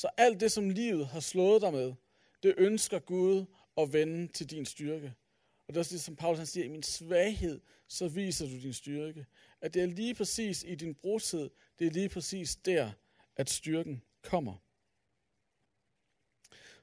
Så 0.00 0.08
alt 0.16 0.40
det, 0.40 0.52
som 0.52 0.70
livet 0.70 1.06
har 1.06 1.20
slået 1.20 1.62
dig 1.62 1.72
med, 1.72 1.94
det 2.42 2.54
ønsker 2.58 2.98
Gud 2.98 3.44
at 3.76 3.92
vende 3.92 4.28
til 4.28 4.50
din 4.50 4.66
styrke. 4.66 5.14
Og 5.58 5.74
det 5.74 5.76
er 5.76 5.80
også 5.80 5.94
det, 5.94 6.00
som 6.00 6.16
Paulus 6.16 6.38
han 6.38 6.46
siger, 6.46 6.64
i 6.64 6.68
min 6.68 6.82
svaghed, 6.82 7.60
så 7.88 8.08
viser 8.08 8.46
du 8.46 8.52
din 8.52 8.72
styrke. 8.72 9.26
At 9.60 9.74
det 9.74 9.82
er 9.82 9.86
lige 9.86 10.14
præcis 10.14 10.64
i 10.64 10.74
din 10.74 10.94
brudhed, 10.94 11.50
det 11.78 11.86
er 11.86 11.90
lige 11.90 12.08
præcis 12.08 12.56
der, 12.56 12.92
at 13.36 13.50
styrken 13.50 14.02
kommer. 14.22 14.56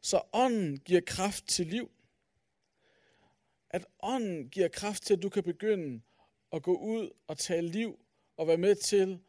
Så 0.01 0.21
ånden 0.34 0.80
giver 0.80 1.01
kraft 1.01 1.47
til 1.47 1.67
liv. 1.67 1.91
At 3.69 3.86
ånden 3.99 4.49
giver 4.49 4.67
kraft 4.67 5.03
til, 5.03 5.13
at 5.13 5.23
du 5.23 5.30
kan 5.30 5.43
begynde 5.43 6.01
at 6.51 6.63
gå 6.63 6.75
ud 6.77 7.10
og 7.27 7.38
tale 7.38 7.67
liv 7.69 7.99
og 8.38 8.47
være 8.47 8.58
med 8.58 8.75
til 8.75 9.19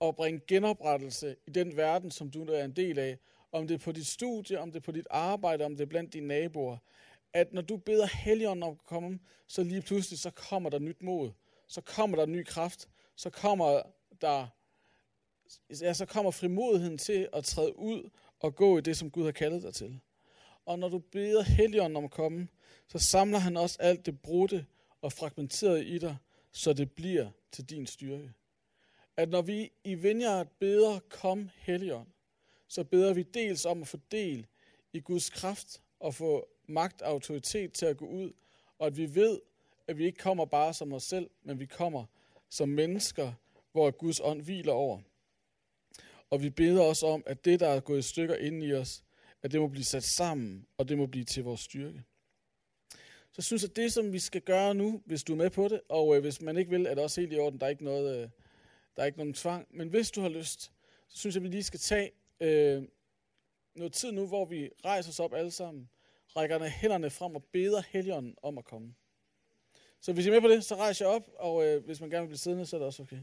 at 0.00 0.16
bringe 0.16 0.40
genoprettelse 0.46 1.36
i 1.46 1.50
den 1.50 1.76
verden, 1.76 2.10
som 2.10 2.30
du 2.30 2.44
er 2.44 2.64
en 2.64 2.76
del 2.76 2.98
af. 2.98 3.18
Om 3.52 3.68
det 3.68 3.74
er 3.74 3.78
på 3.78 3.92
dit 3.92 4.06
studie, 4.06 4.60
om 4.60 4.72
det 4.72 4.78
er 4.78 4.84
på 4.84 4.92
dit 4.92 5.06
arbejde, 5.10 5.64
om 5.64 5.76
det 5.76 5.82
er 5.82 5.86
blandt 5.86 6.12
dine 6.12 6.26
naboer. 6.26 6.76
At 7.32 7.52
når 7.52 7.62
du 7.62 7.76
beder 7.76 8.06
Helligånden 8.06 8.62
om 8.62 8.72
at 8.72 8.84
komme, 8.86 9.18
så 9.46 9.62
lige 9.62 9.82
pludselig 9.82 10.18
så 10.18 10.30
kommer 10.30 10.70
der 10.70 10.78
nyt 10.78 11.02
mod. 11.02 11.30
Så 11.66 11.80
kommer 11.80 12.16
der 12.16 12.26
ny 12.26 12.44
kraft. 12.44 12.88
Så 13.16 13.30
kommer 13.30 13.82
der 14.20 14.46
ja, 15.80 15.94
så 15.94 16.06
kommer 16.06 16.30
frimodigheden 16.30 16.98
til 16.98 17.28
at 17.32 17.44
træde 17.44 17.78
ud 17.78 18.10
og 18.40 18.56
gå 18.56 18.78
i 18.78 18.80
det, 18.80 18.96
som 18.96 19.10
Gud 19.10 19.24
har 19.24 19.32
kaldet 19.32 19.62
dig 19.62 19.74
til. 19.74 20.00
Og 20.66 20.78
når 20.78 20.88
du 20.88 20.98
beder 20.98 21.42
Helligånden 21.42 21.96
om 21.96 22.04
at 22.04 22.10
komme, 22.10 22.48
så 22.88 22.98
samler 22.98 23.38
han 23.38 23.56
også 23.56 23.76
alt 23.80 24.06
det 24.06 24.20
brudte 24.20 24.66
og 25.00 25.12
fragmenterede 25.12 25.84
i 25.84 25.98
dig, 25.98 26.16
så 26.52 26.72
det 26.72 26.92
bliver 26.92 27.30
til 27.52 27.64
din 27.70 27.86
styrke. 27.86 28.32
At 29.16 29.28
når 29.28 29.42
vi 29.42 29.72
i 29.84 29.94
Vineyard 29.94 30.46
beder, 30.60 30.98
kom 30.98 31.50
Helligånd, 31.54 32.08
så 32.68 32.84
beder 32.84 33.14
vi 33.14 33.22
dels 33.22 33.64
om 33.64 33.82
at 33.82 33.88
få 33.88 33.98
del 34.10 34.46
i 34.92 35.00
Guds 35.00 35.30
kraft 35.30 35.82
og 36.00 36.14
få 36.14 36.48
magt 36.66 37.02
og 37.02 37.08
autoritet 37.08 37.72
til 37.72 37.86
at 37.86 37.96
gå 37.96 38.06
ud, 38.06 38.32
og 38.78 38.86
at 38.86 38.96
vi 38.96 39.14
ved, 39.14 39.40
at 39.86 39.98
vi 39.98 40.04
ikke 40.04 40.18
kommer 40.18 40.44
bare 40.44 40.74
som 40.74 40.92
os 40.92 41.02
selv, 41.02 41.30
men 41.42 41.60
vi 41.60 41.66
kommer 41.66 42.04
som 42.48 42.68
mennesker, 42.68 43.32
hvor 43.72 43.90
Guds 43.90 44.20
ånd 44.20 44.42
hviler 44.42 44.72
over. 44.72 45.00
Og 46.30 46.42
vi 46.42 46.50
beder 46.50 46.82
også 46.82 47.06
om, 47.06 47.22
at 47.26 47.44
det, 47.44 47.60
der 47.60 47.68
er 47.68 47.80
gået 47.80 47.98
i 47.98 48.02
stykker 48.02 48.36
inde 48.36 48.66
i 48.66 48.72
os, 48.72 49.04
at 49.42 49.52
det 49.52 49.60
må 49.60 49.68
blive 49.68 49.84
sat 49.84 50.04
sammen, 50.04 50.66
og 50.78 50.88
det 50.88 50.98
må 50.98 51.06
blive 51.06 51.24
til 51.24 51.44
vores 51.44 51.60
styrke. 51.60 52.02
Så 53.30 53.34
jeg 53.36 53.44
synes, 53.44 53.64
at 53.64 53.76
det, 53.76 53.92
som 53.92 54.12
vi 54.12 54.18
skal 54.18 54.40
gøre 54.40 54.74
nu, 54.74 55.02
hvis 55.06 55.24
du 55.24 55.32
er 55.32 55.36
med 55.36 55.50
på 55.50 55.68
det, 55.68 55.80
og 55.88 56.16
øh, 56.16 56.20
hvis 56.20 56.40
man 56.40 56.56
ikke 56.56 56.70
vil, 56.70 56.86
er 56.86 56.94
det 56.94 57.04
også 57.04 57.20
helt 57.20 57.32
i 57.32 57.38
orden. 57.38 57.60
Der 57.60 57.66
er 57.66 57.70
ikke 57.70 57.84
noget, 57.84 58.16
øh, 58.16 58.28
der 58.96 59.02
er 59.02 59.06
ikke 59.06 59.18
nogen 59.18 59.34
tvang. 59.34 59.66
Men 59.70 59.88
hvis 59.88 60.10
du 60.10 60.20
har 60.20 60.28
lyst, 60.28 60.62
så 61.08 61.18
synes 61.18 61.34
jeg, 61.34 61.40
at 61.40 61.44
vi 61.44 61.48
lige 61.48 61.62
skal 61.62 61.80
tage 61.80 62.10
øh, 62.40 62.82
noget 63.74 63.92
tid 63.92 64.12
nu, 64.12 64.26
hvor 64.26 64.44
vi 64.44 64.70
rejser 64.84 65.10
os 65.10 65.20
op 65.20 65.34
alle 65.34 65.50
sammen, 65.50 65.90
rækker 66.36 66.64
hænderne 66.64 67.10
frem 67.10 67.34
og 67.34 67.44
beder 67.44 67.82
Helligånden 67.88 68.34
om 68.42 68.58
at 68.58 68.64
komme. 68.64 68.94
Så 70.00 70.12
hvis 70.12 70.26
I 70.26 70.28
er 70.28 70.32
med 70.32 70.40
på 70.40 70.48
det, 70.48 70.64
så 70.64 70.76
rejser 70.76 71.06
jeg 71.06 71.14
op, 71.14 71.30
og 71.38 71.66
øh, 71.66 71.84
hvis 71.84 72.00
man 72.00 72.10
gerne 72.10 72.22
vil 72.22 72.28
blive 72.28 72.38
siddende, 72.38 72.66
så 72.66 72.76
er 72.76 72.78
det 72.78 72.86
også 72.86 73.02
okay. 73.02 73.20